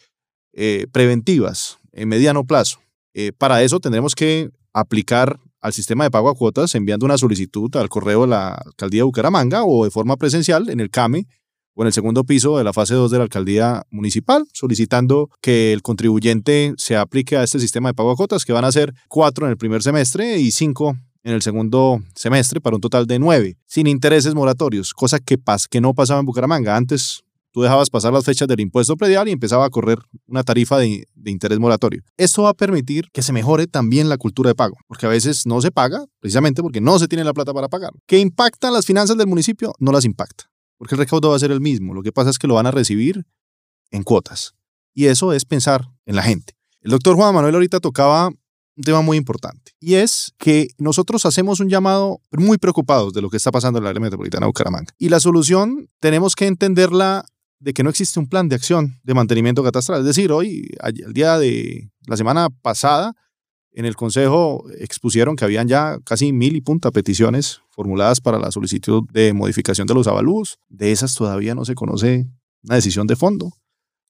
eh, 0.52 0.86
preventivas 0.92 1.78
en 1.92 2.08
mediano 2.08 2.44
plazo. 2.44 2.78
Eh, 3.14 3.32
para 3.36 3.62
eso 3.62 3.80
tendremos 3.80 4.14
que 4.14 4.50
aplicar 4.72 5.38
al 5.60 5.72
sistema 5.72 6.04
de 6.04 6.10
pago 6.10 6.28
a 6.28 6.34
cuotas 6.34 6.74
enviando 6.74 7.04
una 7.04 7.18
solicitud 7.18 7.74
al 7.76 7.88
correo 7.88 8.22
de 8.22 8.28
la 8.28 8.54
alcaldía 8.54 9.00
de 9.00 9.04
Bucaramanga 9.04 9.64
o 9.64 9.84
de 9.84 9.90
forma 9.90 10.16
presencial 10.16 10.68
en 10.70 10.80
el 10.80 10.90
CAME 10.90 11.26
o 11.74 11.82
en 11.82 11.88
el 11.88 11.92
segundo 11.92 12.24
piso 12.24 12.58
de 12.58 12.64
la 12.64 12.72
fase 12.72 12.94
2 12.94 13.10
de 13.10 13.18
la 13.18 13.24
alcaldía 13.24 13.82
municipal, 13.90 14.46
solicitando 14.52 15.30
que 15.40 15.72
el 15.72 15.82
contribuyente 15.82 16.74
se 16.76 16.96
aplique 16.96 17.36
a 17.36 17.42
este 17.42 17.60
sistema 17.60 17.90
de 17.90 17.94
pago 17.94 18.10
a 18.10 18.16
cuotas, 18.16 18.44
que 18.44 18.52
van 18.52 18.64
a 18.64 18.72
ser 18.72 18.94
cuatro 19.08 19.46
en 19.46 19.50
el 19.50 19.56
primer 19.56 19.82
semestre 19.82 20.38
y 20.38 20.50
cinco 20.50 20.96
en 21.24 21.32
el 21.32 21.42
segundo 21.42 22.00
semestre 22.14 22.60
para 22.60 22.76
un 22.76 22.82
total 22.82 23.06
de 23.06 23.18
nueve, 23.18 23.56
sin 23.66 23.86
intereses 23.86 24.34
moratorios, 24.34 24.92
cosa 24.92 25.18
que, 25.18 25.38
que 25.70 25.80
no 25.80 25.94
pasaba 25.94 26.20
en 26.20 26.26
Bucaramanga. 26.26 26.76
Antes 26.76 27.24
tú 27.50 27.62
dejabas 27.62 27.88
pasar 27.88 28.12
las 28.12 28.24
fechas 28.24 28.46
del 28.48 28.60
impuesto 28.60 28.96
predial 28.96 29.28
y 29.28 29.32
empezaba 29.32 29.64
a 29.64 29.70
correr 29.70 29.98
una 30.26 30.42
tarifa 30.42 30.76
de, 30.76 31.06
de, 31.14 31.30
interés 31.30 31.58
moratorio. 31.58 32.02
Esto 32.16 32.42
va 32.42 32.50
a 32.50 32.54
permitir 32.54 33.08
que 33.12 33.22
se 33.22 33.32
mejore 33.32 33.66
también 33.66 34.08
la 34.08 34.18
cultura 34.18 34.50
de 34.50 34.54
pago, 34.54 34.76
porque 34.88 35.06
a 35.06 35.08
veces 35.08 35.46
no 35.46 35.62
se 35.62 35.70
paga 35.70 36.04
precisamente 36.20 36.62
porque 36.62 36.80
no 36.80 36.98
se 36.98 37.08
tiene 37.08 37.24
la 37.24 37.32
plata 37.32 37.54
para 37.54 37.68
pagar. 37.68 37.92
¿Qué 38.06 38.18
impacta 38.18 38.70
las 38.70 38.84
finanzas 38.84 39.16
del 39.16 39.28
municipio? 39.28 39.72
No 39.78 39.92
las 39.92 40.04
impacta, 40.04 40.44
porque 40.76 40.94
el 40.94 40.98
recaudo 40.98 41.30
va 41.30 41.36
a 41.36 41.38
ser 41.38 41.50
el 41.50 41.60
mismo. 41.60 41.94
Lo 41.94 42.02
que 42.02 42.12
pasa 42.12 42.30
es 42.30 42.38
que 42.38 42.46
lo 42.46 42.54
van 42.54 42.66
a 42.66 42.70
recibir 42.70 43.26
en 43.90 44.02
cuotas. 44.02 44.54
Y 44.94 45.06
eso 45.06 45.32
es 45.32 45.44
pensar 45.44 45.88
en 46.06 46.16
la 46.16 46.22
gente. 46.22 46.54
El 46.80 46.90
doctor 46.90 47.16
Juan 47.16 47.34
Manuel 47.34 47.54
ahorita 47.54 47.80
tocaba 47.80 48.28
un 48.28 48.82
tema 48.82 49.02
muy 49.02 49.16
importante 49.16 49.72
y 49.78 49.94
es 49.94 50.34
que 50.36 50.68
nosotros 50.78 51.24
hacemos 51.26 51.60
un 51.60 51.68
llamado 51.68 52.20
muy 52.32 52.58
preocupados 52.58 53.12
de 53.12 53.22
lo 53.22 53.30
que 53.30 53.36
está 53.36 53.52
pasando 53.52 53.78
en 53.78 53.84
la 53.84 53.90
área 53.90 54.00
metropolitana 54.00 54.46
de 54.46 54.48
Bucaramanga. 54.48 54.92
Y 54.98 55.08
la 55.08 55.20
solución 55.20 55.88
tenemos 56.00 56.34
que 56.34 56.46
entenderla 56.46 57.24
de 57.60 57.72
que 57.72 57.82
no 57.82 57.90
existe 57.90 58.20
un 58.20 58.28
plan 58.28 58.48
de 58.48 58.56
acción 58.56 59.00
de 59.02 59.14
mantenimiento 59.14 59.62
catastral. 59.62 60.00
Es 60.00 60.06
decir, 60.06 60.32
hoy, 60.32 60.68
el 60.82 61.12
día 61.14 61.38
de 61.38 61.90
la 62.06 62.16
semana 62.16 62.48
pasada, 62.62 63.14
en 63.74 63.84
el 63.84 63.96
Consejo 63.96 64.64
expusieron 64.78 65.36
que 65.36 65.44
habían 65.44 65.68
ya 65.68 65.98
casi 66.04 66.32
mil 66.32 66.56
y 66.56 66.60
punta 66.60 66.90
peticiones 66.90 67.60
formuladas 67.70 68.20
para 68.20 68.38
la 68.38 68.50
solicitud 68.52 69.02
de 69.12 69.32
modificación 69.32 69.86
de 69.86 69.94
los 69.94 70.06
avalúos. 70.06 70.58
De 70.68 70.92
esas 70.92 71.14
todavía 71.14 71.54
no 71.54 71.64
se 71.64 71.74
conoce 71.74 72.26
una 72.62 72.76
decisión 72.76 73.06
de 73.06 73.16
fondo 73.16 73.52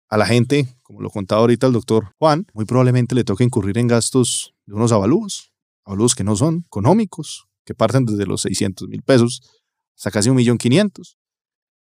a 0.09 0.17
la 0.17 0.27
gente, 0.27 0.69
como 0.83 1.01
lo 1.01 1.11
contaba 1.11 1.41
ahorita 1.41 1.67
el 1.67 1.73
doctor 1.73 2.13
Juan, 2.19 2.47
muy 2.53 2.67
probablemente 2.67 3.15
le 3.15 3.25
toca 3.25 3.43
incurrir 3.43 3.79
en 3.79 3.89
gastos 3.89 4.55
de 4.67 4.75
unos 4.75 4.93
avalúos, 4.93 5.51
avalúos 5.85 6.15
que 6.15 6.25
no 6.25 6.37
son 6.37 6.63
económicos, 6.67 7.47
que 7.65 7.75
parten 7.75 8.05
desde 8.05 8.27
los 8.27 8.43
600 8.43 8.89
mil 8.89 9.03
pesos 9.03 9.41
hasta 9.97 10.11
casi 10.11 10.29
un 10.29 10.37
millón 10.37 10.59
quinientos. 10.59 11.17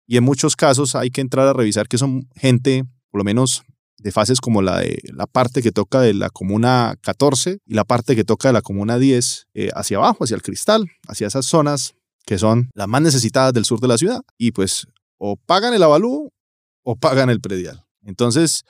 Y 0.08 0.18
en 0.18 0.24
muchos 0.24 0.56
casos 0.56 0.96
hay 0.96 1.10
que 1.10 1.22
entrar 1.22 1.48
a 1.48 1.54
revisar 1.54 1.88
que 1.88 1.98
son 1.98 2.30
gente, 2.36 2.84
por 3.10 3.20
lo 3.20 3.24
menos 3.24 3.64
de 4.02 4.12
fases 4.12 4.41
como 4.41 4.62
la 4.62 4.80
de 4.80 4.99
la 5.14 5.28
parte 5.28 5.62
que 5.62 5.72
toca 5.72 6.02
de 6.02 6.14
la 6.14 6.30
comuna 6.30 6.95
14 7.02 7.60
y 7.66 7.74
la 7.74 7.84
parte 7.84 8.16
que 8.16 8.24
toca 8.24 8.49
de 8.49 8.54
la 8.54 8.62
comuna 8.62 8.97
10 8.97 9.47
eh, 9.54 9.70
hacia 9.76 9.97
abajo, 9.97 10.24
hacia 10.24 10.36
el 10.36 10.41
cristal, 10.41 10.89
hacia 11.08 11.28
esas 11.28 11.45
zonas 11.45 11.93
que 12.26 12.38
son 12.38 12.70
las 12.74 12.88
más 12.88 13.02
necesitadas 13.02 13.54
del 13.54 13.66
sur 13.66 13.80
de 13.80 13.88
la 13.88 13.97
ciudad. 13.97 14.22
Y 14.38 14.52
pues 14.52 14.88
o 15.18 15.38
pagan 15.38 15.74
el 15.74 15.84
avalúo 15.84 16.32
o 16.84 16.95
pagan 16.95 17.30
el 17.30 17.41
predial. 17.41 17.86
Entonces, 18.04 18.64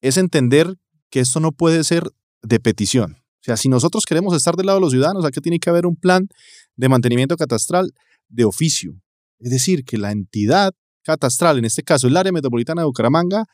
es 0.00 0.16
entender 0.16 0.76
que 1.10 1.20
esto 1.20 1.40
no 1.40 1.50
puede 1.50 1.82
ser 1.82 2.04
de 2.42 2.60
petición. 2.60 3.16
O 3.40 3.44
sea, 3.44 3.56
si 3.56 3.68
nosotros 3.68 4.04
queremos 4.04 4.34
estar 4.36 4.54
del 4.54 4.66
lado 4.66 4.78
de 4.78 4.82
los 4.82 4.92
ciudadanos, 4.92 5.24
aquí 5.24 5.40
tiene 5.40 5.58
que 5.58 5.70
haber 5.70 5.86
un 5.86 5.96
plan 5.96 6.28
de 6.76 6.88
mantenimiento 6.88 7.36
catastral 7.36 7.92
de 8.28 8.44
oficio. 8.44 9.00
Es 9.40 9.50
decir, 9.50 9.84
que 9.84 9.98
la 9.98 10.12
entidad 10.12 10.72
catastral, 11.02 11.58
en 11.58 11.64
este 11.64 11.82
caso 11.82 12.06
el 12.06 12.16
área 12.16 12.32
metropolitana 12.32 12.82
de 12.82 12.86
Bucaramanga, 12.86 13.46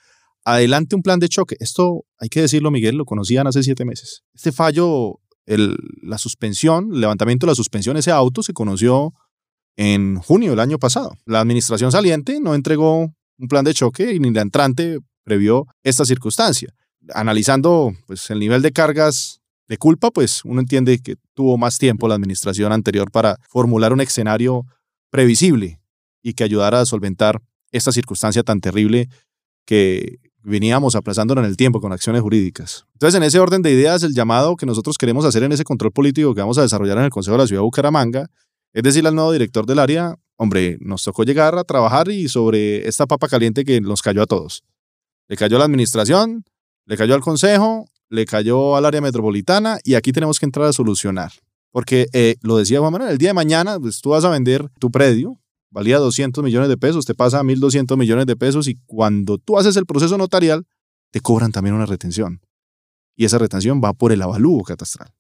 adelante 0.45 0.97
un 0.97 1.03
plan 1.03 1.19
de 1.19 1.29
choque. 1.29 1.57
Esto, 1.59 2.05
hay 2.19 2.29
que 2.29 2.41
decirlo, 2.41 2.71
Miguel, 2.71 2.97
lo 2.97 3.05
conocían 3.05 3.47
hace 3.47 3.63
siete 3.63 3.85
meses. 3.85 4.23
Este 4.35 4.53
fallo, 4.53 5.21
el, 5.47 5.77
la 6.03 6.19
suspensión, 6.19 6.91
el 6.93 7.01
levantamiento 7.01 7.47
de 7.47 7.53
la 7.53 7.57
suspensión, 7.57 7.97
ese 7.97 8.11
auto 8.11 8.43
se 8.43 8.53
conoció 8.53 9.13
en 9.77 10.17
junio 10.17 10.51
del 10.51 10.61
año 10.61 10.79
pasado. 10.79 11.15
La 11.25 11.41
administración 11.41 11.91
saliente 11.91 12.41
no 12.41 12.55
entregó 12.55 13.13
un 13.39 13.49
plan 13.49 13.65
de 13.65 13.75
choque 13.75 14.13
y 14.13 14.21
ni 14.21 14.31
la 14.31 14.43
entrante 14.43 14.99
previó 15.25 15.67
esta 15.83 16.05
circunstancia. 16.05 16.73
Analizando 17.13 17.93
pues, 18.07 18.31
el 18.31 18.39
nivel 18.39 18.63
de 18.63 18.73
cargas 18.73 19.41
de 19.67 19.79
culpa, 19.79 20.11
pues 20.11 20.45
uno 20.45 20.61
entiende 20.61 20.99
que 20.99 21.17
tuvo 21.35 21.57
más 21.57 21.79
tiempo 21.79 22.07
la 22.07 22.15
administración 22.15 22.73
anterior 22.73 23.11
para 23.11 23.39
formular 23.49 23.93
un 23.93 24.01
escenario 24.01 24.65
previsible 25.11 25.81
y 26.23 26.35
que 26.35 26.45
ayudara 26.45 26.81
a 26.81 26.87
solventar 26.87 27.41
esta 27.73 27.93
circunstancia 27.93 28.43
tan 28.43 28.61
terrible 28.61 29.09
que 29.67 30.19
veníamos 30.45 30.95
aplazando 30.95 31.35
en 31.35 31.45
el 31.45 31.57
tiempo 31.57 31.81
con 31.81 31.93
acciones 31.93 32.23
jurídicas. 32.23 32.87
Entonces, 32.93 33.17
en 33.17 33.25
ese 33.25 33.41
orden 33.41 33.63
de 33.63 33.73
ideas, 33.73 34.03
el 34.03 34.15
llamado 34.15 34.57
que 34.57 34.67
nosotros 34.67 34.99
queremos 34.99 35.25
hacer 35.25 35.43
en 35.43 35.53
ese 35.53 35.65
control 35.65 35.91
político 35.91 36.35
que 36.35 36.41
vamos 36.41 36.59
a 36.59 36.63
desarrollar 36.63 36.99
en 36.99 37.05
el 37.05 37.11
Consejo 37.11 37.37
de 37.37 37.43
la 37.43 37.47
Ciudad 37.47 37.61
de 37.61 37.65
Bucaramanga 37.65 38.31
es 38.75 38.83
decirle 38.83 39.09
al 39.09 39.15
nuevo 39.15 39.33
director 39.33 39.67
del 39.67 39.79
área, 39.79 40.17
hombre, 40.37 40.77
nos 40.81 41.05
tocó 41.05 41.23
llegar 41.23 41.57
a 41.57 41.63
trabajar 41.63 42.09
y 42.11 42.29
sobre 42.29 42.87
esta 42.89 43.07
papa 43.07 43.29
caliente 43.29 43.65
que 43.65 43.81
nos 43.81 44.03
cayó 44.03 44.21
a 44.21 44.27
todos. 44.27 44.65
Le 45.29 45.37
cayó 45.37 45.57
a 45.57 45.59
la 45.61 45.65
administración, 45.65 46.45
le 46.85 46.97
cayó 46.97 47.15
al 47.15 47.21
consejo, 47.21 47.87
le 48.11 48.27
cayó 48.27 48.77
al 48.77 48.85
área 48.85 49.01
metropolitana 49.01 49.79
y 49.85 49.95
aquí 49.95 50.11
tenemos 50.11 50.41
que 50.41 50.47
entrar 50.47 50.67
a 50.67 50.73
solucionar. 50.73 51.31
Porque 51.71 52.09
eh, 52.13 52.35
lo 52.43 52.57
decía 52.57 52.81
Juan 52.81 52.93
Manuel, 52.93 53.13
el 53.13 53.19
día 53.19 53.31
de 53.31 53.35
mañana 53.35 53.79
pues, 53.79 54.01
tú 54.01 54.11
vas 54.11 54.25
a 54.25 54.31
vender 54.31 54.69
tu 54.81 54.91
predio, 54.91 55.39
valía 55.75 55.99
200 55.99 56.45
millones 56.45 56.69
de 56.69 56.79
pesos, 56.79 57.05
te 57.05 57.15
pasa 57.15 57.41
a 57.41 57.43
1.200 57.43 57.97
millones 57.97 58.27
de 58.27 58.37
pesos 58.37 58.69
y 58.69 58.77
cuando 58.87 59.39
tú 59.39 59.59
haces 59.59 59.77
el 59.77 59.87
proceso 59.87 60.17
notarial, 60.17 60.67
te 61.11 61.21
cobran 61.21 61.51
también 61.51 61.75
una 61.75 61.85
retención. 61.85 62.41
Y 63.17 63.25
esa 63.25 63.39
retención 63.39 63.81
va 63.83 63.93
por 63.93 64.13
el 64.13 64.23
avalúo 64.23 64.63
catastral. 64.63 65.13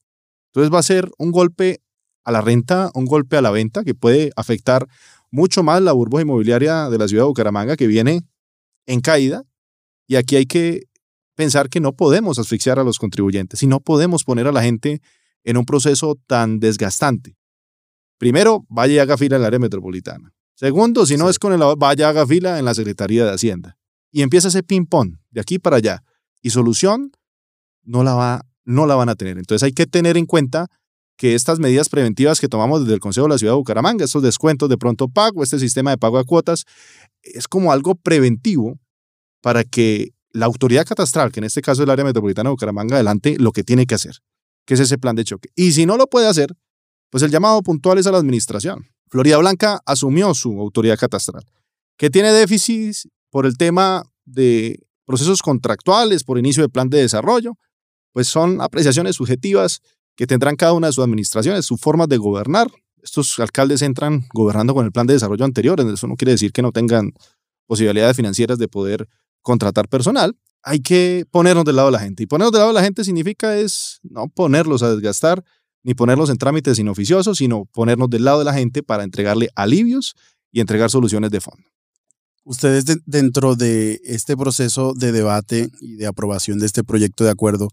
Entonces 0.53 0.73
va 0.73 0.79
a 0.79 0.85
ser 0.85 1.11
un 1.19 1.33
golpe 1.33 1.81
a 2.25 2.31
la 2.31 2.41
renta, 2.41 2.93
un 2.95 3.05
golpe 3.05 3.37
a 3.37 3.43
la 3.43 3.51
venta 3.51 3.83
que 3.83 3.97
puede 3.97 4.31
afectar 4.37 4.87
mucho 5.33 5.65
más 5.65 5.83
la 5.83 5.91
burbuja 5.91 6.23
inmobiliaria 6.23 6.89
de 6.89 6.99
la 6.99 7.09
ciudad 7.09 7.25
de 7.25 7.29
Bucaramanga 7.29 7.77
que 7.77 7.89
viene 7.89 8.23
en 8.87 9.01
caída 9.01 9.43
y 10.07 10.15
aquí 10.15 10.37
hay 10.37 10.47
que 10.47 10.85
pensar 11.35 11.69
que 11.69 11.81
no 11.81 11.95
podemos 11.95 12.39
asfixiar 12.39 12.79
a 12.79 12.85
los 12.85 13.01
contribuyentes 13.01 13.61
y 13.65 13.67
no 13.67 13.81
podemos 13.81 14.23
poner 14.23 14.47
a 14.47 14.53
la 14.53 14.63
gente 14.63 15.03
en 15.43 15.57
un 15.57 15.65
proceso 15.65 16.17
tan 16.29 16.61
desgastante. 16.61 17.37
Primero, 18.19 18.65
vaya 18.69 18.95
y 18.95 18.99
haga 19.01 19.19
fila 19.19 19.35
en 19.37 19.43
el 19.43 19.47
área 19.47 19.59
metropolitana. 19.59 20.34
Segundo, 20.55 21.05
si 21.07 21.17
no 21.17 21.29
es 21.29 21.39
con 21.39 21.53
el 21.53 21.61
vaya 21.77 22.09
haga 22.09 22.27
fila 22.27 22.59
en 22.59 22.65
la 22.65 22.75
Secretaría 22.75 23.25
de 23.25 23.33
Hacienda. 23.33 23.77
Y 24.11 24.23
empieza 24.23 24.49
ese 24.49 24.63
ping-pong 24.63 25.17
de 25.31 25.41
aquí 25.41 25.59
para 25.59 25.77
allá. 25.77 26.05
Y 26.41 26.51
solución 26.51 27.11
no 27.83 28.05
la, 28.05 28.15
va, 28.15 28.47
no 28.65 28.87
la 28.87 28.95
van 28.95 29.09
a 29.09 29.17
tener. 29.17 29.39
Entonces 29.39 29.65
hay 29.65 29.73
que 29.73 29.87
tener 29.87 30.17
en 30.17 30.27
cuenta 30.27 30.69
que 31.17 31.35
estas 31.35 31.59
medidas 31.59 31.89
preventivas 31.89 32.41
que 32.41 32.49
tomamos 32.49 32.83
desde 32.83 32.95
el 32.95 33.01
Consejo 33.01 33.27
de 33.27 33.35
la 33.35 33.39
Ciudad 33.39 33.53
de 33.53 33.59
Bucaramanga, 33.59 34.05
estos 34.05 34.23
descuentos 34.23 34.69
de 34.69 34.79
pronto 34.79 35.09
pago, 35.09 35.43
este 35.43 35.59
sistema 35.59 35.91
de 35.91 35.99
pago 35.99 36.19
a 36.19 36.25
cuotas, 36.25 36.65
es 37.23 37.49
como 37.49 37.73
algo 37.73 37.95
preventivo 37.95 38.79
para 39.41 39.65
que 39.65 40.13
la 40.33 40.47
autoridad 40.47 40.87
catastral, 40.87 41.31
que 41.31 41.41
en 41.41 41.45
este 41.45 41.63
caso 41.63 41.83
es 41.83 41.87
el 41.87 41.91
área 41.91 42.05
metropolitana 42.05 42.49
de 42.49 42.53
Bucaramanga, 42.53 42.97
adelante 42.97 43.37
lo 43.39 43.53
que 43.53 43.63
tiene 43.63 43.87
que 43.87 43.95
hacer, 43.95 44.17
que 44.67 44.75
es 44.75 44.81
ese 44.81 44.99
plan 44.99 45.15
de 45.15 45.25
choque. 45.25 45.49
Y 45.55 45.73
si 45.73 45.87
no 45.87 45.97
lo 45.97 46.09
puede 46.09 46.27
hacer, 46.27 46.55
pues 47.11 47.23
el 47.23 47.31
llamado 47.31 47.63
puntual 47.63 47.99
es 47.99 48.07
a 48.07 48.13
la 48.13 48.19
administración. 48.19 48.87
Florida 49.15 49.39
Blanca 49.39 49.81
asumió 49.87 50.35
su 50.35 50.61
autoridad 50.61 50.99
catastral, 50.99 51.45
que 51.97 52.11
tiene 52.11 52.33
déficits 52.33 53.09
por 53.31 53.47
el 53.47 53.57
tema 53.57 54.03
de 54.25 54.81
procesos 55.07 55.41
contractuales, 55.41 56.25
por 56.25 56.37
inicio 56.37 56.65
de 56.65 56.69
plan 56.69 56.91
de 56.91 56.99
desarrollo, 56.99 57.53
pues 58.13 58.27
son 58.27 58.61
apreciaciones 58.61 59.15
subjetivas 59.15 59.83
que 60.17 60.27
tendrán 60.27 60.57
cada 60.57 60.73
una 60.73 60.89
de 60.89 60.95
sus 60.95 61.05
administraciones, 61.05 61.65
sus 61.65 61.81
formas 61.81 62.09
de 62.09 62.17
gobernar. 62.17 62.67
Estos 63.05 63.39
alcaldes 63.39 63.83
entran 63.83 64.27
gobernando 64.35 64.75
con 64.75 64.85
el 64.85 64.91
plan 64.91 65.07
de 65.07 65.13
desarrollo 65.13 65.45
anterior, 65.45 65.79
eso 65.79 66.09
no 66.09 66.17
quiere 66.17 66.33
decir 66.33 66.51
que 66.51 66.63
no 66.63 66.73
tengan 66.73 67.13
posibilidades 67.69 68.17
financieras 68.17 68.59
de 68.59 68.67
poder 68.67 69.09
contratar 69.43 69.89
personal, 69.89 70.37
hay 70.65 70.81
que 70.81 71.25
ponernos 71.31 71.65
del 71.65 71.77
lado 71.77 71.87
de 71.87 71.93
la 71.93 72.01
gente. 72.01 72.25
Y 72.25 72.27
ponernos 72.27 72.51
del 72.51 72.63
lado 72.63 72.73
de 72.73 72.81
la 72.81 72.85
gente 72.85 73.05
significa 73.05 73.57
es 73.57 74.01
no 74.03 74.27
ponerlos 74.27 74.83
a 74.83 74.93
desgastar, 74.93 75.45
ni 75.85 75.95
ponerlos 75.95 76.31
en 76.31 76.39
trámites 76.39 76.79
inoficiosos, 76.79 77.39
sino 77.39 77.67
ponernos 77.67 78.11
del 78.11 78.25
lado 78.25 78.41
de 78.41 78.47
la 78.47 78.55
gente 78.55 78.83
para 78.83 79.05
entregarle 79.05 79.51
alivios 79.55 80.17
y 80.51 80.61
entregar 80.61 80.91
soluciones 80.91 81.31
de 81.31 81.41
fondo. 81.41 81.63
ustedes 82.47 82.85
dentro 83.07 83.55
de 83.55 84.01
este 84.05 84.37
proceso 84.37 84.93
de 84.95 85.13
debate 85.13 85.71
y 85.81 85.97
de 85.97 86.07
aprobación 86.07 86.59
de 86.59 86.67
este 86.67 86.85
proyecto 86.85 87.25
de 87.25 87.31
acuerdo, 87.31 87.69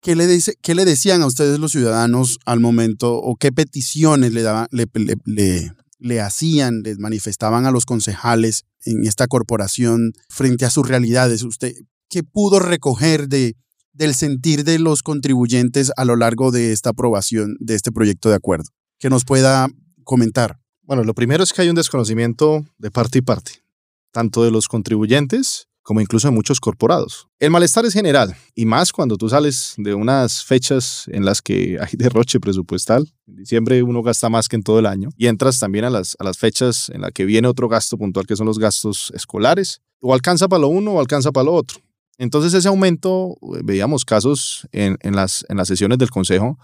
¿qué 0.00 0.16
le, 0.16 0.26
dice, 0.26 0.54
qué 0.60 0.74
le 0.74 0.84
decían 0.84 1.22
a 1.22 1.26
ustedes 1.26 1.58
los 1.58 1.72
ciudadanos 1.72 2.38
al 2.44 2.60
momento 2.60 3.14
o 3.14 3.36
qué 3.36 3.52
peticiones 3.52 4.32
le, 4.32 4.42
daban, 4.42 4.68
le, 4.70 6.20
hacían, 6.20 6.82
les 6.82 6.98
manifestaban 6.98 7.64
a 7.64 7.70
los 7.70 7.86
concejales 7.86 8.64
en 8.84 9.06
esta 9.06 9.28
corporación 9.28 10.12
frente 10.28 10.64
a 10.64 10.70
sus 10.70 10.86
realidades? 10.86 11.42
¿Usted 11.42 11.72
qué 12.10 12.22
pudo 12.22 12.60
recoger 12.60 13.28
de, 13.28 13.56
del 13.92 14.14
sentir 14.14 14.64
de 14.64 14.78
los 14.78 15.02
contribuyentes 15.02 15.92
a 15.96 16.04
lo 16.04 16.16
largo 16.16 16.50
de 16.50 16.72
esta 16.72 16.90
aprobación 16.90 17.56
de 17.60 17.74
este 17.74 17.92
proyecto 17.92 18.28
de 18.28 18.36
acuerdo? 18.36 18.70
Que 18.98 19.10
nos 19.10 19.24
pueda 19.24 19.68
comentar. 20.04 20.58
Bueno, 20.82 21.04
lo 21.04 21.14
primero 21.14 21.44
es 21.44 21.52
que 21.52 21.62
hay 21.62 21.68
un 21.68 21.74
desconocimiento 21.74 22.64
de 22.78 22.90
parte 22.90 23.18
y 23.18 23.22
parte, 23.22 23.62
tanto 24.10 24.44
de 24.44 24.50
los 24.50 24.68
contribuyentes 24.68 25.68
como 25.82 26.00
incluso 26.00 26.28
de 26.28 26.34
muchos 26.34 26.60
corporados. 26.60 27.28
El 27.38 27.50
malestar 27.50 27.84
es 27.84 27.92
general, 27.92 28.36
y 28.54 28.66
más 28.66 28.92
cuando 28.92 29.16
tú 29.16 29.28
sales 29.28 29.74
de 29.76 29.94
unas 29.94 30.44
fechas 30.44 31.04
en 31.08 31.24
las 31.24 31.42
que 31.42 31.76
hay 31.80 31.90
derroche 31.98 32.40
presupuestal. 32.40 33.12
En 33.26 33.36
diciembre 33.36 33.82
uno 33.82 34.02
gasta 34.02 34.28
más 34.28 34.48
que 34.48 34.56
en 34.56 34.62
todo 34.62 34.78
el 34.78 34.86
año, 34.86 35.10
y 35.16 35.26
entras 35.26 35.58
también 35.58 35.84
a 35.84 35.90
las, 35.90 36.16
a 36.18 36.24
las 36.24 36.38
fechas 36.38 36.88
en 36.90 37.00
las 37.00 37.12
que 37.12 37.24
viene 37.24 37.48
otro 37.48 37.68
gasto 37.68 37.98
puntual, 37.98 38.26
que 38.26 38.36
son 38.36 38.46
los 38.46 38.58
gastos 38.58 39.12
escolares. 39.14 39.80
O 40.00 40.14
alcanza 40.14 40.48
para 40.48 40.60
lo 40.60 40.68
uno 40.68 40.92
o 40.92 41.00
alcanza 41.00 41.30
para 41.30 41.44
lo 41.44 41.54
otro. 41.54 41.80
Entonces 42.22 42.54
ese 42.54 42.68
aumento, 42.68 43.36
eh, 43.56 43.62
veíamos 43.64 44.04
casos 44.04 44.68
en, 44.70 44.96
en, 45.00 45.16
las, 45.16 45.44
en 45.48 45.56
las 45.56 45.66
sesiones 45.66 45.98
del 45.98 46.10
Consejo 46.10 46.56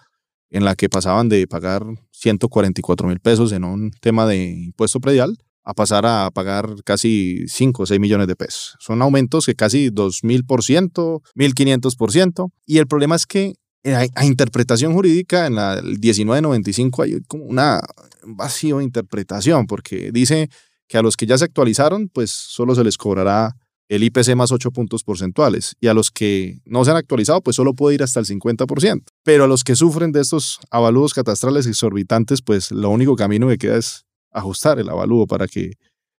en 0.51 0.65
la 0.65 0.77
que 0.77 0.89
pasaban 0.89 1.29
de 1.29 1.49
pagar 1.49 1.83
144 2.13 3.09
mil 3.09 3.19
pesos 3.19 3.51
en 3.51 3.65
un 3.65 3.91
tema 3.91 4.25
de 4.25 4.37
impuesto 4.37 5.01
predial 5.01 5.37
a 5.65 5.75
pasar 5.75 6.07
a 6.07 6.31
pagar 6.31 6.77
casi 6.85 7.45
5 7.49 7.83
o 7.83 7.87
6 7.87 7.99
millones 7.99 8.29
de 8.29 8.37
pesos. 8.37 8.77
Son 8.79 9.03
aumentos 9.03 9.47
que 9.47 9.57
casi 9.57 9.91
2.000%, 9.91 11.23
1.500%. 11.35 12.51
Y 12.65 12.79
el 12.79 12.87
problema 12.87 13.17
es 13.17 13.27
que 13.27 13.55
a, 13.85 14.25
interpretación 14.25 14.93
jurídica, 14.93 15.47
en 15.47 15.57
la 15.57 15.83
1995 15.83 17.03
hay 17.03 17.21
como 17.27 17.45
una 17.45 17.81
vacío 18.23 18.79
de 18.79 18.85
interpretación, 18.85 19.67
porque 19.67 20.13
dice 20.13 20.51
que 20.87 20.99
a 20.99 21.03
los 21.03 21.17
que 21.17 21.27
ya 21.27 21.37
se 21.37 21.47
actualizaron, 21.47 22.09
pues 22.09 22.31
solo 22.31 22.77
se 22.77 22.85
les 22.85 22.97
cobrará 22.97 23.57
el 23.89 24.05
IPC 24.05 24.37
más 24.37 24.53
8 24.53 24.71
puntos 24.71 25.03
porcentuales. 25.03 25.75
Y 25.81 25.89
a 25.89 25.95
los 25.95 26.11
que 26.11 26.61
no 26.65 26.85
se 26.85 26.91
han 26.91 26.97
actualizado, 26.97 27.41
pues 27.41 27.57
solo 27.57 27.75
puede 27.75 27.97
ir 27.97 28.03
hasta 28.03 28.21
el 28.21 28.27
50%. 28.27 29.03
Pero 29.25 29.45
a 29.45 29.47
los 29.47 29.65
que 29.65 29.77
sufren 29.77 30.13
de 30.13 30.21
estos 30.21 30.61
avalúos 30.71 31.15
catastrales 31.15 31.67
exorbitantes, 31.67 32.43
pues 32.43 32.71
lo 32.71 32.91
único 32.91 33.17
camino 33.17 33.49
que 33.49 33.59
queda 33.59 33.77
es 33.77 34.05
ajustar 34.31 34.79
el 34.79 34.89
avalúo 34.89 35.27
para 35.27 35.49
que 35.49 35.73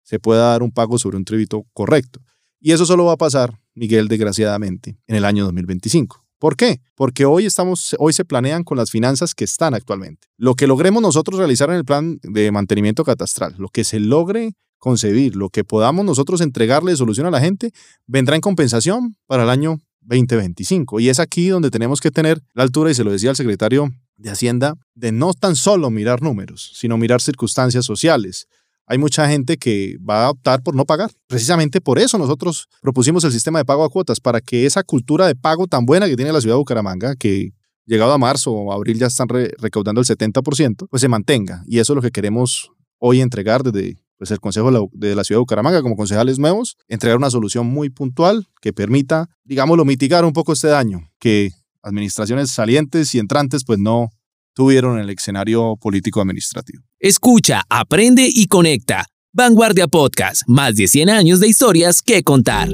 se 0.04 0.20
pueda 0.20 0.50
dar 0.50 0.64
un 0.64 0.72
pago 0.72 0.98
sobre 0.98 1.18
un 1.18 1.26
tributo 1.26 1.66
correcto. 1.74 2.20
Y 2.60 2.72
eso 2.72 2.86
solo 2.86 3.06
va 3.06 3.14
a 3.14 3.18
pasar, 3.18 3.60
Miguel, 3.76 4.08
desgraciadamente, 4.08 4.98
en 5.08 5.16
el 5.16 5.24
año 5.24 5.46
2025. 5.46 6.26
¿Por 6.40 6.56
qué? 6.56 6.82
Porque 6.96 7.26
hoy, 7.26 7.46
estamos, 7.46 7.96
hoy 8.00 8.14
se 8.14 8.26
planean 8.26 8.64
con 8.64 8.78
las 8.78 8.92
finanzas 8.92 9.36
que 9.36 9.44
están 9.44 9.74
actualmente. 9.74 10.28
Lo 10.38 10.56
que 10.56 10.68
logremos 10.68 11.02
nosotros 11.02 11.38
realizar 11.38 11.70
en 11.70 11.76
el 11.76 11.86
plan 11.86 12.18
de 12.24 12.52
mantenimiento 12.52 13.04
catastral, 13.04 13.56
lo 13.58 13.68
que 13.68 13.84
se 13.84 14.00
logre 14.00 14.54
concebir, 14.80 15.36
lo 15.36 15.50
que 15.50 15.64
podamos 15.64 16.06
nosotros 16.06 16.42
entregarle 16.42 16.92
de 16.92 16.98
solución 16.98 17.28
a 17.28 17.32
la 17.32 17.40
gente, 17.40 17.72
vendrá 18.08 18.36
en 18.36 18.42
compensación 18.42 19.16
para 19.28 19.44
el 19.44 19.50
año 19.50 19.80
2025. 20.02 21.00
Y 21.00 21.10
es 21.10 21.20
aquí 21.20 21.50
donde 21.50 21.70
tenemos 21.70 22.02
que 22.02 22.12
tener 22.12 22.42
la 22.54 22.64
altura, 22.64 22.90
y 22.92 22.96
se 22.96 23.04
lo 23.04 23.12
decía 23.12 23.30
el 23.30 23.36
secretario 23.36 23.92
de 24.18 24.30
Hacienda, 24.30 24.76
de 24.96 25.12
no 25.12 25.34
tan 25.34 25.56
solo 25.56 25.90
mirar 25.90 26.22
números, 26.22 26.72
sino 26.76 26.98
mirar 26.98 27.22
circunstancias 27.22 27.86
sociales. 27.86 28.48
Hay 28.86 28.98
mucha 28.98 29.30
gente 29.30 29.58
que 29.58 29.98
va 29.98 30.26
a 30.26 30.30
optar 30.32 30.64
por 30.64 30.74
no 30.74 30.84
pagar. 30.84 31.12
Precisamente 31.28 31.80
por 31.80 32.00
eso 32.00 32.18
nosotros 32.18 32.68
propusimos 32.82 33.24
el 33.24 33.32
sistema 33.32 33.60
de 33.60 33.66
pago 33.66 33.84
a 33.84 33.90
cuotas, 33.90 34.20
para 34.20 34.42
que 34.42 34.66
esa 34.66 34.84
cultura 34.84 35.28
de 35.28 35.36
pago 35.36 35.68
tan 35.68 35.86
buena 35.86 36.08
que 36.08 36.16
tiene 36.16 36.34
la 36.34 36.42
ciudad 36.42 36.56
de 36.56 36.60
Bucaramanga, 36.60 37.16
que 37.16 37.52
llegado 37.86 38.14
a 38.14 38.18
marzo 38.18 38.52
o 38.52 38.74
abril 38.74 38.98
ya 38.98 39.08
están 39.08 39.28
recaudando 39.30 40.02
el 40.02 40.08
70%, 40.08 40.88
pues 40.90 41.02
se 41.02 41.08
mantenga. 41.08 41.64
Y 41.68 41.80
eso 41.80 41.94
es 41.94 41.96
lo 41.96 42.02
que 42.02 42.12
queremos 42.12 42.72
hoy 42.98 43.22
entregar 43.22 43.64
desde 43.64 43.98
pues 44.20 44.32
el 44.32 44.40
Consejo 44.40 44.90
de 44.92 45.16
la 45.16 45.24
Ciudad 45.24 45.38
de 45.38 45.40
Bucaramanga 45.40 45.82
como 45.82 45.96
concejales 45.96 46.38
nuevos, 46.38 46.78
entregar 46.90 47.18
una 47.18 47.32
solución 47.32 47.66
muy 47.66 47.90
puntual 47.90 48.46
que 48.62 48.74
permita, 48.74 49.30
digámoslo, 49.46 49.86
mitigar 49.86 50.26
un 50.26 50.34
poco 50.34 50.54
este 50.54 50.68
daño 50.68 51.10
que 51.20 51.52
administraciones 51.82 52.52
salientes 52.52 53.16
y 53.16 53.20
entrantes 53.20 53.64
pues 53.64 53.80
no 53.80 54.10
tuvieron 54.54 54.98
en 54.98 55.06
el 55.06 55.10
escenario 55.10 55.78
político 55.78 56.20
administrativo. 56.20 56.84
Escucha, 57.00 57.64
aprende 57.70 58.30
y 58.32 58.48
conecta. 58.48 59.06
Vanguardia 59.32 59.88
Podcast, 59.88 60.42
más 60.48 60.76
de 60.76 60.88
100 60.88 61.10
años 61.10 61.40
de 61.40 61.48
historias 61.48 62.02
que 62.02 62.24
contar. 62.24 62.70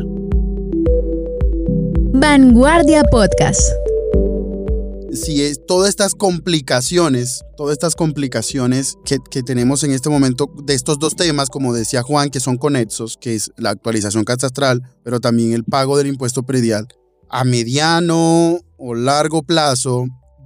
Vanguardia 2.11 3.03
Podcast 3.03 3.61
si 5.15 5.41
es, 5.43 5.65
todas 5.65 5.89
estas 5.89 6.15
complicaciones, 6.15 7.43
todas 7.57 7.73
estas 7.73 7.95
complicaciones 7.95 8.95
que, 9.05 9.19
que, 9.29 9.43
tenemos 9.43 9.83
en 9.83 9.91
este 9.91 10.09
momento 10.09 10.49
de 10.63 10.73
estos 10.73 10.99
dos 10.99 11.15
temas, 11.15 11.49
como 11.49 11.73
decía 11.73 12.03
Juan, 12.03 12.29
que 12.29 12.39
son 12.39 12.57
conexos, 12.57 13.17
que 13.19 13.35
es 13.35 13.51
la 13.57 13.71
actualización 13.71 14.23
catastral, 14.23 14.81
pero 15.03 15.19
también 15.19 15.53
el 15.53 15.63
pago 15.63 15.97
del 15.97 16.07
impuesto 16.07 16.43
predial, 16.43 16.87
a 17.29 17.43
mediano 17.43 18.59
o 18.77 18.95
largo 18.95 19.43
plazo 19.43 20.05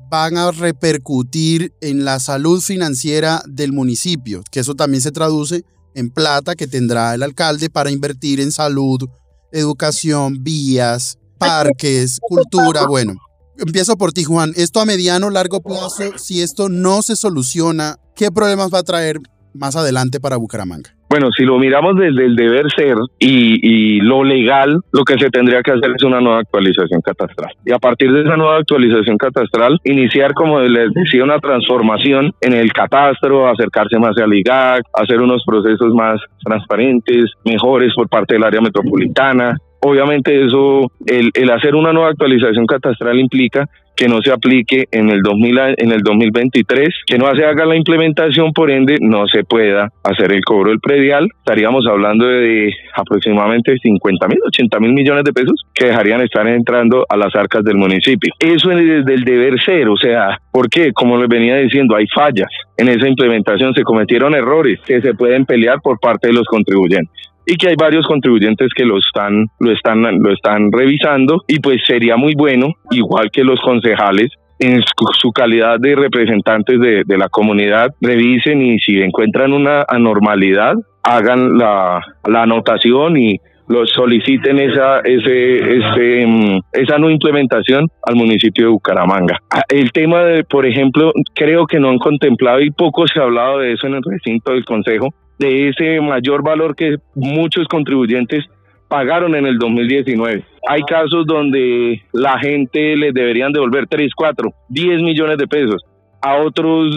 van 0.10 0.38
a 0.38 0.52
repercutir 0.52 1.74
en 1.82 2.04
la 2.04 2.20
salud 2.20 2.62
financiera 2.62 3.44
del 3.48 3.74
municipio, 3.74 4.42
que 4.52 4.62
eso 4.62 4.76
también 4.76 5.02
se 5.02 5.12
traduce 5.12 5.64
en 5.94 6.10
plata 6.10 6.56
que 6.56 6.68
tendrá 6.68 7.14
el 7.14 7.24
alcalde 7.24 7.70
para 7.70 7.92
invertir 7.92 8.40
en 8.40 8.52
salud, 8.52 9.08
educación, 9.52 10.44
vías, 10.44 11.18
parques, 11.38 12.20
cultura, 12.22 12.88
bueno 12.88 13.16
empiezo 13.60 13.98
por 13.98 14.12
ti, 14.12 14.24
Juan. 14.24 14.52
Esto 14.56 14.80
a 14.80 14.86
mediano, 14.86 15.30
largo 15.30 15.62
plazo, 15.62 16.18
si 16.18 16.42
esto 16.42 16.70
no 16.70 17.02
se 17.02 17.16
soluciona, 17.16 17.96
¿qué 18.16 18.32
problemas 18.32 18.74
va 18.74 18.80
a 18.80 18.84
traer 18.84 19.18
más 19.54 19.76
adelante 19.76 20.20
para 20.20 20.38
Bucaramanga? 20.38 20.92
Bueno, 21.10 21.30
si 21.36 21.44
lo 21.44 21.58
miramos 21.58 21.96
desde 21.96 22.24
el 22.24 22.36
deber 22.36 22.66
ser 22.76 22.96
y, 23.18 24.00
lo 24.02 24.24
legal, 24.24 24.80
lo 24.92 25.04
que 25.04 25.18
se 25.18 25.32
tendría 25.32 25.64
que 25.64 25.72
hacer 25.72 25.92
es 25.96 26.04
una 26.04 26.22
nueva 26.22 26.40
actualización 26.42 27.02
catastral. 27.02 27.52
Y 27.66 27.72
a 27.74 27.80
partir 27.80 28.12
de 28.12 28.22
esa 28.22 28.38
nueva 28.38 28.58
actualización 28.58 29.18
catastral, 29.18 29.80
iniciar, 29.86 30.34
como 30.34 30.60
les 30.60 30.94
decía, 30.94 31.24
una 31.24 31.40
transformación 31.40 32.32
en 32.42 32.54
el 32.54 32.72
catastro, 32.72 33.50
acercarse 33.50 33.98
más 33.98 34.16
al 34.20 34.34
IGAC, 34.34 34.84
hacer 34.94 35.20
unos 35.20 35.44
procesos 35.48 35.94
más 35.96 36.22
transparentes, 36.44 37.32
mejores 37.44 37.92
por 37.96 38.08
parte 38.08 38.36
del 38.36 38.44
área 38.44 38.62
metropolitana, 38.62 39.58
Obviamente 39.82 40.46
eso, 40.46 40.92
el, 41.06 41.50
hacer 41.52 41.76
una 41.76 41.94
nueva 41.94 42.10
actualización 42.10 42.66
catastral 42.66 43.20
implica 43.20 43.66
que 43.96 44.08
no 44.08 44.22
se 44.22 44.32
aplique 44.32 44.86
en 44.92 45.10
el 45.10 45.22
2000 45.22 45.60
en 45.78 45.92
el 45.92 46.02
2023, 46.02 46.88
que 47.06 47.18
no 47.18 47.34
se 47.36 47.44
haga 47.44 47.66
la 47.66 47.76
implementación, 47.76 48.54
por 48.54 48.72
ende 48.72 48.96
no 49.02 49.28
se 49.28 49.44
pueda 49.44 49.90
hacer 50.04 50.32
el 50.32 50.42
cobro 50.46 50.70
del 50.70 50.80
predial. 50.80 51.28
Estaríamos 51.40 51.86
hablando 51.86 52.26
de 52.26 52.74
aproximadamente 52.96 53.78
50 53.78 54.28
mil, 54.30 54.40
80 54.48 54.80
mil 54.80 54.94
millones 54.94 55.26
de 55.26 55.34
pesos 55.34 55.66
que 55.74 55.88
dejarían 55.88 56.22
estar 56.22 56.48
entrando 56.48 57.06
a 57.10 57.18
las 57.18 57.36
arcas 57.36 57.64
del 57.66 57.76
municipio. 57.76 58.34
Eso 58.40 58.72
es 58.72 58.78
desde 58.78 59.14
el 59.14 59.26
deber 59.26 59.62
ser, 59.62 59.90
o 59.90 59.98
sea, 59.98 60.38
¿por 60.50 60.70
qué? 60.70 60.94
Como 60.94 61.18
les 61.18 61.28
venía 61.28 61.58
diciendo, 61.58 61.96
hay 61.96 62.08
fallas 62.08 62.50
en 62.78 62.88
esa 62.88 63.08
implementación, 63.08 63.74
se 63.74 63.84
cometieron 63.84 64.34
errores 64.34 64.80
que 64.86 65.02
se 65.02 65.14
pueden 65.14 65.46
pelear 65.46 65.82
por 65.82 66.00
parte 66.00 66.28
de 66.30 66.34
los 66.34 66.46
contribuyentes 66.46 67.29
y 67.50 67.56
que 67.58 67.70
hay 67.70 67.76
varios 67.76 68.06
contribuyentes 68.06 68.70
que 68.76 68.86
lo 68.86 69.00
están, 69.00 69.48
lo 69.60 69.72
están, 69.72 70.04
lo 70.22 70.32
están 70.32 70.72
revisando 70.72 71.42
y 71.48 71.60
pues 71.60 71.78
sería 71.84 72.16
muy 72.16 72.36
bueno, 72.36 72.68
igual 72.92 73.32
que 73.32 73.44
los 73.44 73.60
concejales, 73.60 74.30
en 74.60 74.82
su 75.20 75.32
calidad 75.32 75.80
de 75.80 75.96
representantes 75.96 76.80
de, 76.80 77.04
de, 77.06 77.18
la 77.18 77.28
comunidad, 77.30 77.88
revisen 78.02 78.62
y 78.62 78.78
si 78.80 79.02
encuentran 79.02 79.54
una 79.54 79.84
anormalidad, 79.88 80.76
hagan 81.02 81.58
la, 81.58 82.02
la 82.28 82.44
anotación 82.44 83.18
y 83.18 83.40
lo 83.70 83.86
soliciten 83.86 84.58
esa, 84.60 85.00
ese, 85.02 86.26
mm, 86.26 86.60
esa 86.74 86.98
no 86.98 87.10
implementación 87.10 87.88
al 88.04 88.16
municipio 88.16 88.66
de 88.66 88.72
Bucaramanga. 88.72 89.38
Ah, 89.52 89.62
el 89.70 89.92
tema 89.92 90.24
de, 90.24 90.44
por 90.44 90.66
ejemplo, 90.66 91.14
creo 91.36 91.68
que 91.68 91.80
no 91.80 91.90
han 91.90 92.00
contemplado 92.00 92.62
y 92.62 92.72
poco 92.72 93.08
se 93.08 93.20
ha 93.20 93.24
hablado 93.24 93.60
de 93.60 93.74
eso 93.74 93.86
en 93.86 93.94
el 93.94 94.02
recinto 94.04 94.54
del 94.54 94.66
Consejo, 94.66 95.14
de 95.38 95.70
ese 95.70 96.02
mayor 96.02 96.44
valor 96.44 96.76
que 96.76 96.98
muchos 97.14 97.68
contribuyentes 97.68 98.44
pagaron 98.88 99.36
en 99.36 99.46
el 99.46 99.60
2019. 99.60 100.44
Hay 100.68 100.82
casos 100.82 101.28
donde 101.28 102.02
la 102.12 102.40
gente 102.40 102.98
les 102.98 103.14
deberían 103.14 103.54
devolver 103.54 103.86
3, 103.88 104.12
4, 104.16 104.52
10 104.70 105.04
millones 105.04 105.38
de 105.38 105.48
pesos, 105.48 105.84
a 106.24 106.38
otros 106.38 106.90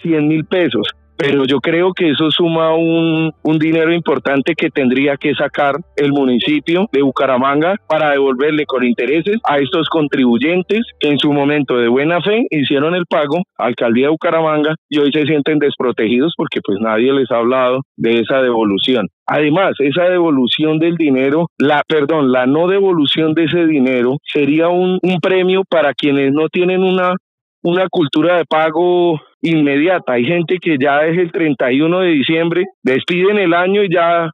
100 0.00 0.28
mil 0.28 0.44
pesos. 0.44 0.86
Pero 1.20 1.44
yo 1.44 1.60
creo 1.60 1.92
que 1.92 2.10
eso 2.10 2.30
suma 2.30 2.74
un, 2.74 3.30
un 3.42 3.58
dinero 3.58 3.92
importante 3.92 4.54
que 4.54 4.70
tendría 4.70 5.18
que 5.18 5.34
sacar 5.34 5.74
el 5.96 6.12
municipio 6.12 6.88
de 6.92 7.02
Bucaramanga 7.02 7.74
para 7.86 8.12
devolverle 8.12 8.64
con 8.64 8.84
intereses 8.84 9.36
a 9.44 9.58
estos 9.58 9.88
contribuyentes 9.90 10.80
que 10.98 11.08
en 11.08 11.18
su 11.18 11.30
momento 11.30 11.76
de 11.76 11.88
buena 11.88 12.22
fe 12.22 12.46
hicieron 12.50 12.94
el 12.94 13.04
pago, 13.04 13.42
alcaldía 13.58 14.06
de 14.06 14.12
Bucaramanga, 14.12 14.74
y 14.88 14.98
hoy 14.98 15.12
se 15.12 15.26
sienten 15.26 15.58
desprotegidos 15.58 16.32
porque 16.36 16.60
pues 16.64 16.78
nadie 16.80 17.12
les 17.12 17.30
ha 17.30 17.36
hablado 17.36 17.82
de 17.96 18.20
esa 18.20 18.40
devolución. 18.40 19.06
Además, 19.26 19.74
esa 19.78 20.04
devolución 20.04 20.78
del 20.78 20.96
dinero, 20.96 21.46
la, 21.56 21.82
perdón, 21.86 22.32
la 22.32 22.46
no 22.46 22.66
devolución 22.66 23.34
de 23.34 23.44
ese 23.44 23.64
dinero 23.66 24.16
sería 24.24 24.68
un, 24.68 24.98
un 25.02 25.20
premio 25.20 25.62
para 25.68 25.94
quienes 25.94 26.32
no 26.32 26.48
tienen 26.48 26.82
una, 26.82 27.14
una 27.62 27.88
cultura 27.90 28.38
de 28.38 28.44
pago 28.44 29.20
inmediata. 29.42 30.14
Hay 30.14 30.24
gente 30.24 30.58
que 30.60 30.76
ya 30.80 31.04
es 31.04 31.18
el 31.18 31.32
31 31.32 32.00
de 32.00 32.08
diciembre, 32.08 32.64
despiden 32.82 33.38
el 33.38 33.54
año 33.54 33.82
y 33.82 33.92
ya 33.92 34.30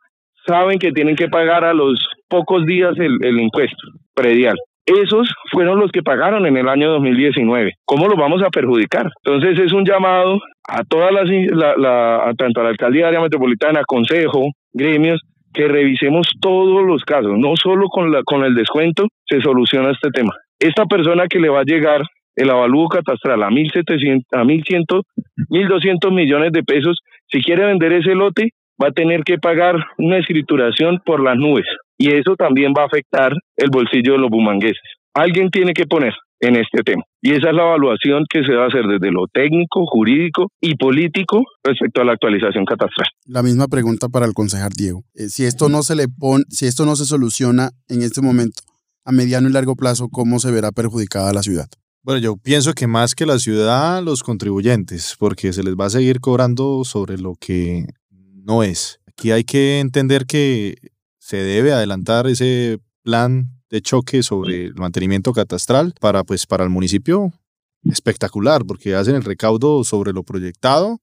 saben 0.47 0.79
que 0.79 0.93
tienen 0.93 1.17
que 1.17 1.29
pagar 1.29 1.65
a 1.65 1.75
los 1.75 2.07
pocos 2.29 2.65
días 2.67 2.95
el, 2.99 3.19
el 3.23 3.41
impuesto 3.41 3.89
predial 4.15 4.57
esos 4.87 5.29
fueron 5.51 5.81
los 5.81 5.91
que 5.91 6.03
pagaron 6.03 6.47
en 6.47 6.57
el 6.57 6.69
año 6.69 6.91
2019. 6.93 7.73
¿Cómo 7.85 8.07
los 8.07 8.17
vamos 8.17 8.43
a 8.43 8.51
perjudicar? 8.51 9.11
Entonces 9.25 9.59
es 9.59 9.73
un 9.73 9.85
llamado 9.85 10.39
a 10.69 10.85
todas 10.85 11.13
las, 11.13 11.29
la, 11.51 12.33
tanto 12.39 12.61
a 12.61 12.65
la 12.65 12.71
alcaldía 12.71 13.09
área 13.09 13.21
metropolitana, 13.21 13.83
consejo, 13.87 14.49
gremios, 14.73 15.21
que 15.53 15.67
revisemos 15.69 16.29
todos 16.41 16.87
los 16.87 17.03
casos, 17.03 17.33
no 17.37 17.55
solo 17.57 17.89
con, 17.89 18.13
la, 18.13 18.23
con 18.25 18.45
el 18.45 18.55
descuento 18.55 19.07
se 19.25 19.41
soluciona 19.41 19.91
este 19.91 20.11
tema. 20.11 20.33
Esta 20.59 20.85
persona 20.85 21.27
que 21.29 21.41
le 21.41 21.49
va 21.49 21.61
a 21.61 21.65
llegar 21.65 22.03
el 22.37 22.51
avalúo 22.51 22.89
catastral 22.89 23.43
a 23.43 23.49
1.700, 23.49 24.23
a 24.33 24.45
1.100, 24.45 25.03
1.200 25.51 26.15
millones 26.15 26.53
de 26.53 26.63
pesos, 26.63 26.99
si 27.31 27.43
quiere 27.43 27.67
vender 27.67 27.93
ese 27.93 28.15
lote, 28.15 28.51
va 28.83 28.89
a 28.89 28.93
tener 28.93 29.25
que 29.25 29.39
pagar 29.39 29.77
una 29.99 30.19
escrituración 30.19 31.01
por 31.05 31.23
las 31.23 31.37
nubes 31.37 31.67
y 31.99 32.13
eso 32.13 32.37
también 32.37 32.73
va 32.77 32.83
a 32.83 32.87
afectar 32.87 33.33
el 33.57 33.71
bolsillo 33.71 34.13
de 34.13 34.19
los 34.19 34.31
bumangueses. 34.31 34.83
Alguien 35.15 35.51
tiene 35.51 35.73
que 35.73 35.87
poner 35.87 36.13
en 36.41 36.57
este 36.57 36.83
tema. 36.85 37.03
Y 37.23 37.33
esa 37.33 37.49
es 37.49 37.57
la 37.57 37.63
evaluación 37.63 38.25
que 38.29 38.45
se 38.45 38.53
va 38.53 38.65
a 38.65 38.69
hacer 38.69 38.85
desde 38.87 39.11
lo 39.11 39.27
técnico, 39.33 39.87
jurídico 39.87 40.49
y 40.61 40.77
político 40.77 41.43
respecto 41.65 42.03
a 42.03 42.05
la 42.05 42.13
actualización 42.13 42.67
catastral. 42.67 43.09
La 43.25 43.43
misma 43.43 43.67
pregunta 43.69 44.09
para 44.09 44.27
el 44.27 44.35
concejal 44.35 44.73
Diego. 44.77 45.05
Eh, 45.15 45.29
si 45.29 45.45
esto 45.45 45.71
no 45.71 45.83
se 45.83 45.97
le 45.97 46.09
pone, 46.09 46.45
si 46.51 46.67
esto 46.67 46.85
no 46.85 46.95
se 46.97 47.07
soluciona 47.07 47.71
en 47.89 48.03
este 48.03 48.21
momento, 48.21 48.63
a 49.05 49.13
mediano 49.13 49.49
y 49.49 49.53
largo 49.53 49.77
plazo, 49.77 50.09
¿cómo 50.11 50.39
se 50.39 50.51
verá 50.51 50.73
perjudicada 50.73 51.33
la 51.33 51.43
ciudad? 51.43 51.69
Bueno, 52.07 52.21
yo 52.21 52.37
pienso 52.37 52.73
que 52.73 52.87
más 52.87 53.17
que 53.17 53.27
la 53.27 53.41
ciudad, 53.41 54.01
los 54.01 54.23
contribuyentes, 54.23 55.17
porque 55.19 55.53
se 55.53 55.65
les 55.65 55.75
va 55.75 55.87
a 55.87 55.91
seguir 55.91 56.21
cobrando 56.21 56.85
sobre 56.85 57.19
lo 57.19 57.35
que 57.35 57.85
no 58.13 58.63
es. 58.63 59.01
Aquí 59.09 59.33
hay 59.33 59.43
que 59.43 59.81
entender 59.81 60.25
que 60.25 60.77
se 61.19 61.39
debe 61.39 61.73
adelantar 61.73 62.29
ese 62.29 62.79
plan 63.03 63.61
de 63.71 63.83
choque 63.83 64.23
sobre 64.23 64.67
el 64.67 64.75
mantenimiento 64.77 65.33
catastral 65.33 65.95
para, 66.01 66.23
pues, 66.23 66.47
para 66.47 66.63
el 66.63 66.71
municipio 66.71 67.33
espectacular, 67.83 68.65
porque 68.65 68.95
hacen 68.95 69.17
el 69.17 69.25
recaudo 69.25 69.83
sobre 69.83 70.13
lo 70.13 70.23
proyectado 70.23 71.01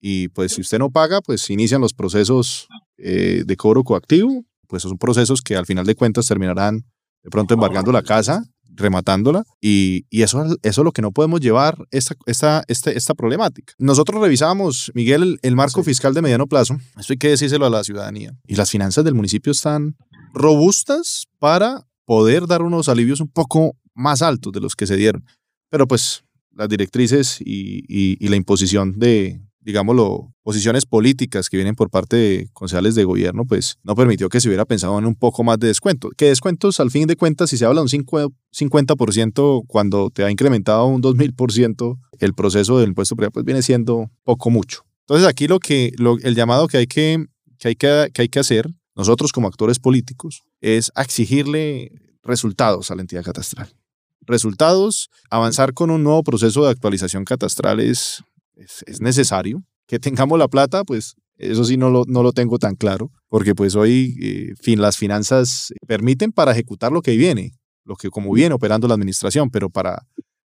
y 0.00 0.28
pues 0.28 0.52
si 0.52 0.60
usted 0.60 0.78
no 0.78 0.90
paga, 0.90 1.22
pues 1.22 1.50
inician 1.50 1.80
los 1.80 1.92
procesos 1.92 2.68
eh, 2.98 3.42
de 3.44 3.56
cobro 3.56 3.82
coactivo, 3.82 4.44
pues 4.68 4.84
son 4.84 4.96
procesos 4.96 5.42
que 5.42 5.56
al 5.56 5.66
final 5.66 5.86
de 5.86 5.96
cuentas 5.96 6.28
terminarán 6.28 6.84
de 7.24 7.30
pronto 7.30 7.54
embargando 7.54 7.90
la 7.90 8.02
casa 8.02 8.44
rematándola 8.76 9.44
y, 9.60 10.06
y, 10.10 10.22
eso, 10.22 10.44
eso 10.44 10.80
es 10.80 10.84
lo 10.84 10.92
que 10.92 11.02
no 11.02 11.12
podemos 11.12 11.40
llevar 11.40 11.76
esta, 11.90 12.14
esta, 12.26 12.64
esta, 12.68 12.90
esta 12.90 13.14
problemática. 13.14 13.74
Nosotros 13.78 14.20
revisamos, 14.20 14.92
Miguel, 14.94 15.38
el, 15.42 15.56
marco 15.56 15.82
fiscal 15.82 16.14
de 16.14 16.22
mediano 16.22 16.46
plazo, 16.46 16.76
esto 16.98 17.12
hay 17.12 17.18
que 17.18 17.30
decírselo 17.30 17.66
a 17.66 17.70
la 17.70 17.82
ciudadanía, 17.82 18.36
y 18.46 18.54
las 18.54 18.70
finanzas 18.70 19.04
del 19.04 19.14
municipio 19.14 19.52
están 19.52 19.96
robustas 20.32 21.26
para 21.38 21.86
poder 22.04 22.46
dar 22.46 22.62
unos 22.62 22.88
alivios 22.88 23.20
un 23.20 23.28
poco 23.28 23.76
más 23.94 24.22
altos 24.22 24.52
de 24.52 24.60
los 24.60 24.76
que 24.76 24.86
se 24.86 24.96
dieron. 24.96 25.24
Pero 25.70 25.88
pues 25.88 26.24
las 26.52 26.68
directrices 26.68 27.40
y, 27.40 27.78
y, 27.88 28.16
y 28.24 28.28
la 28.28 28.36
imposición 28.36 28.98
de, 28.98 29.40
digámoslo, 29.66 30.32
posiciones 30.44 30.86
políticas 30.86 31.50
que 31.50 31.56
vienen 31.56 31.74
por 31.74 31.90
parte 31.90 32.14
de 32.14 32.48
concejales 32.52 32.94
de 32.94 33.02
gobierno, 33.02 33.44
pues 33.46 33.78
no 33.82 33.96
permitió 33.96 34.28
que 34.28 34.40
se 34.40 34.46
hubiera 34.46 34.64
pensado 34.64 34.96
en 34.96 35.06
un 35.06 35.16
poco 35.16 35.42
más 35.42 35.58
de 35.58 35.66
descuento. 35.66 36.10
Que 36.16 36.26
descuentos, 36.26 36.78
al 36.78 36.92
fin 36.92 37.08
de 37.08 37.16
cuentas, 37.16 37.50
si 37.50 37.58
se 37.58 37.64
habla 37.64 37.80
de 37.80 37.96
un 37.98 38.28
50% 38.52 39.64
cuando 39.66 40.10
te 40.10 40.22
ha 40.22 40.30
incrementado 40.30 40.86
un 40.86 41.02
2000% 41.02 41.98
el 42.20 42.32
proceso 42.32 42.78
del 42.78 42.90
impuesto 42.90 43.16
privado, 43.16 43.32
pues 43.32 43.44
viene 43.44 43.60
siendo 43.60 44.08
poco 44.22 44.50
mucho. 44.50 44.84
Entonces 45.00 45.26
aquí 45.26 45.48
lo 45.48 45.58
que, 45.58 45.90
lo, 45.98 46.16
el 46.18 46.36
llamado 46.36 46.68
que 46.68 46.76
hay 46.76 46.86
que, 46.86 47.26
que, 47.58 47.68
hay 47.68 47.74
que, 47.74 48.10
que 48.14 48.22
hay 48.22 48.28
que 48.28 48.38
hacer, 48.38 48.70
nosotros 48.94 49.32
como 49.32 49.48
actores 49.48 49.80
políticos, 49.80 50.44
es 50.60 50.92
exigirle 50.96 51.90
resultados 52.22 52.92
a 52.92 52.94
la 52.94 53.00
entidad 53.00 53.24
catastral. 53.24 53.74
Resultados, 54.20 55.10
avanzar 55.28 55.74
con 55.74 55.90
un 55.90 56.04
nuevo 56.04 56.22
proceso 56.22 56.64
de 56.64 56.70
actualización 56.70 57.24
catastral 57.24 57.80
es 57.80 58.22
es, 58.56 59.00
necesario. 59.00 59.62
Que 59.86 59.98
tengamos 60.00 60.38
la 60.38 60.48
plata, 60.48 60.82
pues 60.82 61.14
eso 61.36 61.64
sí 61.64 61.76
no 61.76 61.90
lo, 61.90 62.04
no 62.08 62.22
lo 62.22 62.32
tengo 62.32 62.58
tan 62.58 62.74
claro, 62.74 63.12
porque 63.28 63.54
pues 63.54 63.76
hoy 63.76 64.16
eh, 64.20 64.54
fin, 64.60 64.80
las 64.80 64.96
finanzas 64.96 65.72
permiten 65.86 66.32
para 66.32 66.52
ejecutar 66.52 66.90
lo 66.90 67.02
que 67.02 67.16
viene, 67.16 67.52
lo 67.84 67.94
que 67.94 68.10
como 68.10 68.32
viene 68.32 68.54
operando 68.54 68.88
la 68.88 68.94
administración, 68.94 69.50
pero 69.50 69.70
para 69.70 70.06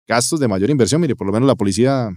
gastos 0.07 0.39
de 0.39 0.47
mayor 0.47 0.69
inversión, 0.69 1.01
mire, 1.01 1.15
por 1.15 1.27
lo 1.27 1.33
menos 1.33 1.47
la 1.47 1.55
policía 1.55 2.11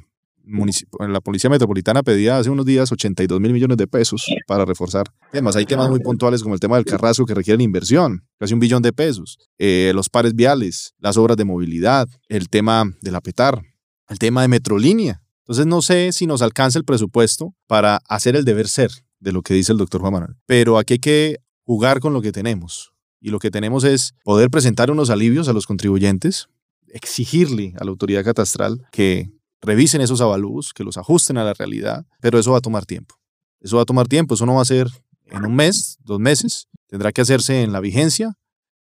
la 1.01 1.21
policía 1.21 1.51
metropolitana 1.51 2.03
pedía 2.03 2.39
hace 2.39 2.49
unos 2.49 2.65
días 2.65 2.91
82 2.91 3.41
mil 3.41 3.53
millones 3.53 3.77
de 3.77 3.87
pesos 3.87 4.27
para 4.47 4.65
reforzar 4.65 5.07
temas. 5.31 5.57
Hay 5.57 5.67
temas 5.67 5.91
muy 5.91 6.01
puntuales 6.01 6.43
como 6.43 6.55
el 6.55 6.61
tema 6.61 6.77
del 6.77 6.87
carrasco 6.87 7.27
que 7.27 7.35
requieren 7.35 7.61
inversión, 7.61 8.25
casi 8.39 8.55
un 8.55 8.61
billón 8.61 8.83
de 8.83 8.93
pesos, 8.93 9.39
eh, 9.59 9.93
los 9.95 10.09
pares 10.09 10.35
viales, 10.35 10.95
las 10.99 11.17
obras 11.17 11.37
de 11.37 11.45
movilidad, 11.45 12.09
el 12.29 12.49
tema 12.49 12.85
de 13.03 13.11
la 13.11 13.21
PETAR, 13.21 13.63
el 14.09 14.19
tema 14.19 14.43
de 14.43 14.49
Metrolínea, 14.49 15.23
entonces 15.49 15.67
no 15.67 15.81
sé 15.81 16.13
si 16.13 16.27
nos 16.27 16.43
alcanza 16.43 16.79
el 16.79 16.85
presupuesto 16.85 17.55
para 17.67 18.03
hacer 18.07 18.37
el 18.37 18.45
deber 18.45 18.69
ser 18.69 18.91
de 19.19 19.33
lo 19.33 19.41
que 19.41 19.55
dice 19.55 19.73
el 19.73 19.79
doctor 19.79 20.03
Juan 20.03 20.13
Manuel. 20.13 20.35
Pero 20.45 20.77
aquí 20.77 20.95
hay 20.95 20.99
que 20.99 21.37
jugar 21.65 22.01
con 22.01 22.13
lo 22.13 22.21
que 22.21 22.33
tenemos. 22.33 22.93
Y 23.19 23.31
lo 23.31 23.39
que 23.39 23.51
tenemos 23.51 23.85
es 23.85 24.13
poder 24.25 24.51
presentar 24.51 24.91
unos 24.91 25.09
alivios 25.09 25.49
a 25.49 25.55
los 25.55 25.65
contribuyentes, 25.67 26.49
exigirle 26.89 27.73
a 27.81 27.85
la 27.85 27.91
autoridad 27.91 28.25
catastral 28.25 28.87
que 28.93 29.31
revisen 29.63 30.03
esos 30.03 30.21
avalúos, 30.21 30.75
que 30.75 30.85
los 30.85 30.99
ajusten 30.99 31.39
a 31.39 31.45
la 31.45 31.55
realidad, 31.55 32.05
pero 32.21 32.39
eso 32.39 32.53
va 32.53 32.59
a 32.59 32.61
tomar 32.61 32.85
tiempo. 32.85 33.15
Eso 33.61 33.77
va 33.77 33.85
a 33.85 33.87
tomar 33.87 34.07
tiempo, 34.07 34.35
eso 34.35 34.45
no 34.45 34.57
va 34.57 34.63
a 34.63 34.67
ser 34.67 34.91
en 35.25 35.47
un 35.47 35.57
mes, 35.57 35.97
dos 36.05 36.21
meses, 36.21 36.69
tendrá 36.89 37.11
que 37.11 37.23
hacerse 37.23 37.63
en 37.63 37.73
la 37.73 37.81
vigencia 37.81 38.38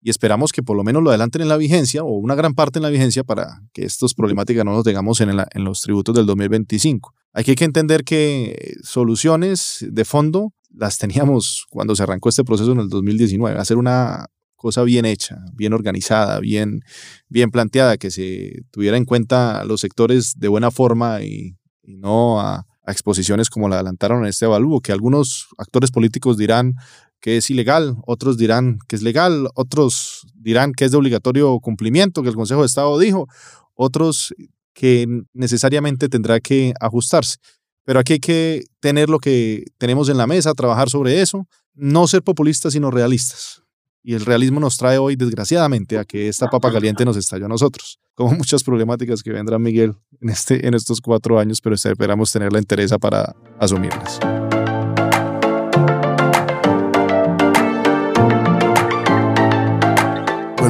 y 0.02 0.10
esperamos 0.10 0.52
que 0.52 0.62
por 0.62 0.76
lo 0.76 0.82
menos 0.82 1.02
lo 1.02 1.10
adelanten 1.10 1.42
en 1.42 1.48
la 1.48 1.56
vigencia 1.56 2.02
o 2.02 2.10
una 2.10 2.34
gran 2.34 2.54
parte 2.54 2.80
en 2.80 2.82
la 2.82 2.90
vigencia 2.90 3.22
para 3.22 3.62
que 3.72 3.84
estas 3.84 4.14
problemáticas 4.14 4.64
no 4.64 4.72
nos 4.72 4.84
tengamos 4.84 5.20
en, 5.20 5.36
los 5.64 5.80
tributos 5.80 6.14
del 6.14 6.26
2025. 6.26 7.14
Hay 7.32 7.44
que 7.44 7.64
entender 7.64 8.02
que 8.02 8.74
soluciones 8.82 9.86
de 9.88 10.04
fondo 10.04 10.52
las 10.70 10.98
teníamos 10.98 11.66
cuando 11.70 11.94
se 11.94 12.02
arrancó 12.02 12.28
este 12.28 12.42
proceso 12.42 12.72
en 12.72 12.80
el 12.80 12.88
2019, 12.88 13.58
hacer 13.58 13.76
una 13.76 14.26
cosa 14.56 14.82
bien 14.82 15.04
hecha, 15.04 15.38
bien 15.54 15.72
organizada, 15.72 16.40
bien, 16.40 16.80
bien 17.28 17.50
planteada, 17.50 17.96
que 17.96 18.10
se 18.10 18.62
tuviera 18.70 18.96
en 18.96 19.04
cuenta 19.04 19.64
los 19.64 19.80
sectores 19.80 20.34
de 20.36 20.48
buena 20.48 20.70
forma 20.70 21.22
y, 21.22 21.56
no 21.84 22.40
a, 22.40 22.64
a, 22.86 22.92
exposiciones 22.92 23.50
como 23.50 23.68
la 23.68 23.76
adelantaron 23.76 24.22
en 24.22 24.28
este 24.28 24.46
avalúo, 24.46 24.80
que 24.80 24.92
algunos 24.92 25.48
actores 25.58 25.90
políticos 25.90 26.36
dirán 26.36 26.74
que 27.22 27.36
es 27.38 27.48
ilegal, 27.48 27.96
otros 28.04 28.36
dirán 28.36 28.80
que 28.88 28.96
es 28.96 29.02
legal, 29.02 29.48
otros 29.54 30.26
dirán 30.34 30.72
que 30.72 30.84
es 30.84 30.90
de 30.90 30.98
obligatorio 30.98 31.58
cumplimiento, 31.60 32.22
que 32.22 32.28
el 32.28 32.34
Consejo 32.34 32.60
de 32.60 32.66
Estado 32.66 32.98
dijo, 32.98 33.28
otros 33.74 34.34
que 34.74 35.06
necesariamente 35.32 36.08
tendrá 36.08 36.40
que 36.40 36.74
ajustarse. 36.80 37.36
Pero 37.84 38.00
aquí 38.00 38.14
hay 38.14 38.18
que 38.18 38.64
tener 38.80 39.08
lo 39.08 39.18
que 39.18 39.64
tenemos 39.78 40.08
en 40.08 40.16
la 40.16 40.26
mesa, 40.26 40.52
trabajar 40.52 40.90
sobre 40.90 41.22
eso, 41.22 41.46
no 41.74 42.06
ser 42.08 42.22
populistas, 42.22 42.72
sino 42.72 42.90
realistas. 42.90 43.62
Y 44.02 44.14
el 44.14 44.24
realismo 44.24 44.58
nos 44.58 44.76
trae 44.76 44.98
hoy, 44.98 45.14
desgraciadamente, 45.14 45.98
a 45.98 46.04
que 46.04 46.28
esta 46.28 46.50
papa 46.50 46.72
caliente 46.72 47.04
nos 47.04 47.16
estalló 47.16 47.46
a 47.46 47.48
nosotros, 47.48 48.00
como 48.14 48.32
muchas 48.36 48.64
problemáticas 48.64 49.22
que 49.22 49.30
vendrán, 49.30 49.62
Miguel, 49.62 49.94
en, 50.20 50.28
este, 50.28 50.66
en 50.66 50.74
estos 50.74 51.00
cuatro 51.00 51.38
años, 51.38 51.60
pero 51.60 51.76
esperamos 51.76 52.32
tener 52.32 52.52
la 52.52 52.58
interés 52.58 52.92
para 53.00 53.32
asumirlas. 53.60 54.18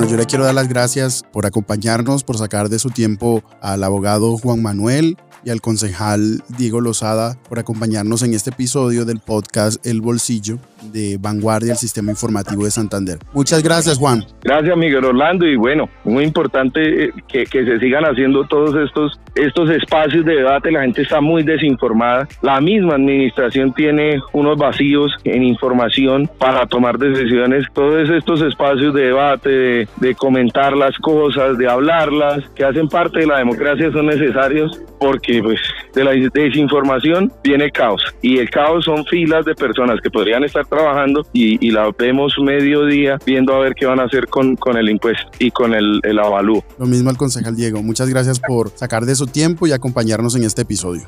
Bueno, 0.03 0.17
yo 0.17 0.21
le 0.21 0.27
quiero 0.27 0.45
dar 0.45 0.57
las 0.57 0.67
gracias 0.67 1.23
por 1.33 1.47
acompañarnos, 1.47 2.25
por 2.25 2.37
sacar 2.37 2.69
de 2.69 2.81
su 2.81 2.91
tiempo 2.91 3.45
al 3.61 3.85
abogado 3.85 4.37
Juan 4.37 4.61
Manuel 4.61 5.17
y 5.45 5.51
al 5.51 5.61
concejal 5.61 6.43
Diego 6.59 6.81
Lozada 6.81 7.39
por 7.49 7.61
acompañarnos 7.61 8.23
en 8.23 8.35
este 8.35 8.51
episodio 8.51 9.05
del 9.05 9.21
podcast 9.21 9.87
El 9.87 10.01
Bolsillo. 10.01 10.59
De 10.91 11.19
Vanguardia, 11.21 11.73
el 11.73 11.79
sistema 11.79 12.11
informativo 12.11 12.65
de 12.65 12.71
Santander. 12.71 13.19
Muchas 13.33 13.63
gracias, 13.63 13.99
Juan. 13.99 14.25
Gracias, 14.43 14.77
Miguel 14.77 15.05
Orlando. 15.05 15.47
Y 15.47 15.57
bueno, 15.57 15.89
muy 16.05 16.25
importante 16.25 17.05
eh, 17.05 17.13
que, 17.29 17.45
que 17.47 17.65
se 17.65 17.79
sigan 17.79 18.05
haciendo 18.05 18.45
todos 18.45 18.75
estos, 18.77 19.21
estos 19.35 19.71
espacios 19.71 20.25
de 20.25 20.37
debate. 20.37 20.71
La 20.71 20.83
gente 20.83 21.03
está 21.03 21.21
muy 21.21 21.43
desinformada. 21.43 22.29
La 22.43 22.61
misma 22.61 22.95
administración 22.95 23.73
tiene 23.73 24.21
unos 24.33 24.57
vacíos 24.59 25.13
en 25.25 25.43
información 25.43 26.29
para 26.39 26.67
tomar 26.67 26.99
decisiones. 26.99 27.67
Todos 27.73 28.09
estos 28.11 28.43
espacios 28.43 28.95
de 28.95 29.03
debate, 29.03 29.49
de, 29.49 29.89
de 29.97 30.15
comentar 30.15 30.77
las 30.77 30.97
cosas, 30.99 31.59
de 31.59 31.69
hablarlas, 31.69 32.49
que 32.55 32.65
hacen 32.65 32.89
parte 32.89 33.21
de 33.21 33.27
la 33.27 33.39
democracia, 33.39 33.91
son 33.93 34.07
necesarios 34.07 34.81
porque 35.03 35.43
pues 35.43 35.59
de 35.95 36.05
la 36.05 36.13
desinformación 36.13 37.33
viene 37.43 37.73
caos 37.73 38.03
y 38.23 38.39
el 38.39 38.49
caos 38.49 38.85
son 38.85 39.05
filas 39.07 39.45
de 39.45 39.55
personas 39.57 40.01
que 40.01 40.09
podrían 40.11 40.45
estar 40.45 40.65
trabajando 40.73 41.27
y, 41.35 41.65
y 41.65 41.71
la 41.71 41.91
vemos 41.99 42.35
mediodía 42.43 43.19
viendo 43.27 43.55
a 43.55 43.59
ver 43.59 43.75
qué 43.75 43.85
van 43.85 44.01
a 44.01 44.05
hacer 44.05 44.27
con, 44.29 44.57
con 44.57 44.79
el 44.79 44.89
impuesto 44.89 45.29
y 45.39 45.51
con 45.51 45.75
el, 45.75 46.01
el 46.03 46.19
avalúo. 46.19 46.65
Lo 46.79 46.87
mismo 46.87 47.11
al 47.11 47.19
concejal 47.19 47.55
Diego. 47.55 47.83
Muchas 47.83 48.09
gracias 48.09 48.41
por 48.41 48.71
sacar 48.71 49.05
de 49.05 49.15
su 49.15 49.27
tiempo 49.27 49.67
y 49.67 49.73
acompañarnos 49.73 50.35
en 50.35 50.45
este 50.45 50.63
episodio. 50.63 51.03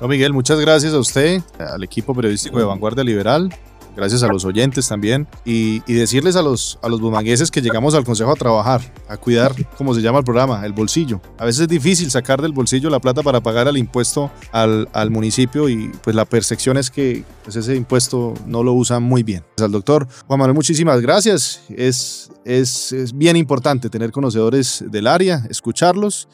No, 0.00 0.08
Miguel, 0.08 0.32
muchas 0.32 0.58
gracias 0.58 0.94
a 0.94 0.98
usted, 0.98 1.42
al 1.58 1.84
equipo 1.84 2.14
periodístico 2.14 2.58
de 2.58 2.64
Vanguardia 2.64 3.04
Liberal, 3.04 3.54
gracias 3.96 4.22
a 4.22 4.28
los 4.28 4.44
oyentes 4.44 4.88
también, 4.88 5.26
y, 5.44 5.82
y, 5.86 5.94
decirles 5.94 6.36
a 6.36 6.42
los, 6.42 6.78
a 6.82 6.88
los 6.88 7.00
bumangueses 7.00 7.50
que 7.50 7.60
llegamos 7.60 7.94
al 7.94 8.04
consejo 8.04 8.30
a 8.30 8.34
trabajar, 8.34 8.80
a 9.08 9.16
cuidar, 9.16 9.54
como 9.76 9.94
se 9.94 10.02
llama 10.02 10.18
el 10.18 10.24
programa, 10.24 10.64
el 10.64 10.72
bolsillo. 10.72 11.20
A 11.38 11.44
veces 11.44 11.62
es 11.62 11.68
difícil 11.68 12.10
sacar 12.10 12.40
del 12.42 12.52
bolsillo 12.52 12.90
la 12.90 13.00
plata 13.00 13.22
para 13.22 13.40
pagar 13.40 13.68
el 13.68 13.76
impuesto 13.76 14.30
al, 14.52 14.88
al 14.92 15.10
municipio 15.10 15.68
y 15.68 15.90
pues 16.02 16.16
la 16.16 16.24
percepción 16.24 16.76
es 16.76 16.90
que 16.90 17.24
pues, 17.44 17.56
ese 17.56 17.74
impuesto 17.74 18.34
no 18.46 18.62
lo 18.62 18.72
usan 18.72 19.02
muy 19.02 19.22
bien. 19.22 19.44
Pues, 19.56 19.64
al 19.64 19.72
doctor 19.72 20.06
Juan 20.26 20.38
Manuel, 20.38 20.54
muchísimas 20.54 21.00
gracias. 21.00 21.62
Es, 21.68 22.30
es, 22.44 22.92
es 22.92 23.16
bien 23.16 23.36
importante 23.36 23.90
tener 23.90 24.10
conocedores 24.10 24.84
del 24.88 25.06
área, 25.06 25.44
escucharlos 25.50 26.28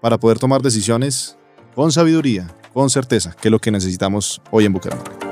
para 0.00 0.18
poder 0.18 0.38
tomar 0.38 0.62
decisiones 0.62 1.36
con 1.74 1.92
sabiduría, 1.92 2.48
con 2.72 2.90
certeza, 2.90 3.34
que 3.40 3.48
es 3.48 3.52
lo 3.52 3.58
que 3.58 3.70
necesitamos 3.70 4.40
hoy 4.50 4.66
en 4.66 4.72
Bucaramanga. 4.72 5.31